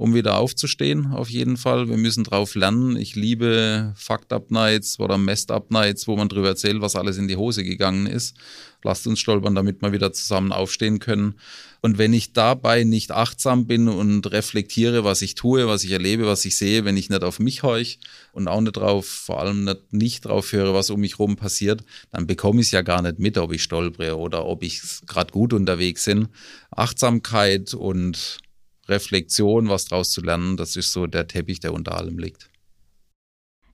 um 0.00 0.14
wieder 0.14 0.38
aufzustehen, 0.38 1.12
auf 1.12 1.28
jeden 1.28 1.58
Fall. 1.58 1.90
Wir 1.90 1.98
müssen 1.98 2.24
drauf 2.24 2.54
lernen. 2.54 2.96
Ich 2.96 3.16
liebe 3.16 3.92
Fucked-Up-Nights 3.96 4.98
oder 4.98 5.18
Messed-Up-Nights, 5.18 6.08
wo 6.08 6.16
man 6.16 6.30
drüber 6.30 6.48
erzählt, 6.48 6.80
was 6.80 6.96
alles 6.96 7.18
in 7.18 7.28
die 7.28 7.36
Hose 7.36 7.64
gegangen 7.64 8.06
ist. 8.06 8.34
Lasst 8.82 9.06
uns 9.06 9.20
stolpern, 9.20 9.54
damit 9.54 9.82
wir 9.82 9.92
wieder 9.92 10.10
zusammen 10.14 10.52
aufstehen 10.52 11.00
können. 11.00 11.34
Und 11.82 11.98
wenn 11.98 12.14
ich 12.14 12.32
dabei 12.32 12.84
nicht 12.84 13.12
achtsam 13.12 13.66
bin 13.66 13.88
und 13.88 14.32
reflektiere, 14.32 15.04
was 15.04 15.20
ich 15.20 15.34
tue, 15.34 15.68
was 15.68 15.84
ich 15.84 15.90
erlebe, 15.90 16.26
was 16.26 16.46
ich 16.46 16.56
sehe, 16.56 16.86
wenn 16.86 16.96
ich 16.96 17.10
nicht 17.10 17.22
auf 17.22 17.38
mich 17.38 17.62
horch 17.62 17.98
und 18.32 18.48
auch 18.48 18.62
nicht 18.62 18.76
drauf, 18.78 19.06
vor 19.06 19.40
allem 19.40 19.64
nicht, 19.64 19.92
nicht 19.92 20.24
drauf 20.24 20.52
höre, 20.52 20.72
was 20.72 20.88
um 20.88 21.00
mich 21.00 21.18
rum 21.18 21.36
passiert, 21.36 21.84
dann 22.10 22.26
bekomme 22.26 22.62
ich 22.62 22.68
es 22.68 22.72
ja 22.72 22.80
gar 22.80 23.02
nicht 23.02 23.18
mit, 23.18 23.36
ob 23.36 23.52
ich 23.52 23.62
stolpere 23.62 24.16
oder 24.16 24.46
ob 24.46 24.62
ich 24.62 24.80
gerade 25.06 25.30
gut 25.30 25.52
unterwegs 25.52 26.06
bin. 26.06 26.28
Achtsamkeit 26.70 27.74
und 27.74 28.38
Reflexion, 28.90 29.68
was 29.68 29.86
draus 29.86 30.10
zu 30.10 30.20
lernen, 30.20 30.56
das 30.56 30.76
ist 30.76 30.92
so 30.92 31.06
der 31.06 31.26
Teppich, 31.26 31.60
der 31.60 31.72
unter 31.72 31.96
allem 31.96 32.18
liegt. 32.18 32.50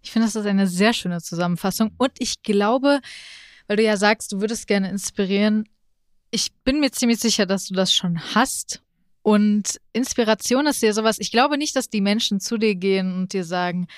Ich 0.02 0.12
finde, 0.12 0.28
das 0.28 0.36
ist 0.36 0.46
eine 0.46 0.68
sehr 0.68 0.92
schöne 0.92 1.20
Zusammenfassung. 1.20 1.90
Und 1.98 2.12
ich 2.18 2.42
glaube, 2.42 3.00
weil 3.66 3.76
du 3.76 3.82
ja 3.82 3.96
sagst, 3.96 4.32
du 4.32 4.40
würdest 4.40 4.68
gerne 4.68 4.88
inspirieren, 4.88 5.68
ich 6.30 6.52
bin 6.64 6.80
mir 6.80 6.92
ziemlich 6.92 7.18
sicher, 7.18 7.46
dass 7.46 7.66
du 7.66 7.74
das 7.74 7.92
schon 7.92 8.20
hast. 8.34 8.82
Und 9.22 9.80
Inspiration 9.92 10.66
ist 10.66 10.82
ja 10.82 10.92
sowas, 10.92 11.18
ich 11.18 11.32
glaube 11.32 11.58
nicht, 11.58 11.74
dass 11.74 11.88
die 11.88 12.00
Menschen 12.00 12.38
zu 12.38 12.58
dir 12.58 12.76
gehen 12.76 13.12
und 13.16 13.32
dir 13.32 13.44
sagen, 13.44 13.88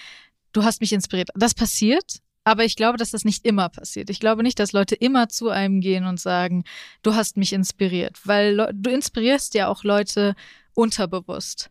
du 0.53 0.63
hast 0.63 0.81
mich 0.81 0.93
inspiriert. 0.93 1.29
Das 1.35 1.53
passiert, 1.55 2.21
aber 2.45 2.65
ich 2.65 2.77
glaube, 2.77 2.97
dass 2.97 3.11
das 3.11 3.27
nicht 3.27 3.45
immer 3.45 3.69
passiert. 3.69 4.09
Ich 4.09 4.21
glaube 4.21 4.43
nicht, 4.43 4.59
dass 4.59 4.73
Leute 4.73 4.95
immer 4.95 5.29
zu 5.29 5.51
einem 5.51 5.81
gehen 5.81 6.07
und 6.07 6.19
sagen, 6.19 6.65
du 7.03 7.15
hast 7.15 7.37
mich 7.37 7.53
inspiriert, 7.53 8.19
weil 8.25 8.73
du 8.73 8.91
inspirierst 8.91 9.53
ja 9.53 9.69
auch 9.69 9.85
Leute 9.85 10.35
unterbewusst. 10.79 11.71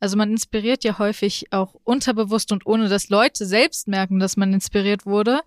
Also 0.00 0.16
man 0.16 0.32
inspiriert 0.32 0.82
ja 0.82 0.98
häufig 0.98 1.52
auch 1.52 1.74
unterbewusst 1.84 2.50
und 2.50 2.66
ohne 2.66 2.88
dass 2.88 3.08
Leute 3.08 3.46
selbst 3.46 3.86
merken, 3.86 4.18
dass 4.18 4.36
man 4.36 4.52
inspiriert 4.52 5.06
wurde. 5.06 5.40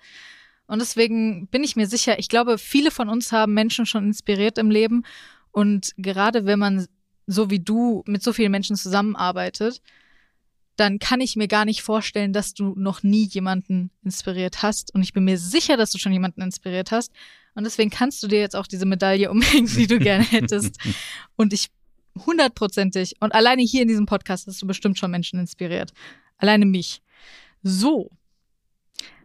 Und 0.66 0.80
deswegen 0.80 1.48
bin 1.48 1.62
ich 1.62 1.76
mir 1.76 1.88
sicher, 1.88 2.20
ich 2.20 2.30
glaube, 2.30 2.58
viele 2.58 2.90
von 2.90 3.10
uns 3.10 3.34
haben 3.34 3.54
Menschen 3.54 3.86
schon 3.86 4.06
inspiriert 4.06 4.58
im 4.58 4.72
Leben. 4.72 5.04
Und 5.52 5.92
gerade 5.98 6.46
wenn 6.46 6.58
man 6.58 6.88
so 7.28 7.50
wie 7.50 7.60
du 7.60 8.02
mit 8.08 8.24
so 8.24 8.32
vielen 8.32 8.52
Menschen 8.52 8.78
zusammenarbeitet, 8.78 9.82
dann 10.78 10.98
kann 10.98 11.20
ich 11.20 11.36
mir 11.36 11.50
gar 11.50 11.66
nicht 11.66 11.82
vorstellen, 11.82 12.32
dass 12.32 12.54
du 12.54 12.74
noch 12.78 13.04
nie 13.04 13.26
jemanden 13.26 13.92
inspiriert 14.06 14.64
hast. 14.64 14.96
Und 14.96 15.04
ich 15.04 15.12
bin 15.12 15.26
mir 15.26 15.38
sicher, 15.38 15.76
dass 15.76 15.92
du 15.92 15.98
schon 15.98 16.14
jemanden 16.14 16.42
inspiriert 16.42 16.92
hast. 16.92 17.12
Und 17.56 17.66
deswegen 17.66 17.90
kannst 17.90 18.24
du 18.24 18.28
dir 18.28 18.40
jetzt 18.40 18.56
auch 18.56 18.68
diese 18.68 18.86
Medaille 18.86 19.30
umhängen, 19.32 19.68
die 19.68 19.88
du 19.88 20.00
gerne 20.00 20.24
hättest. 20.24 20.78
Und 21.36 21.52
ich 21.52 21.72
hundertprozentig, 22.26 23.16
und 23.20 23.34
alleine 23.34 23.62
hier 23.62 23.82
in 23.84 23.88
diesem 23.88 24.06
Podcast 24.06 24.48
hast 24.48 24.62
du 24.62 24.68
bestimmt 24.68 24.98
schon 24.98 25.12
Menschen 25.12 25.40
inspiriert. 25.40 25.94
Alleine 26.38 26.66
mich. 26.66 27.02
So. 27.64 28.10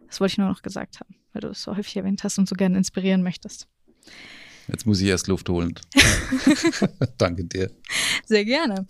Das 0.07 0.19
wollte 0.19 0.33
ich 0.33 0.37
nur 0.37 0.47
noch 0.47 0.61
gesagt 0.61 0.99
haben, 0.99 1.15
weil 1.33 1.41
du 1.41 1.49
es 1.49 1.61
so 1.61 1.75
häufig 1.75 1.95
erwähnt 1.97 2.23
hast 2.23 2.37
und 2.37 2.47
so 2.47 2.55
gerne 2.55 2.77
inspirieren 2.77 3.23
möchtest. 3.23 3.67
Jetzt 4.67 4.85
muss 4.85 5.01
ich 5.01 5.07
erst 5.07 5.27
Luft 5.27 5.49
holen. 5.49 5.75
Danke 7.17 7.45
dir. 7.45 7.71
Sehr 8.25 8.45
gerne. 8.45 8.85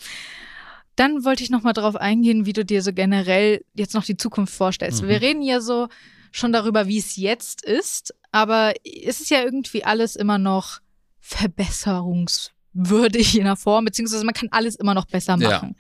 Dann 0.96 1.24
wollte 1.24 1.44
ich 1.44 1.52
noch 1.52 1.62
mal 1.62 1.74
darauf 1.74 1.96
eingehen, 1.96 2.46
wie 2.46 2.54
du 2.54 2.66
dir 2.66 2.82
so 2.82 2.92
generell 2.92 3.64
jetzt 3.74 3.94
noch 3.94 4.04
die 4.04 4.18
Zukunft 4.18 4.54
vorstellst. 4.54 5.04
Mhm. 5.04 5.08
Wir 5.08 5.22
reden 5.22 5.42
ja 5.44 5.62
so 5.62 5.88
schon 6.32 6.52
darüber, 6.52 6.88
wie 6.88 6.98
es 6.98 7.16
jetzt 7.16 7.64
ist, 7.64 8.14
aber 8.32 8.74
es 8.84 9.22
ist 9.22 9.30
ja 9.30 9.44
irgendwie 9.44 9.84
alles 9.84 10.16
immer 10.16 10.38
noch 10.40 10.80
verbesserungswürdig 12.78 13.38
in 13.38 13.46
der 13.46 13.56
Form, 13.56 13.86
beziehungsweise 13.86 14.26
man 14.26 14.34
kann 14.34 14.50
alles 14.52 14.76
immer 14.76 14.94
noch 14.94 15.06
besser 15.06 15.38
machen. 15.38 15.76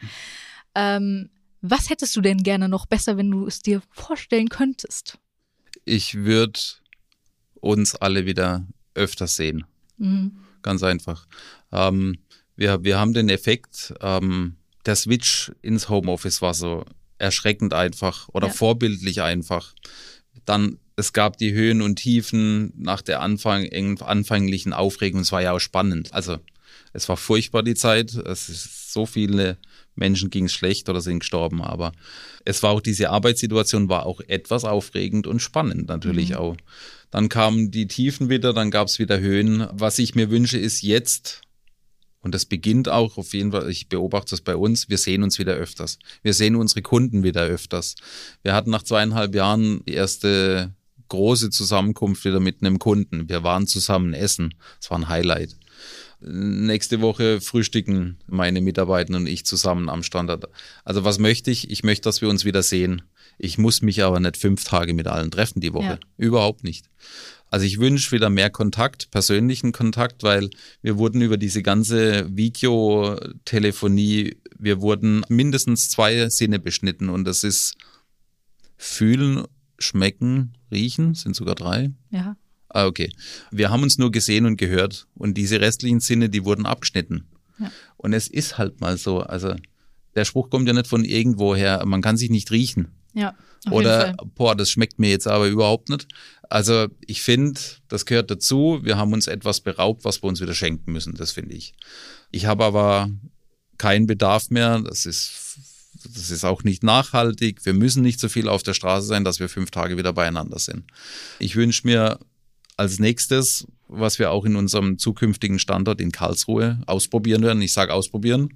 Ja. 0.75 0.97
Ähm, 0.97 1.29
was 1.61 1.89
hättest 1.89 2.15
du 2.15 2.21
denn 2.21 2.43
gerne 2.43 2.69
noch 2.69 2.85
besser, 2.85 3.17
wenn 3.17 3.31
du 3.31 3.47
es 3.47 3.61
dir 3.61 3.81
vorstellen 3.89 4.49
könntest? 4.49 5.17
Ich 5.85 6.15
würde 6.15 6.59
uns 7.59 7.95
alle 7.95 8.25
wieder 8.25 8.65
öfter 8.93 9.27
sehen. 9.27 9.65
Mhm. 9.97 10.37
Ganz 10.61 10.83
einfach. 10.83 11.27
Ähm, 11.71 12.19
wir, 12.55 12.83
wir 12.83 12.99
haben 12.99 13.13
den 13.13 13.29
Effekt, 13.29 13.93
ähm, 14.01 14.57
der 14.85 14.95
Switch 14.95 15.51
ins 15.61 15.89
Homeoffice 15.89 16.41
war 16.41 16.53
so 16.53 16.85
erschreckend 17.17 17.73
einfach 17.73 18.29
oder 18.29 18.47
ja. 18.47 18.53
vorbildlich 18.53 19.21
einfach. 19.21 19.73
Dann, 20.45 20.77
es 20.95 21.13
gab 21.13 21.37
die 21.37 21.53
Höhen 21.53 21.81
und 21.81 21.97
Tiefen 21.97 22.71
nach 22.75 23.01
der 23.01 23.21
Anfang, 23.21 23.67
anfänglichen 23.99 24.73
Aufregung. 24.73 25.21
Es 25.21 25.31
war 25.31 25.41
ja 25.41 25.51
auch 25.51 25.59
spannend. 25.59 26.13
Also, 26.13 26.37
es 26.93 27.07
war 27.09 27.17
furchtbar 27.17 27.63
die 27.63 27.75
Zeit. 27.75 28.13
Es 28.13 28.49
ist 28.49 28.93
so 28.93 29.05
viele 29.05 29.57
Menschen 29.97 30.29
ging 30.29 30.45
es 30.45 30.53
schlecht 30.53 30.89
oder 30.89 31.01
sind 31.01 31.19
gestorben, 31.19 31.61
aber 31.61 31.91
es 32.45 32.63
war 32.63 32.71
auch 32.71 32.81
diese 32.81 33.09
Arbeitssituation 33.09 33.89
war 33.89 34.05
auch 34.05 34.21
etwas 34.27 34.63
aufregend 34.63 35.27
und 35.27 35.41
spannend 35.41 35.87
natürlich 35.87 36.29
mhm. 36.31 36.35
auch. 36.37 36.57
Dann 37.09 37.29
kamen 37.29 37.71
die 37.71 37.87
Tiefen 37.87 38.29
wieder, 38.29 38.53
dann 38.53 38.71
gab 38.71 38.87
es 38.87 38.99
wieder 38.99 39.19
Höhen. 39.19 39.67
Was 39.71 39.99
ich 39.99 40.15
mir 40.15 40.29
wünsche, 40.29 40.57
ist 40.57 40.81
jetzt, 40.81 41.41
und 42.21 42.35
das 42.35 42.45
beginnt 42.45 42.89
auch 42.89 43.17
auf 43.17 43.33
jeden 43.33 43.51
Fall, 43.51 43.69
ich 43.69 43.89
beobachte 43.89 44.35
es 44.35 44.41
bei 44.41 44.55
uns, 44.55 44.89
wir 44.89 44.97
sehen 44.97 45.23
uns 45.23 45.39
wieder 45.39 45.53
öfters. 45.53 45.99
Wir 46.21 46.33
sehen 46.33 46.55
unsere 46.55 46.81
Kunden 46.81 47.23
wieder 47.23 47.43
öfters. 47.43 47.95
Wir 48.43 48.53
hatten 48.53 48.71
nach 48.71 48.83
zweieinhalb 48.83 49.33
Jahren 49.33 49.83
die 49.85 49.93
erste 49.93 50.73
große 51.09 51.49
Zusammenkunft 51.49 52.25
wieder 52.25 52.41
mit 52.41 52.61
einem 52.61 52.79
Kunden. 52.79 53.29
Wir 53.29 53.43
waren 53.43 53.67
zusammen 53.67 54.13
essen. 54.13 54.53
Es 54.81 54.89
war 54.91 54.99
ein 54.99 55.07
Highlight. 55.07 55.55
Nächste 56.19 57.01
Woche 57.01 57.41
frühstücken 57.41 58.17
meine 58.25 58.61
Mitarbeiter 58.61 59.15
und 59.15 59.27
ich 59.27 59.45
zusammen 59.45 59.87
am 59.87 60.01
Standort. 60.01 60.45
Also 60.83 61.03
was 61.03 61.19
möchte 61.19 61.51
ich? 61.51 61.69
Ich 61.69 61.83
möchte, 61.83 62.03
dass 62.03 62.21
wir 62.21 62.29
uns 62.29 62.43
wieder 62.43 62.63
sehen. 62.63 63.03
Ich 63.37 63.59
muss 63.59 63.83
mich 63.83 64.03
aber 64.03 64.19
nicht 64.19 64.37
fünf 64.37 64.63
Tage 64.63 64.95
mit 64.95 65.07
allen 65.07 65.29
treffen 65.29 65.61
die 65.61 65.73
Woche. 65.73 65.85
Ja. 65.85 65.99
Überhaupt 66.17 66.63
nicht. 66.63 66.89
Also 67.49 67.65
ich 67.65 67.79
wünsche 67.79 68.11
wieder 68.11 68.29
mehr 68.29 68.49
Kontakt, 68.49 69.09
persönlichen 69.11 69.71
Kontakt, 69.71 70.23
weil 70.23 70.49
wir 70.81 70.97
wurden 70.97 71.21
über 71.21 71.37
diese 71.37 71.63
ganze 71.63 72.27
Videotelefonie, 72.35 74.37
wir 74.57 74.81
wurden 74.81 75.23
mindestens 75.29 75.89
zwei 75.89 76.29
Sinne 76.29 76.59
beschnitten 76.59 77.09
und 77.09 77.25
das 77.25 77.43
ist 77.43 77.75
fühlen, 78.75 79.45
schmecken, 79.79 80.53
riechen, 80.71 81.13
sind 81.13 81.35
sogar 81.35 81.55
drei. 81.55 81.91
Ja. 82.09 82.35
Ah, 82.69 82.85
okay. 82.85 83.11
Wir 83.51 83.69
haben 83.69 83.83
uns 83.83 83.97
nur 83.97 84.11
gesehen 84.11 84.45
und 84.45 84.57
gehört 84.57 85.07
und 85.15 85.35
diese 85.35 85.61
restlichen 85.61 85.99
Sinne, 85.99 86.29
die 86.29 86.45
wurden 86.45 86.65
abgeschnitten. 86.65 87.25
Ja. 87.59 87.71
Und 87.97 88.13
es 88.13 88.27
ist 88.27 88.57
halt 88.57 88.81
mal 88.81 88.97
so, 88.97 89.21
also 89.21 89.55
der 90.15 90.25
Spruch 90.25 90.49
kommt 90.49 90.67
ja 90.67 90.73
nicht 90.73 90.87
von 90.87 91.05
irgendwoher, 91.05 91.85
man 91.85 92.01
kann 92.01 92.17
sich 92.17 92.29
nicht 92.29 92.51
riechen. 92.51 92.89
Ja. 93.13 93.35
Oder, 93.71 94.15
boah, 94.35 94.55
das 94.55 94.69
schmeckt 94.69 94.99
mir 94.99 95.09
jetzt 95.09 95.27
aber 95.27 95.47
überhaupt 95.47 95.89
nicht. 95.89 96.07
Also 96.49 96.87
ich 97.05 97.21
finde, 97.21 97.59
das 97.87 98.05
gehört 98.05 98.31
dazu. 98.31 98.79
Wir 98.83 98.97
haben 98.97 99.13
uns 99.13 99.27
etwas 99.27 99.59
beraubt, 99.61 100.05
was 100.05 100.21
wir 100.23 100.29
uns 100.29 100.39
wieder 100.39 100.53
schenken 100.53 100.91
müssen, 100.91 101.15
das 101.15 101.31
finde 101.31 101.55
ich. 101.55 101.73
Ich 102.31 102.45
habe 102.45 102.63
aber 102.63 103.09
keinen 103.77 104.07
Bedarf 104.07 104.49
mehr. 104.49 104.79
Das 104.79 105.05
ist, 105.05 105.57
das 106.03 106.31
ist 106.31 106.45
auch 106.45 106.63
nicht 106.63 106.83
nachhaltig. 106.83 107.65
Wir 107.65 107.73
müssen 107.73 108.03
nicht 108.03 108.19
so 108.19 108.29
viel 108.29 108.47
auf 108.47 108.63
der 108.63 108.73
Straße 108.73 109.07
sein, 109.07 109.23
dass 109.23 109.39
wir 109.39 109.49
fünf 109.49 109.71
Tage 109.71 109.97
wieder 109.97 110.13
beieinander 110.13 110.59
sind. 110.59 110.85
Ich 111.39 111.55
wünsche 111.55 111.85
mir 111.85 112.19
als 112.77 112.99
nächstes, 112.99 113.67
was 113.87 114.19
wir 114.19 114.31
auch 114.31 114.45
in 114.45 114.55
unserem 114.55 114.97
zukünftigen 114.97 115.59
Standort 115.59 115.99
in 115.99 116.11
Karlsruhe 116.11 116.81
ausprobieren 116.85 117.41
werden. 117.41 117.61
Ich 117.61 117.73
sage 117.73 117.93
ausprobieren. 117.93 118.53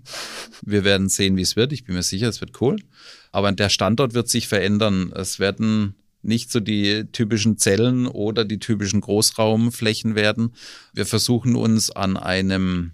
Wir 0.61 0.83
werden 0.83 1.09
sehen, 1.09 1.37
wie 1.37 1.41
es 1.41 1.55
wird. 1.55 1.73
Ich 1.73 1.83
bin 1.83 1.95
mir 1.95 2.03
sicher, 2.03 2.29
es 2.29 2.39
wird 2.39 2.61
cool. 2.61 2.77
Aber 3.31 3.51
der 3.51 3.69
Standort 3.69 4.13
wird 4.13 4.29
sich 4.29 4.47
verändern. 4.47 5.11
Es 5.15 5.39
werden 5.39 5.95
nicht 6.21 6.51
so 6.51 6.59
die 6.59 7.05
typischen 7.11 7.57
Zellen 7.57 8.07
oder 8.07 8.45
die 8.45 8.59
typischen 8.59 9.01
Großraumflächen 9.01 10.15
werden. 10.15 10.53
Wir 10.93 11.05
versuchen 11.05 11.55
uns 11.55 11.89
an 11.89 12.15
einem 12.15 12.91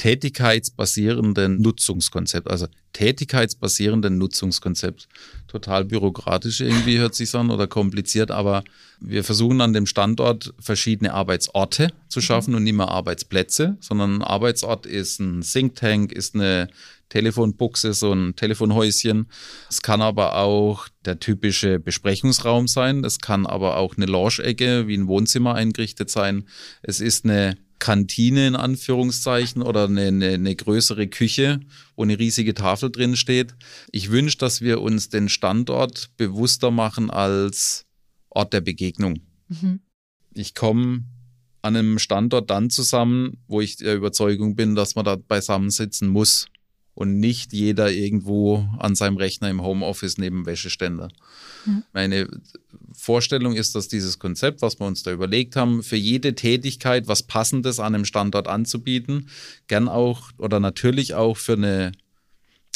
tätigkeitsbasierenden 0.00 1.60
Nutzungskonzept, 1.60 2.48
also 2.48 2.68
tätigkeitsbasierenden 2.94 4.16
Nutzungskonzept. 4.16 5.08
Total 5.46 5.84
bürokratisch 5.84 6.62
irgendwie 6.62 6.98
hört 6.98 7.14
sich 7.14 7.34
an 7.34 7.50
oder 7.50 7.66
kompliziert, 7.66 8.30
aber 8.30 8.64
wir 8.98 9.24
versuchen 9.24 9.60
an 9.60 9.74
dem 9.74 9.84
Standort 9.84 10.54
verschiedene 10.58 11.12
Arbeitsorte 11.12 11.92
zu 12.08 12.22
schaffen 12.22 12.52
mhm. 12.52 12.56
und 12.56 12.64
nicht 12.64 12.76
mehr 12.76 12.88
Arbeitsplätze, 12.88 13.76
sondern 13.80 14.16
ein 14.16 14.22
Arbeitsort 14.22 14.86
ist 14.86 15.20
ein 15.20 15.42
Think 15.42 15.74
Tank, 15.74 16.12
ist 16.12 16.34
eine 16.34 16.68
Telefonbuchse, 17.10 17.92
so 17.92 18.10
ein 18.14 18.34
Telefonhäuschen. 18.36 19.26
Es 19.68 19.82
kann 19.82 20.00
aber 20.00 20.36
auch 20.36 20.88
der 21.04 21.20
typische 21.20 21.78
Besprechungsraum 21.78 22.68
sein. 22.68 23.04
Es 23.04 23.18
kann 23.18 23.44
aber 23.44 23.76
auch 23.76 23.98
eine 23.98 24.06
Lounge-Ecke 24.06 24.88
wie 24.88 24.96
ein 24.96 25.08
Wohnzimmer 25.08 25.56
eingerichtet 25.56 26.08
sein. 26.08 26.46
Es 26.82 27.00
ist 27.00 27.26
eine 27.26 27.58
Kantine 27.80 28.46
in 28.46 28.54
Anführungszeichen 28.54 29.62
oder 29.62 29.84
eine, 29.84 30.06
eine, 30.06 30.28
eine, 30.34 30.54
größere 30.54 31.08
Küche, 31.08 31.58
wo 31.96 32.04
eine 32.04 32.18
riesige 32.18 32.54
Tafel 32.54 32.92
drin 32.92 33.16
steht. 33.16 33.56
Ich 33.90 34.10
wünsche, 34.10 34.38
dass 34.38 34.60
wir 34.60 34.80
uns 34.80 35.08
den 35.08 35.28
Standort 35.28 36.10
bewusster 36.16 36.70
machen 36.70 37.10
als 37.10 37.86
Ort 38.28 38.52
der 38.52 38.60
Begegnung. 38.60 39.20
Mhm. 39.48 39.80
Ich 40.32 40.54
komme 40.54 41.04
an 41.62 41.74
einem 41.74 41.98
Standort 41.98 42.50
dann 42.50 42.70
zusammen, 42.70 43.38
wo 43.48 43.60
ich 43.60 43.76
der 43.76 43.96
Überzeugung 43.96 44.54
bin, 44.54 44.74
dass 44.76 44.94
man 44.94 45.04
da 45.04 45.16
beisammensitzen 45.16 46.08
muss 46.08 46.46
und 46.94 47.18
nicht 47.18 47.52
jeder 47.52 47.90
irgendwo 47.90 48.68
an 48.78 48.94
seinem 48.94 49.16
Rechner 49.16 49.50
im 49.50 49.62
Homeoffice 49.62 50.18
neben 50.18 50.46
Wäscheständer. 50.46 51.08
Mhm. 51.66 51.82
Meine 51.92 52.28
Vorstellung 52.92 53.54
ist, 53.54 53.74
dass 53.74 53.88
dieses 53.88 54.18
Konzept, 54.18 54.62
was 54.62 54.78
wir 54.78 54.86
uns 54.86 55.02
da 55.02 55.12
überlegt 55.12 55.56
haben, 55.56 55.82
für 55.82 55.96
jede 55.96 56.34
Tätigkeit 56.34 57.08
was 57.08 57.22
Passendes 57.22 57.80
an 57.80 57.94
einem 57.94 58.04
Standort 58.04 58.48
anzubieten, 58.48 59.28
gern 59.68 59.88
auch 59.88 60.30
oder 60.38 60.60
natürlich 60.60 61.14
auch 61.14 61.36
für 61.36 61.54
eine 61.54 61.92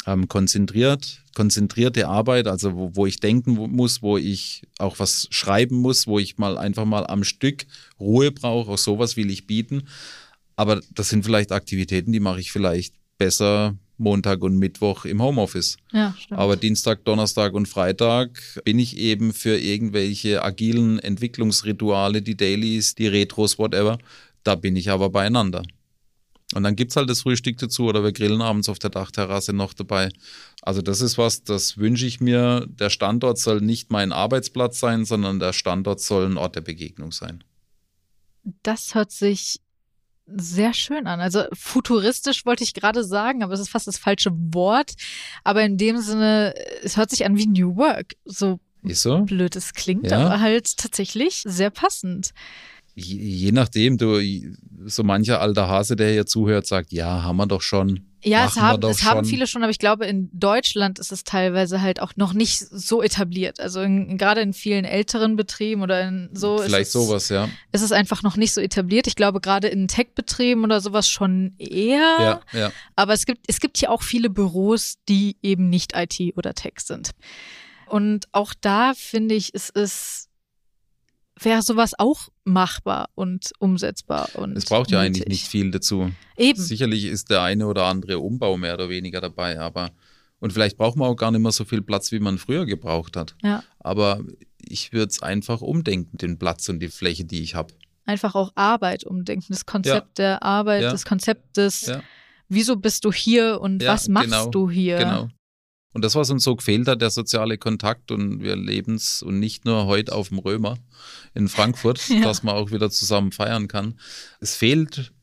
ähm, 0.07 0.27
konzentriert, 0.27 1.23
konzentrierte 1.33 2.07
Arbeit, 2.07 2.47
also 2.47 2.75
wo, 2.75 2.95
wo 2.95 3.05
ich 3.05 3.19
denken 3.19 3.53
muss, 3.53 4.01
wo 4.01 4.17
ich 4.17 4.63
auch 4.77 4.99
was 4.99 5.27
schreiben 5.31 5.75
muss, 5.75 6.07
wo 6.07 6.19
ich 6.19 6.37
mal 6.37 6.57
einfach 6.57 6.85
mal 6.85 7.05
am 7.07 7.23
Stück 7.23 7.65
Ruhe 7.99 8.31
brauche, 8.31 8.71
auch 8.71 8.77
sowas 8.77 9.17
will 9.17 9.29
ich 9.29 9.47
bieten. 9.47 9.83
Aber 10.55 10.81
das 10.93 11.09
sind 11.09 11.25
vielleicht 11.25 11.51
Aktivitäten, 11.51 12.11
die 12.11 12.19
mache 12.19 12.39
ich 12.39 12.51
vielleicht 12.51 12.93
besser 13.17 13.75
Montag 13.97 14.41
und 14.41 14.57
Mittwoch 14.57 15.05
im 15.05 15.21
Homeoffice. 15.21 15.77
Ja, 15.91 16.15
stimmt. 16.19 16.39
Aber 16.39 16.57
Dienstag, 16.57 17.05
Donnerstag 17.05 17.53
und 17.53 17.67
Freitag 17.67 18.41
bin 18.63 18.79
ich 18.79 18.97
eben 18.97 19.33
für 19.33 19.57
irgendwelche 19.57 20.43
agilen 20.43 20.99
Entwicklungsrituale, 20.99 22.21
die 22.21 22.35
Dailies, 22.35 22.95
die 22.95 23.07
Retros, 23.07 23.57
whatever. 23.57 23.97
Da 24.43 24.55
bin 24.55 24.75
ich 24.75 24.89
aber 24.89 25.09
beieinander. 25.09 25.63
Und 26.53 26.63
dann 26.63 26.75
gibt 26.75 26.91
es 26.91 26.95
halt 26.95 27.09
das 27.09 27.21
Frühstück 27.21 27.57
dazu 27.57 27.85
oder 27.85 28.03
wir 28.03 28.11
grillen 28.11 28.41
abends 28.41 28.69
auf 28.69 28.77
der 28.77 28.91
Dachterrasse 28.91 29.51
noch 29.51 29.73
dabei. 29.73 30.09
Also 30.61 30.81
das 30.81 31.01
ist 31.01 31.17
was, 31.17 31.43
das 31.43 31.77
wünsche 31.77 32.05
ich 32.05 32.21
mir. 32.21 32.67
Der 32.67 32.89
Standort 32.89 33.39
soll 33.39 33.61
nicht 33.61 33.91
mein 33.91 34.11
Arbeitsplatz 34.11 34.79
sein, 34.79 35.05
sondern 35.05 35.39
der 35.39 35.53
Standort 35.53 36.01
soll 36.01 36.27
ein 36.27 36.37
Ort 36.37 36.55
der 36.55 36.61
Begegnung 36.61 37.11
sein. 37.11 37.43
Das 38.61 38.93
hört 38.93 39.11
sich 39.11 39.59
sehr 40.27 40.73
schön 40.73 41.07
an. 41.07 41.19
Also 41.19 41.43
futuristisch 41.53 42.45
wollte 42.45 42.63
ich 42.63 42.73
gerade 42.73 43.03
sagen, 43.03 43.43
aber 43.43 43.53
es 43.53 43.59
ist 43.59 43.69
fast 43.69 43.87
das 43.87 43.97
falsche 43.97 44.31
Wort. 44.33 44.93
Aber 45.43 45.63
in 45.63 45.77
dem 45.77 45.99
Sinne, 45.99 46.53
es 46.83 46.97
hört 46.97 47.09
sich 47.11 47.25
an 47.25 47.37
wie 47.37 47.47
New 47.47 47.75
Work. 47.75 48.13
So, 48.25 48.59
so? 48.83 49.21
blöd 49.21 49.55
es 49.55 49.73
klingt, 49.73 50.09
Ja. 50.09 50.25
aber 50.25 50.39
halt 50.39 50.77
tatsächlich 50.77 51.43
sehr 51.45 51.69
passend. 51.69 52.31
Je, 52.95 53.17
je 53.17 53.51
nachdem, 53.51 53.97
du, 53.97 54.19
so 54.85 55.03
mancher 55.03 55.41
alter 55.41 55.67
Hase, 55.67 55.95
der 55.95 56.11
hier 56.11 56.25
zuhört, 56.25 56.65
sagt, 56.65 56.91
ja, 56.93 57.23
haben 57.23 57.37
wir 57.37 57.45
doch 57.47 57.61
schon. 57.61 58.05
Ja, 58.25 58.45
es 58.45 58.55
haben, 58.55 58.83
es 58.89 59.03
haben 59.03 59.23
viele 59.23 59.45
schon, 59.45 59.63
aber 59.63 59.69
ich 59.69 59.79
glaube, 59.79 60.05
in 60.05 60.29
Deutschland 60.33 60.97
ist 60.99 61.11
es 61.11 61.23
teilweise 61.23 61.81
halt 61.81 62.01
auch 62.01 62.13
noch 62.15 62.33
nicht 62.33 62.57
so 62.59 63.03
etabliert. 63.03 63.59
Also 63.59 63.81
in, 63.81 64.17
gerade 64.17 64.41
in 64.41 64.53
vielen 64.53 64.83
älteren 64.83 65.35
Betrieben 65.35 65.83
oder 65.83 66.07
in 66.07 66.29
so 66.33 66.57
Vielleicht 66.57 66.81
ist 66.81 66.87
es, 66.87 66.93
sowas, 66.93 67.29
ja. 67.29 67.49
ist 67.71 67.81
es 67.81 67.91
einfach 67.91 68.23
noch 68.23 68.35
nicht 68.35 68.53
so 68.53 68.61
etabliert. 68.61 69.05
Ich 69.07 69.15
glaube, 69.15 69.41
gerade 69.41 69.67
in 69.67 69.87
Tech-Betrieben 69.87 70.63
oder 70.63 70.81
sowas 70.81 71.07
schon 71.07 71.53
eher. 71.59 72.41
Ja, 72.53 72.59
ja. 72.59 72.71
Aber 72.95 73.13
es 73.13 73.25
gibt, 73.25 73.45
es 73.47 73.59
gibt 73.59 73.77
hier 73.77 73.91
auch 73.91 74.01
viele 74.01 74.29
Büros, 74.29 74.95
die 75.07 75.37
eben 75.43 75.69
nicht 75.69 75.93
IT 75.95 76.19
oder 76.35 76.53
Tech 76.55 76.79
sind. 76.79 77.11
Und 77.85 78.27
auch 78.31 78.53
da 78.59 78.93
finde 78.95 79.35
ich, 79.35 79.53
es 79.53 79.69
ist, 79.69 80.29
wäre 81.39 81.61
sowas 81.61 81.93
auch 81.97 82.29
machbar 82.43 83.09
und 83.15 83.51
umsetzbar. 83.59 84.29
Und 84.35 84.55
Es 84.57 84.65
braucht 84.65 84.91
ja 84.91 84.99
eigentlich 85.01 85.25
nötig. 85.25 85.27
nicht 85.33 85.47
viel 85.47 85.71
dazu. 85.71 86.11
Eben. 86.37 86.61
Sicherlich 86.61 87.05
ist 87.05 87.29
der 87.29 87.41
eine 87.41 87.67
oder 87.67 87.85
andere 87.85 88.19
Umbau 88.19 88.57
mehr 88.57 88.73
oder 88.75 88.89
weniger 88.89 89.21
dabei, 89.21 89.59
aber 89.59 89.91
und 90.39 90.53
vielleicht 90.53 90.77
braucht 90.77 90.97
man 90.97 91.09
auch 91.09 91.15
gar 91.15 91.31
nicht 91.31 91.41
mehr 91.41 91.51
so 91.51 91.65
viel 91.65 91.81
Platz, 91.81 92.11
wie 92.11 92.19
man 92.19 92.37
früher 92.37 92.65
gebraucht 92.65 93.15
hat. 93.17 93.35
Ja. 93.43 93.63
Aber 93.79 94.21
ich 94.59 94.93
würde 94.93 95.09
es 95.09 95.21
einfach 95.23 95.61
umdenken, 95.61 96.17
den 96.17 96.37
Platz 96.37 96.69
und 96.69 96.79
die 96.79 96.89
Fläche, 96.89 97.25
die 97.25 97.41
ich 97.41 97.55
habe. 97.55 97.73
Einfach 98.05 98.35
auch 98.35 98.51
Arbeit 98.55 99.03
umdenken. 99.05 99.47
Das 99.49 99.65
Konzept 99.65 100.17
der 100.19 100.43
Arbeit, 100.43 100.83
Ja. 100.83 100.91
das 100.91 101.05
Konzept 101.05 101.57
des, 101.57 101.87
Ja. 101.87 102.03
wieso 102.49 102.75
bist 102.75 103.05
du 103.05 103.11
hier 103.11 103.59
und 103.61 103.81
Ja, 103.81 103.93
was 103.93 104.07
machst 104.09 104.25
genau, 104.29 104.49
du 104.49 104.69
hier? 104.69 104.97
Genau. 104.99 105.29
Und 105.95 106.03
das, 106.03 106.13
was 106.15 106.29
uns 106.29 106.43
so 106.43 106.57
gefehlt 106.57 106.89
hat, 106.89 107.01
der 107.01 107.09
soziale 107.09 107.57
Kontakt 107.57 108.11
und 108.11 108.41
wir 108.43 108.57
leben 108.57 108.95
es 108.95 109.21
und 109.23 109.39
nicht 109.39 109.63
nur 109.63 109.85
heute 109.85 110.13
auf 110.13 110.27
dem 110.27 110.39
Römer 110.39 110.77
in 111.33 111.47
Frankfurt, 111.47 112.05
Ja. 112.09 112.19
dass 112.21 112.43
man 112.43 112.53
auch 112.53 112.71
wieder 112.71 112.89
zusammen 112.91 113.31
feiern 113.31 113.69
kann. 113.69 113.97
Es 114.41 114.57
fehlt 114.57 115.13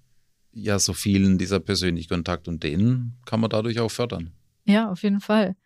ja 0.50 0.78
so 0.78 0.94
vielen 0.94 1.36
dieser 1.36 1.60
persönliche 1.60 2.08
Kontakt 2.08 2.48
und 2.48 2.62
den 2.62 3.18
kann 3.26 3.40
man 3.40 3.50
dadurch 3.50 3.80
auch 3.80 3.90
fördern. 3.90 4.32
Ja, 4.64 4.90
auf 4.90 5.02
jeden 5.02 5.20
Fall. 5.20 5.56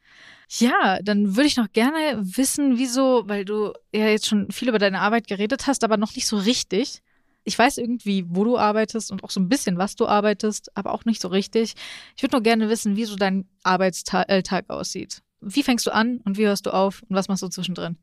Ja, 0.59 0.99
dann 1.05 1.37
würde 1.37 1.47
ich 1.47 1.57
noch 1.57 1.71
gerne 1.73 1.97
wissen, 2.21 2.77
wieso, 2.77 3.23
weil 3.29 3.45
du 3.45 3.73
ja 3.95 4.09
jetzt 4.09 4.27
schon 4.27 4.51
viel 4.51 4.69
über 4.69 4.79
deine 4.81 5.01
Arbeit 5.01 5.29
geredet 5.29 5.69
hast, 5.69 5.85
aber 5.85 5.97
noch 5.99 6.17
nicht 6.17 6.27
so 6.27 6.37
richtig. 6.37 7.01
Ich 7.49 7.57
weiß 7.57 7.79
irgendwie, 7.79 8.25
wo 8.29 8.43
du 8.43 8.59
arbeitest 8.59 9.13
und 9.13 9.23
auch 9.23 9.31
so 9.31 9.39
ein 9.39 9.49
bisschen, 9.49 9.79
was 9.79 9.95
du 9.95 10.07
arbeitest, 10.07 10.77
aber 10.77 10.93
auch 10.93 11.05
nicht 11.05 11.23
so 11.23 11.29
richtig. 11.29 11.75
Ich 12.17 12.23
würde 12.25 12.35
nur 12.35 12.43
gerne 12.43 12.69
wissen, 12.69 12.97
wie 12.97 13.05
so 13.05 13.15
dein 13.15 13.49
Arbeitstag 13.63 14.69
aussieht. 14.69 15.23
Wie 15.41 15.63
fängst 15.63 15.87
du 15.87 15.95
an 15.95 16.21
und 16.25 16.39
wie 16.39 16.47
hörst 16.47 16.67
du 16.67 16.71
auf 16.71 17.05
und 17.09 17.15
was 17.15 17.29
machst 17.29 17.45
du 17.45 17.49
zwischendrin? 17.49 17.99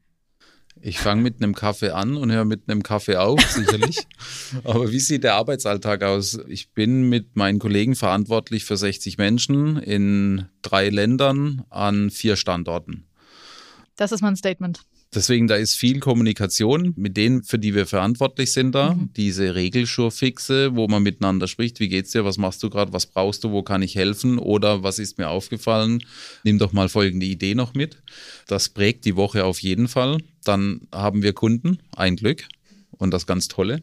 Ich 0.82 0.98
fange 0.98 1.22
mit 1.22 1.44
einem 1.44 1.54
Kaffee 1.54 1.90
an 1.90 2.16
und 2.16 2.32
höre 2.32 2.46
mit 2.46 2.70
einem 2.70 2.84
Kaffee 2.84 3.18
auf, 3.18 3.42
sicherlich. 3.50 4.08
Aber 4.64 4.90
wie 4.92 5.00
sieht 5.02 5.26
der 5.26 5.36
Arbeitsalltag 5.36 6.04
aus? 6.04 6.40
Ich 6.48 6.72
bin 6.72 7.10
mit 7.10 7.36
meinen 7.36 7.60
Kollegen 7.60 7.96
verantwortlich 7.96 8.64
für 8.64 8.78
60 8.78 9.18
Menschen 9.18 9.78
in 9.78 10.46
drei 10.62 10.88
Ländern 10.88 11.66
an 11.70 12.10
vier 12.12 12.38
Standorten. 12.38 13.08
Das 13.98 14.14
ist 14.14 14.22
mein 14.22 14.38
Statement. 14.38 14.82
Deswegen, 15.16 15.48
da 15.48 15.56
ist 15.56 15.76
viel 15.76 16.00
Kommunikation 16.00 16.94
mit 16.96 17.18
denen, 17.18 17.44
für 17.44 17.60
die 17.60 17.76
wir 17.76 17.86
verantwortlich 17.86 18.52
sind 18.52 18.74
da. 18.74 18.94
Mhm. 18.94 19.10
Diese 19.16 19.56
Regelschurfixe, 19.56 20.76
wo 20.76 20.88
man 20.88 21.04
miteinander 21.04 21.48
spricht. 21.48 21.80
Wie 21.80 21.90
geht's 21.90 22.12
dir? 22.12 22.26
Was 22.26 22.38
machst 22.38 22.64
du 22.64 22.70
gerade? 22.70 22.94
Was 22.94 23.06
brauchst 23.06 23.44
du? 23.44 23.52
Wo 23.52 23.64
kann 23.64 23.82
ich 23.82 23.96
helfen? 23.96 24.40
Oder 24.40 24.84
was 24.84 25.00
ist 25.00 25.18
mir 25.18 25.30
aufgefallen? 25.30 26.04
Nimm 26.44 26.60
doch 26.60 26.74
mal 26.74 26.90
folgende 26.90 27.26
Idee 27.26 27.56
noch 27.56 27.74
mit. 27.74 27.98
Das 28.48 28.70
prägt 28.70 29.06
die 29.06 29.16
Woche 29.16 29.46
auf 29.46 29.60
jeden 29.60 29.88
Fall. 29.88 30.18
Dann 30.44 30.82
haben 30.92 31.24
wir 31.24 31.34
Kunden. 31.34 31.80
Ein 31.96 32.16
Glück. 32.16 32.46
Und 32.98 33.12
das 33.12 33.26
ganz 33.26 33.48
Tolle. 33.48 33.82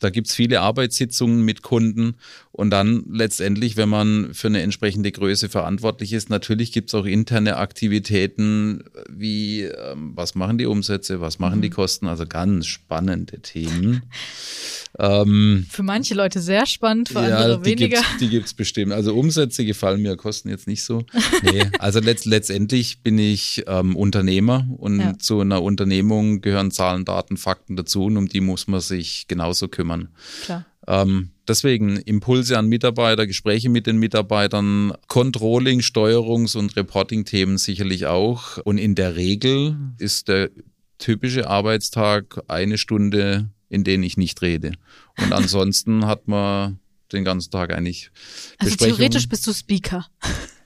Da 0.00 0.10
gibt's 0.10 0.34
viele 0.34 0.60
Arbeitssitzungen 0.60 1.44
mit 1.44 1.62
Kunden. 1.62 2.14
Und 2.52 2.70
dann 2.70 3.04
letztendlich, 3.08 3.76
wenn 3.76 3.88
man 3.88 4.34
für 4.34 4.48
eine 4.48 4.60
entsprechende 4.62 5.12
Größe 5.12 5.48
verantwortlich 5.48 6.12
ist, 6.12 6.30
natürlich 6.30 6.72
gibt's 6.72 6.94
auch 6.94 7.04
interne 7.04 7.56
Aktivitäten 7.56 8.82
wie, 9.08 9.62
ähm, 9.62 10.12
was 10.16 10.34
machen 10.34 10.58
die 10.58 10.66
Umsätze, 10.66 11.20
was 11.20 11.38
machen 11.38 11.62
die 11.62 11.70
Kosten. 11.70 12.08
Also 12.08 12.26
ganz 12.26 12.66
spannende 12.66 13.40
Themen. 13.40 14.02
ähm, 14.98 15.66
Für 15.70 15.84
manche 15.84 16.14
Leute 16.14 16.40
sehr 16.40 16.66
spannend, 16.66 17.10
für 17.10 17.20
andere 17.20 17.60
die 17.60 17.70
weniger. 17.70 17.98
Gibt's, 17.98 18.16
die 18.18 18.28
gibt's 18.28 18.54
bestimmt. 18.54 18.92
Also 18.92 19.14
Umsätze 19.14 19.64
gefallen 19.64 20.02
mir, 20.02 20.16
Kosten 20.16 20.48
jetzt 20.48 20.66
nicht 20.66 20.82
so. 20.82 21.04
Nee, 21.42 21.64
also 21.78 22.00
letzt, 22.00 22.26
letztendlich 22.26 23.02
bin 23.02 23.16
ich 23.18 23.62
ähm, 23.66 23.96
Unternehmer 23.96 24.66
und 24.76 25.00
Ja. 25.00 25.18
zu 25.18 25.40
einer 25.40 25.62
Unternehmung 25.62 26.40
gehören 26.42 26.70
Zahlen, 26.70 27.04
Daten, 27.04 27.36
Fakten 27.36 27.76
dazu 27.76 28.04
und 28.04 28.16
um 28.16 28.28
die 28.28 28.40
muss 28.40 28.66
man 28.66 28.80
sich 28.80 29.26
genauso 29.28 29.68
kümmern. 29.68 30.08
Klar. 30.44 30.66
Ähm, 30.86 31.30
deswegen 31.50 31.96
Impulse 31.96 32.56
an 32.56 32.68
Mitarbeiter, 32.68 33.26
Gespräche 33.26 33.68
mit 33.68 33.86
den 33.86 33.98
Mitarbeitern, 33.98 34.92
Controlling, 35.08 35.80
Steuerungs- 35.80 36.56
und 36.56 36.76
Reporting-Themen 36.76 37.58
sicherlich 37.58 38.06
auch. 38.06 38.58
Und 38.58 38.78
in 38.78 38.94
der 38.94 39.16
Regel 39.16 39.76
ist 39.98 40.28
der 40.28 40.50
typische 40.98 41.48
Arbeitstag 41.48 42.40
eine 42.48 42.78
Stunde, 42.78 43.50
in 43.68 43.84
denen 43.84 44.04
ich 44.04 44.16
nicht 44.16 44.40
rede. 44.42 44.72
Und 45.18 45.32
ansonsten 45.32 46.06
hat 46.06 46.28
man 46.28 46.78
den 47.12 47.24
ganzen 47.24 47.50
Tag 47.50 47.74
eigentlich 47.74 48.10
Also 48.58 48.76
theoretisch 48.76 49.28
bist 49.28 49.46
du 49.46 49.52
Speaker. 49.52 50.06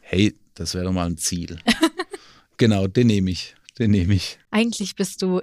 Hey, 0.02 0.34
das 0.54 0.74
wäre 0.74 0.84
doch 0.84 0.92
mal 0.92 1.06
ein 1.06 1.16
Ziel. 1.16 1.58
genau, 2.58 2.86
den 2.86 3.06
nehme 3.06 3.30
ich. 3.30 3.56
Den 3.78 3.90
nehme 3.90 4.14
ich. 4.14 4.38
Eigentlich 4.50 4.94
bist 4.94 5.22
du 5.22 5.38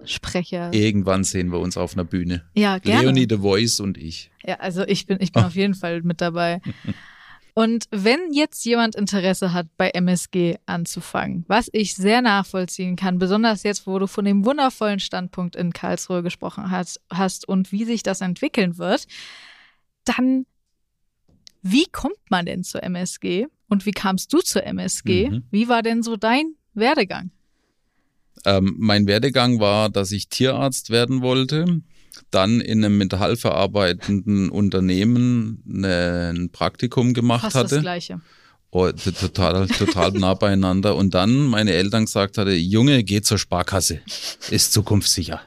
Inspirationssprecher. 0.00 0.72
Irgendwann 0.72 1.24
sehen 1.24 1.50
wir 1.52 1.58
uns 1.58 1.76
auf 1.76 1.94
einer 1.94 2.04
Bühne. 2.04 2.44
Ja, 2.54 2.78
gerne. 2.78 3.02
Leonie 3.02 3.26
The 3.28 3.38
Voice 3.38 3.80
und 3.80 3.98
ich. 3.98 4.30
Ja, 4.44 4.56
also 4.56 4.82
ich 4.86 5.06
bin, 5.06 5.18
ich 5.20 5.32
bin 5.32 5.44
auf 5.44 5.54
jeden 5.54 5.74
Fall 5.74 6.02
mit 6.02 6.20
dabei. 6.20 6.60
Und 7.54 7.86
wenn 7.90 8.32
jetzt 8.32 8.64
jemand 8.64 8.94
Interesse 8.94 9.52
hat, 9.52 9.66
bei 9.76 9.90
MSG 9.90 10.58
anzufangen, 10.66 11.44
was 11.48 11.68
ich 11.72 11.96
sehr 11.96 12.22
nachvollziehen 12.22 12.94
kann, 12.94 13.18
besonders 13.18 13.64
jetzt, 13.64 13.84
wo 13.84 13.98
du 13.98 14.06
von 14.06 14.24
dem 14.24 14.44
wundervollen 14.44 15.00
Standpunkt 15.00 15.56
in 15.56 15.72
Karlsruhe 15.72 16.22
gesprochen 16.22 16.70
hast, 16.70 17.00
hast 17.12 17.48
und 17.48 17.72
wie 17.72 17.84
sich 17.84 18.04
das 18.04 18.20
entwickeln 18.20 18.78
wird, 18.78 19.08
dann 20.04 20.46
wie 21.62 21.86
kommt 21.90 22.30
man 22.30 22.46
denn 22.46 22.62
zur 22.62 22.84
MSG 22.84 23.48
und 23.68 23.86
wie 23.86 23.90
kamst 23.90 24.32
du 24.32 24.38
zur 24.38 24.62
MSG? 24.62 25.28
Mhm. 25.28 25.44
Wie 25.50 25.68
war 25.68 25.82
denn 25.82 26.04
so 26.04 26.16
dein 26.16 26.54
Werdegang? 26.74 27.32
Ähm, 28.48 28.76
mein 28.78 29.06
Werdegang 29.06 29.60
war, 29.60 29.90
dass 29.90 30.10
ich 30.10 30.28
Tierarzt 30.28 30.88
werden 30.88 31.20
wollte, 31.20 31.82
dann 32.30 32.60
in 32.62 32.82
einem 32.82 32.96
metallverarbeitenden 32.96 34.48
Unternehmen 34.48 35.62
ne- 35.66 36.32
ein 36.34 36.50
Praktikum 36.50 37.12
gemacht 37.12 37.42
Fast 37.42 37.56
das 37.56 37.64
hatte. 37.64 37.80
Gleiche. 37.82 38.20
Oh, 38.70 38.90
total, 38.90 39.66
total 39.66 40.12
nah 40.12 40.34
beieinander. 40.34 40.96
Und 40.96 41.14
dann 41.14 41.46
meine 41.46 41.72
Eltern 41.72 42.04
gesagt 42.06 42.38
hatte, 42.38 42.52
Junge, 42.52 43.04
geh 43.04 43.20
zur 43.20 43.38
Sparkasse, 43.38 44.00
ist 44.50 44.72
zukunftssicher. 44.72 45.42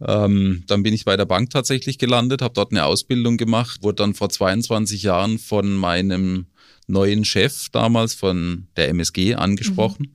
Ähm, 0.00 0.64
dann 0.66 0.82
bin 0.82 0.94
ich 0.94 1.04
bei 1.04 1.16
der 1.16 1.24
Bank 1.24 1.50
tatsächlich 1.50 1.98
gelandet, 1.98 2.42
habe 2.42 2.54
dort 2.54 2.72
eine 2.72 2.84
Ausbildung 2.84 3.36
gemacht, 3.36 3.82
wurde 3.82 3.96
dann 3.96 4.14
vor 4.14 4.28
22 4.28 5.02
Jahren 5.02 5.38
von 5.38 5.74
meinem 5.74 6.46
neuen 6.86 7.24
Chef 7.24 7.68
damals 7.70 8.14
von 8.14 8.66
der 8.76 8.88
MSG 8.88 9.34
angesprochen. 9.34 10.14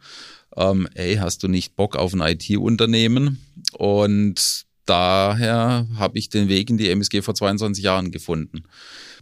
Ähm, 0.56 0.88
ey, 0.94 1.16
hast 1.16 1.44
du 1.44 1.48
nicht 1.48 1.76
Bock 1.76 1.96
auf 1.96 2.14
ein 2.14 2.22
IT-Unternehmen? 2.22 3.40
Und 3.74 4.66
daher 4.86 5.88
habe 5.96 6.18
ich 6.18 6.30
den 6.30 6.50
Weg 6.50 6.70
in 6.70 6.78
die 6.78 6.90
MSG 6.90 7.22
vor 7.22 7.36
22 7.36 7.84
Jahren 7.84 8.12
gefunden. 8.12 8.64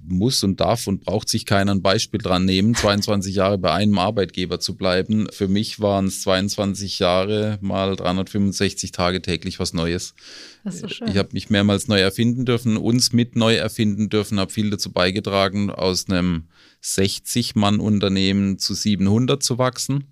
Muss 0.03 0.43
und 0.43 0.59
darf 0.59 0.88
und 0.88 1.01
braucht 1.01 1.29
sich 1.29 1.45
keiner 1.45 1.73
ein 1.73 1.84
Beispiel 1.84 2.19
dran 2.19 2.43
nehmen, 2.45 2.73
22 2.73 3.36
Jahre 3.36 3.59
bei 3.59 3.71
einem 3.71 3.99
Arbeitgeber 3.99 4.59
zu 4.59 4.75
bleiben. 4.75 5.27
Für 5.32 5.47
mich 5.47 5.79
waren 5.79 6.07
es 6.07 6.23
22 6.23 6.97
Jahre 6.97 7.59
mal 7.61 7.95
365 7.95 8.91
Tage 8.91 9.21
täglich 9.21 9.59
was 9.59 9.73
Neues. 9.73 10.15
Das 10.63 10.75
ist 10.75 10.82
so 10.82 10.88
schön. 10.88 11.07
Ich 11.07 11.17
habe 11.17 11.29
mich 11.34 11.51
mehrmals 11.51 11.88
neu 11.88 11.99
erfinden 11.99 12.45
dürfen, 12.45 12.77
uns 12.77 13.13
mit 13.13 13.36
neu 13.36 13.55
erfinden 13.55 14.09
dürfen, 14.09 14.39
habe 14.39 14.51
viel 14.51 14.71
dazu 14.71 14.91
beigetragen, 14.91 15.69
aus 15.69 16.09
einem 16.09 16.45
60-Mann-Unternehmen 16.84 18.57
zu 18.57 18.73
700 18.73 19.43
zu 19.43 19.59
wachsen, 19.59 20.05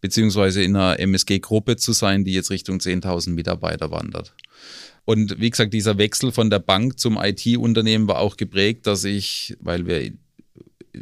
beziehungsweise 0.00 0.62
in 0.62 0.76
einer 0.76 0.98
MSG-Gruppe 0.98 1.76
zu 1.76 1.92
sein, 1.92 2.24
die 2.24 2.32
jetzt 2.32 2.50
Richtung 2.50 2.78
10.000 2.78 3.30
Mitarbeiter 3.30 3.90
wandert. 3.90 4.34
Und 5.04 5.40
wie 5.40 5.50
gesagt, 5.50 5.74
dieser 5.74 5.98
Wechsel 5.98 6.32
von 6.32 6.50
der 6.50 6.58
Bank 6.58 6.98
zum 6.98 7.18
IT-Unternehmen 7.20 8.06
war 8.06 8.18
auch 8.18 8.36
geprägt, 8.36 8.86
dass 8.86 9.04
ich, 9.04 9.56
weil 9.60 9.86
wir 9.86 10.12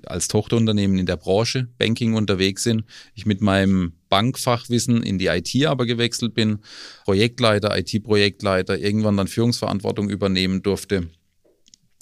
als 0.06 0.28
Tochterunternehmen 0.28 0.98
in 0.98 1.06
der 1.06 1.16
Branche 1.16 1.68
Banking 1.78 2.14
unterwegs 2.14 2.62
sind. 2.62 2.84
Ich 3.14 3.26
mit 3.26 3.40
meinem 3.40 3.92
Bankfachwissen 4.08 5.02
in 5.02 5.18
die 5.18 5.26
IT 5.26 5.66
aber 5.66 5.86
gewechselt 5.86 6.34
bin, 6.34 6.58
Projektleiter, 7.04 7.76
IT-Projektleiter, 7.76 8.78
irgendwann 8.78 9.16
dann 9.16 9.28
Führungsverantwortung 9.28 10.10
übernehmen 10.10 10.62
durfte 10.62 11.08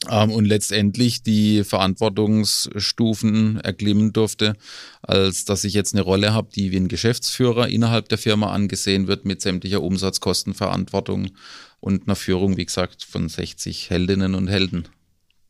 und 0.09 0.45
letztendlich 0.45 1.23
die 1.23 1.65
Verantwortungsstufen 1.65 3.61
erklimmen 3.61 4.13
durfte, 4.13 4.55
als 5.03 5.45
dass 5.45 5.65
ich 5.65 5.73
jetzt 5.73 5.95
eine 5.95 6.03
Rolle 6.03 6.35
habe, 6.35 6.51
die 6.55 6.71
wie 6.71 6.77
ein 6.77 6.89
Geschäftsführer 6.89 7.69
innerhalb 7.69 8.09
der 8.09 8.19
Firma 8.19 8.53
angesehen 8.53 9.09
wird 9.09 9.25
mit 9.25 9.41
sämtlicher 9.41 9.83
Umsatzkostenverantwortung 9.83 11.31
und 11.81 12.05
einer 12.07 12.17
Führung, 12.17 12.57
wie 12.57 12.67
gesagt, 12.67 13.05
von 13.05 13.29
60 13.29 13.91
Heldinnen 13.91 14.35
und 14.35 14.49
Helden. 14.49 14.87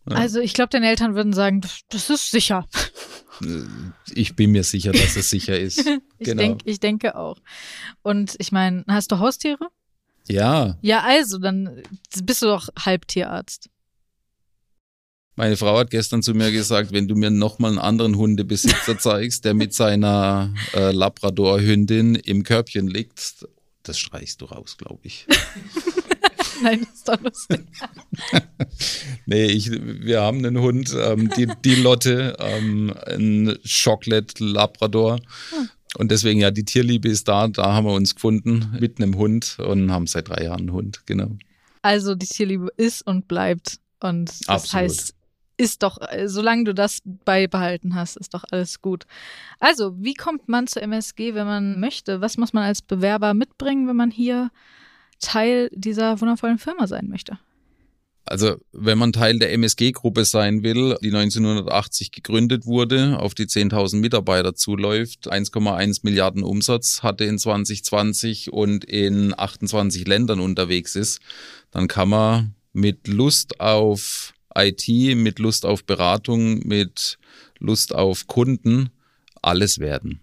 Ja. 0.09 0.16
Also 0.16 0.40
ich 0.40 0.55
glaube, 0.55 0.70
deine 0.70 0.88
Eltern 0.88 1.14
würden 1.14 1.32
sagen, 1.32 1.61
das, 1.61 1.80
das, 1.88 2.11
ist 2.11 2.30
sicher. 2.30 2.66
Ich 4.14 4.36
bin 4.36 4.53
mir 4.53 4.62
sicher, 4.62 4.92
dass 4.92 5.16
es 5.16 5.28
sicher 5.28 5.59
ist. 5.59 5.78
ich, 6.18 6.26
genau. 6.26 6.42
denk, 6.42 6.61
ich 6.64 6.78
denke 6.78 7.16
auch. 7.16 7.38
Und 8.03 8.36
ich 8.38 8.53
meine, 8.53 8.84
hast 8.86 9.11
du 9.11 9.18
Haustiere? 9.18 9.68
Ja. 10.28 10.78
Ja, 10.80 11.03
also, 11.03 11.38
dann 11.38 11.82
bist 12.22 12.42
du 12.42 12.47
doch 12.47 12.68
Halbtierarzt. 12.78 13.68
Meine 15.37 15.59
Frau 15.59 15.78
hat 15.78 15.91
gestern 15.91 16.22
zu 16.22 16.32
mir 16.32 16.51
gesagt, 16.51 16.93
wenn 16.93 17.09
du 17.09 17.14
mir 17.14 17.30
nochmal 17.30 17.72
einen 17.72 17.78
anderen 17.78 18.16
Hundebesitzer 18.16 18.99
zeigst, 18.99 19.45
der 19.45 19.53
mit 19.53 19.74
seiner 19.74 20.53
äh, 20.74 20.93
Labrador-Hündin 20.93 22.14
im 22.14 22.43
Körbchen 22.43 22.89
liegt, 22.89 23.47
das 23.82 23.99
streichst 23.99 24.41
du 24.41 24.47
raus, 24.47 24.76
glaube 24.78 25.01
ich. 25.03 25.26
Nein, 26.62 26.80
das 26.80 26.95
ist 26.95 27.09
doch 27.09 27.20
lustig. 27.20 27.61
nee, 29.26 29.45
ich, 29.45 29.70
wir 29.70 30.22
haben 30.22 30.39
einen 30.39 30.59
Hund, 30.59 30.95
ähm, 30.99 31.30
die, 31.37 31.49
die 31.64 31.74
Lotte, 31.74 32.34
ähm, 32.39 32.95
ein 33.07 33.59
Chocolate 33.62 34.43
Labrador. 34.43 35.20
Hm. 35.51 35.68
Und 35.99 36.11
deswegen, 36.11 36.41
ja, 36.41 36.51
die 36.51 36.64
Tierliebe 36.64 37.09
ist 37.09 37.28
da. 37.28 37.49
Da 37.49 37.74
haben 37.74 37.87
wir 37.87 37.93
uns 37.93 38.14
gefunden 38.14 38.74
mit 38.80 38.99
einem 38.99 39.16
Hund 39.16 39.59
und 39.59 39.91
haben 39.91 40.07
seit 40.07 40.28
drei 40.28 40.45
Jahren 40.45 40.61
einen 40.61 40.72
Hund, 40.72 41.03
genau. 41.05 41.37
Also 41.82 42.14
die 42.14 42.26
Tierliebe 42.26 42.68
ist 42.76 43.07
und 43.07 43.28
bleibt. 43.28 43.80
Und 44.01 44.28
das 44.28 44.49
Absolut. 44.49 44.84
heißt, 44.84 45.15
ist 45.57 45.82
doch, 45.82 45.98
äh, 46.00 46.28
solange 46.28 46.64
du 46.64 46.74
das 46.74 47.00
beibehalten 47.24 47.94
hast, 47.94 48.16
ist 48.16 48.34
doch 48.34 48.44
alles 48.50 48.82
gut. 48.82 49.04
Also, 49.59 49.94
wie 49.98 50.14
kommt 50.14 50.48
man 50.48 50.66
zur 50.66 50.82
MSG, 50.82 51.34
wenn 51.34 51.46
man 51.46 51.80
möchte? 51.80 52.20
Was 52.20 52.36
muss 52.36 52.52
man 52.52 52.64
als 52.64 52.82
Bewerber 52.82 53.34
mitbringen, 53.34 53.88
wenn 53.88 53.96
man 53.96 54.11
hier 54.11 54.50
Teil 55.20 55.70
dieser 55.72 56.20
wundervollen 56.20 56.59
Firma 56.59 56.86
sein 56.86 57.09
möchte? 57.09 57.38
Also, 58.28 58.57
wenn 58.72 58.98
man 58.98 59.12
Teil 59.12 59.38
der 59.38 59.52
MSG-Gruppe 59.52 60.24
sein 60.24 60.64
will, 60.64 60.96
die 61.00 61.14
1980 61.14 62.11
gegründet 62.11 62.66
wurde, 62.66 63.20
auf 63.20 63.34
die 63.34 63.46
10.000 63.46 64.00
Mitarbeiter 64.00 64.57
zuläuft, 64.57 65.32
1,1 65.32 66.00
Milliarden 66.02 66.42
Umsatz 66.42 67.04
hatte 67.04 67.24
in 67.24 67.38
2020 67.38 68.52
und 68.52 68.84
in 68.84 69.32
28 69.38 70.09
Ländern 70.09 70.40
unterwegs 70.40 70.96
ist, 70.96 71.20
dann 71.70 71.86
kann 71.86 72.09
man 72.09 72.54
mit 72.72 73.07
Lust 73.07 73.61
auf 73.61 74.34
IT, 74.57 74.88
mit 75.16 75.38
Lust 75.38 75.64
auf 75.66 75.84
Beratung, 75.84 76.66
mit 76.66 77.18
Lust 77.59 77.94
auf 77.94 78.26
Kunden 78.26 78.90
alles 79.42 79.78
werden. 79.78 80.20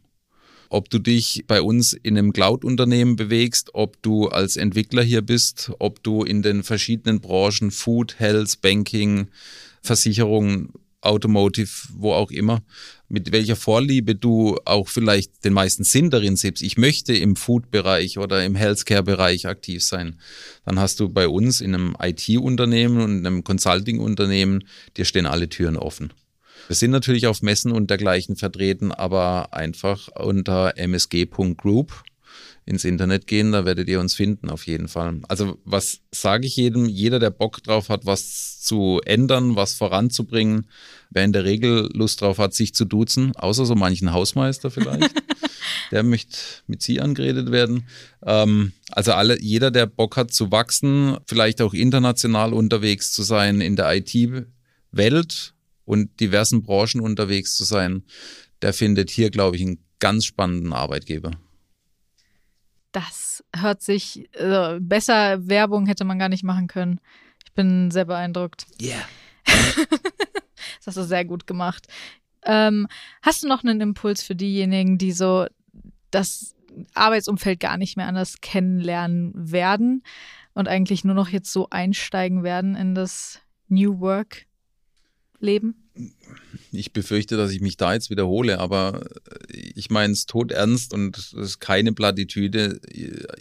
Ob 0.69 0.89
du 0.89 0.97
dich 0.97 1.43
bei 1.47 1.61
uns 1.61 1.93
in 1.93 2.17
einem 2.17 2.33
Cloud-Unternehmen 2.33 3.15
bewegst, 3.15 3.69
ob 3.73 4.01
du 4.01 4.29
als 4.29 4.57
Entwickler 4.57 5.03
hier 5.03 5.21
bist, 5.21 5.71
ob 5.77 6.01
du 6.01 6.23
in 6.23 6.41
den 6.41 6.63
verschiedenen 6.63 7.21
Branchen 7.21 7.69
Food, 7.69 8.19
Health, 8.19 8.59
Banking, 8.61 9.27
Versicherungen 9.83 10.73
Automotive, 11.05 11.69
wo 11.93 12.13
auch 12.13 12.31
immer, 12.31 12.61
mit 13.09 13.31
welcher 13.31 13.55
Vorliebe 13.55 14.15
du 14.15 14.57
auch 14.65 14.87
vielleicht 14.87 15.45
den 15.45 15.53
meisten 15.53 15.83
Sinn 15.83 16.09
darin 16.09 16.35
siehst, 16.35 16.61
ich 16.61 16.77
möchte 16.77 17.15
im 17.15 17.35
Food-Bereich 17.35 18.17
oder 18.17 18.43
im 18.43 18.55
Healthcare-Bereich 18.55 19.47
aktiv 19.47 19.83
sein, 19.83 20.19
dann 20.65 20.79
hast 20.79 20.99
du 20.99 21.09
bei 21.09 21.27
uns 21.27 21.61
in 21.61 21.75
einem 21.75 21.95
IT-Unternehmen 22.01 23.01
und 23.01 23.25
einem 23.25 23.43
Consulting-Unternehmen, 23.43 24.63
dir 24.97 25.05
stehen 25.05 25.25
alle 25.25 25.49
Türen 25.49 25.77
offen. 25.77 26.13
Wir 26.67 26.75
sind 26.75 26.91
natürlich 26.91 27.27
auf 27.27 27.41
Messen 27.41 27.71
und 27.71 27.89
dergleichen 27.89 28.37
vertreten, 28.37 28.91
aber 28.91 29.53
einfach 29.53 30.07
unter 30.15 30.73
msg.group 30.77 32.03
ins 32.65 32.85
Internet 32.85 33.27
gehen, 33.27 33.51
da 33.51 33.65
werdet 33.65 33.89
ihr 33.89 33.99
uns 33.99 34.13
finden 34.13 34.49
auf 34.49 34.67
jeden 34.67 34.87
Fall. 34.87 35.19
Also 35.27 35.59
was 35.65 35.99
sage 36.11 36.47
ich 36.47 36.55
jedem? 36.55 36.85
Jeder, 36.85 37.19
der 37.19 37.29
Bock 37.29 37.61
drauf 37.63 37.89
hat, 37.89 38.05
was 38.05 38.61
zu 38.61 39.01
ändern, 39.05 39.55
was 39.55 39.73
voranzubringen, 39.73 40.67
wer 41.09 41.25
in 41.25 41.33
der 41.33 41.43
Regel 41.43 41.89
Lust 41.93 42.21
drauf 42.21 42.37
hat, 42.37 42.53
sich 42.53 42.73
zu 42.73 42.85
duzen, 42.85 43.35
außer 43.35 43.65
so 43.65 43.75
manchen 43.75 44.13
Hausmeister 44.13 44.71
vielleicht, 44.71 45.13
der 45.91 46.03
möchte 46.03 46.37
mit 46.67 46.81
Sie 46.81 47.01
angeredet 47.01 47.51
werden. 47.51 47.87
Ähm, 48.25 48.71
also 48.91 49.11
alle, 49.11 49.41
jeder, 49.41 49.69
der 49.69 49.85
Bock 49.85 50.15
hat 50.15 50.33
zu 50.33 50.51
wachsen, 50.51 51.17
vielleicht 51.27 51.61
auch 51.61 51.73
international 51.73 52.53
unterwegs 52.53 53.11
zu 53.11 53.23
sein, 53.23 53.59
in 53.59 53.75
der 53.75 53.93
IT-Welt 53.93 55.53
und 55.83 56.19
diversen 56.21 56.63
Branchen 56.63 57.01
unterwegs 57.01 57.55
zu 57.55 57.65
sein, 57.65 58.03
der 58.61 58.71
findet 58.71 59.09
hier, 59.09 59.29
glaube 59.29 59.57
ich, 59.57 59.63
einen 59.63 59.79
ganz 59.99 60.23
spannenden 60.23 60.71
Arbeitgeber 60.71 61.31
das 62.93 63.43
hört 63.55 63.81
sich 63.81 64.29
äh, 64.35 64.79
besser 64.79 65.47
Werbung 65.47 65.85
hätte 65.87 66.05
man 66.05 66.19
gar 66.19 66.29
nicht 66.29 66.43
machen 66.43 66.67
können. 66.67 67.01
Ich 67.43 67.53
bin 67.53 67.91
sehr 67.91 68.05
beeindruckt. 68.05 68.65
Yeah. 68.81 69.03
das 69.45 70.87
hast 70.87 70.97
du 70.97 71.03
sehr 71.03 71.25
gut 71.25 71.45
gemacht. 71.45 71.87
Ähm, 72.45 72.87
hast 73.21 73.43
du 73.43 73.47
noch 73.47 73.63
einen 73.63 73.81
Impuls 73.81 74.23
für 74.23 74.35
diejenigen, 74.35 74.97
die 74.97 75.11
so 75.11 75.47
das 76.11 76.55
Arbeitsumfeld 76.93 77.59
gar 77.59 77.77
nicht 77.77 77.97
mehr 77.97 78.07
anders 78.07 78.41
kennenlernen 78.41 79.31
werden 79.35 80.03
und 80.53 80.67
eigentlich 80.67 81.03
nur 81.03 81.15
noch 81.15 81.29
jetzt 81.29 81.51
so 81.51 81.69
einsteigen 81.69 82.43
werden 82.43 82.75
in 82.75 82.95
das 82.95 83.41
New 83.67 83.99
Work 83.99 84.45
Leben? 85.43 85.83
ich 86.71 86.93
befürchte, 86.93 87.37
dass 87.37 87.51
ich 87.51 87.61
mich 87.61 87.77
da 87.77 87.93
jetzt 87.93 88.09
wiederhole, 88.09 88.59
aber 88.59 89.05
ich 89.75 89.89
meine 89.89 90.13
es 90.13 90.25
tot 90.25 90.51
ernst 90.51 90.93
und 90.93 91.17
es 91.17 91.33
ist 91.33 91.59
keine 91.59 91.93
Plattitüde. 91.93 92.79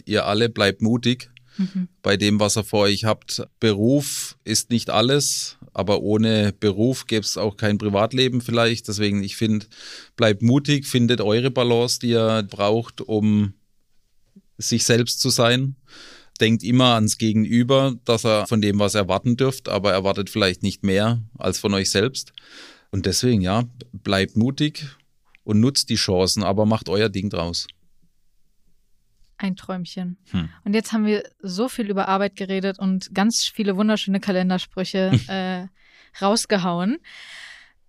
Ihr 0.05 0.25
alle 0.25 0.49
bleibt 0.49 0.81
mutig 0.81 1.31
mhm. 1.57 1.87
bei 2.01 2.15
dem, 2.15 2.39
was 2.39 2.57
ihr 2.57 2.63
vor 2.63 2.81
euch 2.81 3.05
habt. 3.05 3.43
Beruf 3.59 4.37
ist 4.43 4.69
nicht 4.69 4.89
alles, 4.89 5.57
aber 5.73 6.01
ohne 6.01 6.53
Beruf 6.59 7.07
gäbe 7.07 7.25
es 7.25 7.37
auch 7.37 7.57
kein 7.57 7.77
Privatleben 7.77 8.41
vielleicht. 8.41 8.87
Deswegen, 8.87 9.23
ich 9.23 9.35
finde, 9.35 9.65
bleibt 10.15 10.41
mutig, 10.41 10.85
findet 10.85 11.21
eure 11.21 11.49
Balance, 11.49 11.99
die 11.99 12.09
ihr 12.09 12.43
braucht, 12.43 13.01
um 13.01 13.53
sich 14.57 14.83
selbst 14.83 15.19
zu 15.19 15.29
sein 15.29 15.75
denkt 16.39 16.63
immer 16.63 16.95
ans 16.95 17.17
Gegenüber, 17.17 17.95
dass 18.05 18.25
er 18.25 18.47
von 18.47 18.61
dem 18.61 18.79
was 18.79 18.95
erwarten 18.95 19.37
dürft, 19.37 19.69
aber 19.69 19.91
erwartet 19.93 20.29
vielleicht 20.29 20.63
nicht 20.63 20.83
mehr 20.83 21.21
als 21.37 21.59
von 21.59 21.73
euch 21.73 21.91
selbst. 21.91 22.33
Und 22.91 23.05
deswegen, 23.05 23.41
ja, 23.41 23.63
bleibt 23.91 24.37
mutig 24.37 24.85
und 25.43 25.59
nutzt 25.59 25.89
die 25.89 25.95
Chancen, 25.95 26.43
aber 26.43 26.65
macht 26.65 26.89
euer 26.89 27.09
Ding 27.09 27.29
draus. 27.29 27.67
Ein 29.37 29.55
Träumchen. 29.55 30.17
Hm. 30.31 30.49
Und 30.63 30.73
jetzt 30.73 30.93
haben 30.93 31.05
wir 31.05 31.23
so 31.41 31.67
viel 31.67 31.89
über 31.89 32.07
Arbeit 32.07 32.35
geredet 32.35 32.79
und 32.79 33.13
ganz 33.13 33.43
viele 33.43 33.75
wunderschöne 33.75 34.19
Kalendersprüche 34.19 35.11
äh, 35.27 35.67
rausgehauen. 36.23 36.99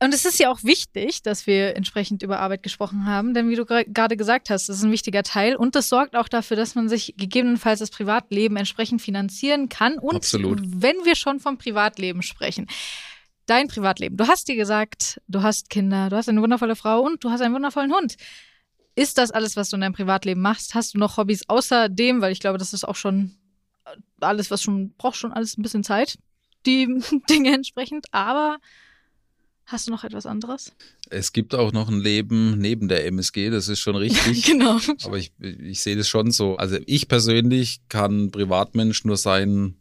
Und 0.05 0.13
es 0.13 0.27
ist 0.27 0.39
ja 0.39 0.51
auch 0.51 0.63
wichtig, 0.63 1.23
dass 1.23 1.47
wir 1.47 1.77
entsprechend 1.77 2.23
über 2.23 2.39
Arbeit 2.39 2.63
gesprochen 2.63 3.07
haben, 3.07 3.33
denn 3.33 3.49
wie 3.49 3.57
du 3.57 3.65
gerade 3.65 4.17
gesagt 4.19 4.51
hast, 4.51 4.69
das 4.69 4.77
ist 4.77 4.83
ein 4.83 4.93
wichtiger 4.93 5.23
Teil 5.23 5.57
und 5.57 5.75
das 5.75 5.89
sorgt 5.89 6.15
auch 6.15 6.29
dafür, 6.29 6.59
dass 6.59 6.75
man 6.75 6.91
sich 6.91 7.15
gegebenenfalls 7.17 7.79
das 7.79 7.89
Privatleben 7.89 8.59
entsprechend 8.59 9.01
finanzieren 9.01 9.71
kann. 9.71 9.99
Und 9.99 10.17
Absolut. 10.17 10.61
wenn 10.63 10.97
wir 11.07 11.17
schon 11.17 11.41
vom 11.41 11.57
Privatleben 11.57 12.21
sprechen, 12.21 12.67
dein 13.47 13.67
Privatleben. 13.67 14.19
Du 14.19 14.29
hast 14.29 14.47
dir 14.47 14.57
gesagt, 14.57 15.23
du 15.27 15.43
hast 15.43 15.71
Kinder, 15.71 16.11
du 16.11 16.17
hast 16.17 16.29
eine 16.29 16.43
wundervolle 16.43 16.77
Frau 16.77 17.01
und 17.01 17.25
du 17.25 17.31
hast 17.31 17.41
einen 17.41 17.55
wundervollen 17.55 17.91
Hund. 17.91 18.17
Ist 18.95 19.17
das 19.17 19.31
alles, 19.31 19.57
was 19.57 19.71
du 19.71 19.77
in 19.77 19.81
deinem 19.81 19.95
Privatleben 19.95 20.43
machst? 20.43 20.75
Hast 20.75 20.93
du 20.93 20.99
noch 20.99 21.17
Hobbys 21.17 21.49
außer 21.49 21.89
dem? 21.89 22.21
Weil 22.21 22.33
ich 22.33 22.41
glaube, 22.41 22.59
das 22.59 22.75
ist 22.75 22.85
auch 22.87 22.97
schon 22.97 23.39
alles, 24.21 24.51
was 24.51 24.63
schon, 24.63 24.93
braucht 24.99 25.17
schon 25.17 25.33
alles 25.33 25.57
ein 25.57 25.63
bisschen 25.63 25.83
Zeit, 25.83 26.19
die 26.67 26.87
Dinge 27.31 27.55
entsprechend. 27.55 28.05
Aber 28.13 28.59
Hast 29.67 29.87
du 29.87 29.93
noch 29.93 30.05
etwas 30.05 30.27
anderes? 30.27 30.73
Es 31.09 31.33
gibt 31.33 31.55
auch 31.55 31.73
noch 31.73 31.89
ein 31.89 32.01
Leben 32.01 32.59
neben 32.59 32.89
der 32.89 33.07
MSG, 33.07 33.51
das 33.51 33.69
ist 33.69 33.81
schon 33.81 33.97
richtig. 33.97 34.45
genau. 34.45 34.79
Aber 35.05 35.19
ich, 35.19 35.33
ich 35.41 35.81
sehe 35.81 35.97
das 35.97 36.09
schon 36.09 36.31
so. 36.31 36.57
Also 36.57 36.77
ich 36.87 37.09
persönlich 37.09 37.81
kann 37.89 38.31
Privatmensch 38.31 39.05
nur 39.05 39.17
sein, 39.17 39.77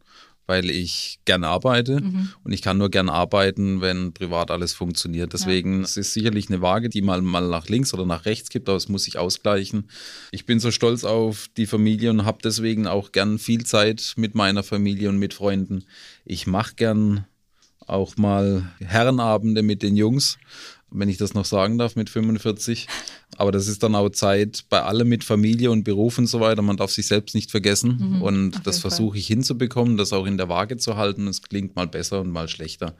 weil 0.46 0.70
ich 0.70 1.20
gern 1.24 1.44
arbeite 1.44 2.00
mhm. 2.02 2.30
und 2.44 2.52
ich 2.52 2.60
kann 2.60 2.76
nur 2.76 2.90
gern 2.90 3.08
arbeiten, 3.08 3.80
wenn 3.80 4.12
privat 4.12 4.50
alles 4.50 4.74
funktioniert. 4.74 5.32
Deswegen 5.32 5.78
ja. 5.78 5.84
es 5.84 5.96
ist 5.96 6.12
sicherlich 6.12 6.48
eine 6.48 6.60
Waage, 6.60 6.88
die 6.88 7.02
mal, 7.02 7.22
mal 7.22 7.48
nach 7.48 7.68
links 7.68 7.94
oder 7.94 8.04
nach 8.04 8.26
rechts 8.26 8.50
gibt, 8.50 8.68
aber 8.68 8.76
es 8.76 8.88
muss 8.88 9.04
sich 9.04 9.18
ausgleichen. 9.18 9.88
Ich 10.32 10.44
bin 10.44 10.60
so 10.60 10.70
stolz 10.70 11.04
auf 11.04 11.48
die 11.56 11.66
Familie 11.66 12.10
und 12.10 12.24
habe 12.24 12.38
deswegen 12.44 12.86
auch 12.86 13.12
gern 13.12 13.38
viel 13.38 13.64
Zeit 13.64 14.14
mit 14.16 14.34
meiner 14.34 14.62
Familie 14.62 15.08
und 15.08 15.18
mit 15.18 15.34
Freunden. 15.34 15.84
Ich 16.24 16.46
mache 16.46 16.74
gern 16.74 17.26
auch 17.86 18.16
mal 18.16 18.70
Herrenabende 18.80 19.62
mit 19.62 19.82
den 19.82 19.96
Jungs 19.96 20.38
wenn 20.94 21.08
ich 21.08 21.16
das 21.16 21.34
noch 21.34 21.44
sagen 21.44 21.76
darf, 21.76 21.96
mit 21.96 22.08
45. 22.08 22.86
Aber 23.36 23.50
das 23.50 23.66
ist 23.66 23.82
dann 23.82 23.96
auch 23.96 24.10
Zeit 24.10 24.64
bei 24.70 24.82
allem 24.82 25.08
mit 25.08 25.24
Familie 25.24 25.72
und 25.72 25.82
Beruf 25.82 26.18
und 26.18 26.28
so 26.28 26.38
weiter. 26.38 26.62
Man 26.62 26.76
darf 26.76 26.92
sich 26.92 27.08
selbst 27.08 27.34
nicht 27.34 27.50
vergessen. 27.50 27.98
Mhm, 27.98 28.22
und 28.22 28.66
das 28.66 28.78
versuche 28.78 29.18
ich 29.18 29.26
hinzubekommen, 29.26 29.96
das 29.96 30.12
auch 30.12 30.24
in 30.24 30.36
der 30.36 30.48
Waage 30.48 30.76
zu 30.76 30.96
halten. 30.96 31.26
Es 31.26 31.42
klingt 31.42 31.74
mal 31.74 31.88
besser 31.88 32.20
und 32.20 32.30
mal 32.30 32.48
schlechter. 32.48 32.94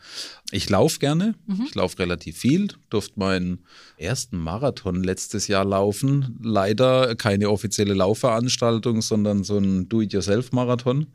Ich 0.51 0.69
laufe 0.69 0.99
gerne. 0.99 1.37
Mhm. 1.47 1.67
Ich 1.69 1.75
laufe 1.77 2.01
relativ 2.01 2.37
viel. 2.37 2.69
Durfte 2.91 3.19
meinen 3.19 3.61
ersten 3.97 4.37
Marathon 4.39 5.05
letztes 5.05 5.47
Jahr 5.47 5.65
laufen. 5.65 6.37
Leider 6.43 7.15
keine 7.15 7.49
offizielle 7.49 7.95
Laufveranstaltung, 7.95 9.03
sondern 9.03 9.45
so 9.45 9.59
ein 9.59 9.89
Do-it-yourself-Marathon. 9.89 11.07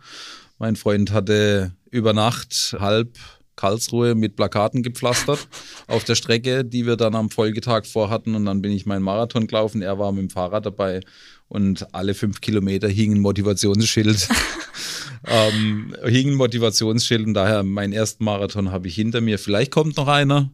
Mein 0.60 0.78
Freund 0.78 1.12
hatte 1.12 1.74
über 1.92 2.14
Nacht 2.14 2.76
halb 2.80 3.18
Karlsruhe 3.60 4.16
mit 4.16 4.38
Plakaten 4.38 4.84
gepflastert 4.84 5.48
auf 5.88 6.06
der 6.06 6.16
Strecke, 6.16 6.64
die 6.64 6.86
wir 6.86 6.96
dann 6.96 7.14
am 7.14 7.30
Folgetag 7.30 7.86
vorhatten. 7.86 8.36
Und 8.36 8.46
dann 8.46 8.62
bin 8.62 8.72
ich 8.72 8.86
meinen 8.86 9.04
Marathon 9.04 9.48
gelaufen. 9.48 9.82
Er 9.82 10.00
war 10.00 10.14
mit 10.14 10.22
dem 10.22 10.30
Fahrrad 10.30 10.66
dabei 10.66 11.02
und 11.50 11.94
alle 11.94 12.14
fünf 12.14 12.40
Kilometer 12.40 12.88
hing 12.88 13.14
ein 13.14 13.20
Motivationsschild. 13.20 14.30
ähm, 15.28 15.94
hing 16.06 16.30
ein 16.30 16.36
Motivationsschild 16.36 17.28
und 17.28 17.34
daher 17.34 17.64
meinen 17.64 17.92
ersten 17.92 18.24
Marathon 18.24 18.72
habe 18.72 18.88
ich 18.88 18.96
hinter 18.96 19.20
mir. 19.20 19.38
Vielleicht 19.38 19.72
kommt 19.72 19.98
noch 19.98 20.08
einer. 20.08 20.52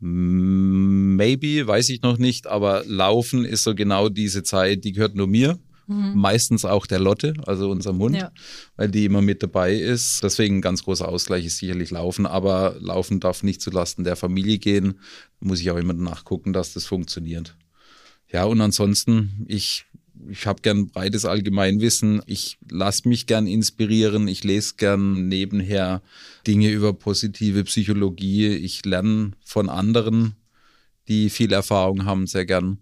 Maybe, 0.00 1.66
weiß 1.66 1.88
ich 1.88 2.02
noch 2.02 2.18
nicht, 2.18 2.46
aber 2.46 2.84
Laufen 2.86 3.44
ist 3.44 3.64
so 3.64 3.74
genau 3.74 4.08
diese 4.08 4.44
Zeit, 4.44 4.84
die 4.84 4.92
gehört 4.92 5.16
nur 5.16 5.26
mir. 5.26 5.58
Mhm. 5.88 6.12
Meistens 6.16 6.66
auch 6.66 6.86
der 6.86 7.00
Lotte, 7.00 7.32
also 7.46 7.70
unserem 7.70 7.98
Hund, 7.98 8.16
ja. 8.16 8.30
weil 8.76 8.90
die 8.90 9.06
immer 9.06 9.22
mit 9.22 9.42
dabei 9.42 9.74
ist. 9.74 10.22
Deswegen 10.22 10.58
ein 10.58 10.60
ganz 10.60 10.84
großer 10.84 11.08
Ausgleich 11.08 11.46
ist 11.46 11.58
sicherlich 11.58 11.90
Laufen, 11.90 12.26
aber 12.26 12.76
Laufen 12.78 13.20
darf 13.20 13.42
nicht 13.42 13.62
zulasten 13.62 14.04
der 14.04 14.14
Familie 14.14 14.58
gehen. 14.58 15.00
muss 15.40 15.60
ich 15.60 15.70
auch 15.70 15.78
immer 15.78 15.94
nachgucken, 15.94 16.52
dass 16.52 16.74
das 16.74 16.84
funktioniert. 16.84 17.56
Ja, 18.30 18.44
und 18.44 18.60
ansonsten, 18.60 19.46
ich 19.48 19.86
ich 20.28 20.46
habe 20.46 20.62
gern 20.62 20.88
breites 20.88 21.24
Allgemeinwissen. 21.24 22.22
Ich 22.26 22.58
lasse 22.68 23.08
mich 23.08 23.26
gern 23.26 23.46
inspirieren. 23.46 24.28
Ich 24.28 24.44
lese 24.44 24.74
gern 24.76 25.28
nebenher 25.28 26.02
Dinge 26.46 26.70
über 26.70 26.92
positive 26.92 27.64
Psychologie. 27.64 28.48
Ich 28.48 28.84
lerne 28.84 29.32
von 29.44 29.68
anderen, 29.68 30.34
die 31.06 31.30
viel 31.30 31.52
Erfahrung 31.52 32.04
haben, 32.04 32.26
sehr 32.26 32.46
gern. 32.46 32.78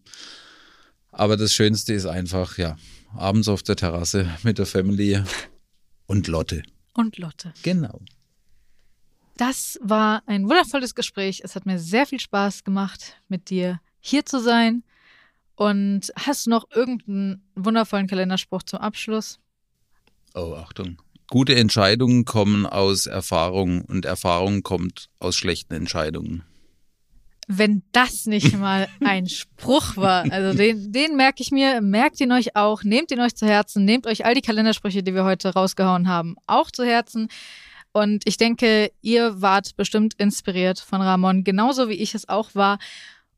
Aber 1.13 1.37
das 1.37 1.53
Schönste 1.53 1.93
ist 1.93 2.07
einfach, 2.07 2.59
ja, 2.59 2.77
abends 3.19 3.49
auf 3.49 3.63
der 3.63 3.77
Terrasse 3.77 4.31
mit 4.43 4.59
der 4.59 4.67
Family 4.67 5.23
und 6.07 6.27
Lotte. 6.29 6.63
Und 6.95 7.19
Lotte. 7.19 7.53
Genau. 7.63 8.01
Das 9.37 9.79
war 9.83 10.23
ein 10.27 10.45
wundervolles 10.45 10.95
Gespräch. 10.95 11.43
Es 11.45 11.55
hat 11.55 11.67
mir 11.67 11.79
sehr 11.79 12.07
viel 12.07 12.21
Spaß 12.21 12.65
gemacht, 12.65 13.21
mit 13.29 13.51
dir 13.51 13.81
hier 14.01 14.25
zu 14.25 14.41
sein. 14.41 14.83
Und 15.57 16.13
hast 16.17 16.47
du 16.47 16.51
noch 16.51 16.65
irgendeinen 16.75 17.43
wundervollen 17.55 18.07
Kalenderspruch 18.07 18.63
zum 18.63 18.79
Abschluss? 18.79 19.39
Oh, 20.35 20.55
Achtung. 20.55 21.03
Gute 21.29 21.55
Entscheidungen 21.57 22.25
kommen 22.25 22.67
aus 22.67 23.07
Erfahrung 23.07 23.83
und 23.83 24.05
Erfahrung 24.05 24.63
kommt 24.63 25.09
aus 25.19 25.37
schlechten 25.37 25.75
Entscheidungen 25.75 26.45
wenn 27.47 27.83
das 27.93 28.27
nicht 28.27 28.57
mal 28.59 28.89
ein 29.01 29.29
Spruch 29.29 29.97
war. 29.97 30.31
Also 30.31 30.57
den, 30.57 30.93
den 30.93 31.17
merke 31.17 31.43
ich 31.43 31.51
mir, 31.51 31.81
merkt 31.81 32.21
ihn 32.21 32.33
euch 32.33 32.57
auch, 32.57 32.83
nehmt 32.83 33.11
ihn 33.11 33.21
euch 33.21 33.35
zu 33.35 33.47
Herzen, 33.47 33.85
nehmt 33.85 34.07
euch 34.07 34.25
all 34.25 34.35
die 34.35 34.43
Kalendersprüche, 34.43 35.03
die 35.03 35.15
wir 35.15 35.25
heute 35.25 35.53
rausgehauen 35.53 36.09
haben, 36.09 36.37
auch 36.47 36.71
zu 36.71 36.85
Herzen. 36.85 37.29
Und 37.93 38.25
ich 38.27 38.37
denke, 38.37 38.91
ihr 39.01 39.41
wart 39.41 39.77
bestimmt 39.77 40.15
inspiriert 40.15 40.79
von 40.79 41.01
Ramon, 41.01 41.45
genauso 41.45 41.89
wie 41.89 41.95
ich 41.95 42.15
es 42.15 42.29
auch 42.29 42.55
war. 42.55 42.79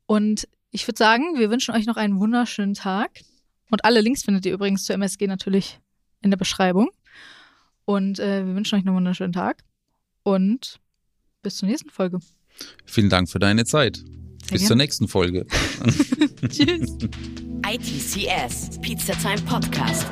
Und 0.05 0.47
ich 0.71 0.87
würde 0.87 0.97
sagen, 0.97 1.37
wir 1.37 1.49
wünschen 1.49 1.73
euch 1.73 1.85
noch 1.85 1.97
einen 1.97 2.19
wunderschönen 2.19 2.73
Tag. 2.73 3.21
Und 3.71 3.85
alle 3.85 4.01
Links 4.01 4.23
findet 4.23 4.45
ihr 4.45 4.53
übrigens 4.53 4.83
zur 4.83 4.95
MSG 4.95 5.27
natürlich 5.27 5.79
in 6.21 6.31
der 6.31 6.37
Beschreibung. 6.37 6.89
Und 7.85 8.19
äh, 8.19 8.45
wir 8.45 8.55
wünschen 8.55 8.75
euch 8.75 8.85
einen 8.85 8.95
wunderschönen 8.95 9.33
Tag. 9.33 9.63
Und 10.23 10.79
bis 11.41 11.57
zur 11.57 11.69
nächsten 11.69 11.89
Folge. 11.89 12.19
Vielen 12.85 13.09
Dank 13.09 13.29
für 13.29 13.39
deine 13.39 13.65
Zeit. 13.65 13.97
Sehr 13.97 14.05
Bis 14.51 14.61
gern. 14.61 14.67
zur 14.67 14.75
nächsten 14.77 15.07
Folge. 15.07 15.45
Tschüss. 16.49 16.97
ITCS, 17.65 18.79
Pizza 18.81 19.13
Time 19.13 19.41
Podcast. 19.45 20.07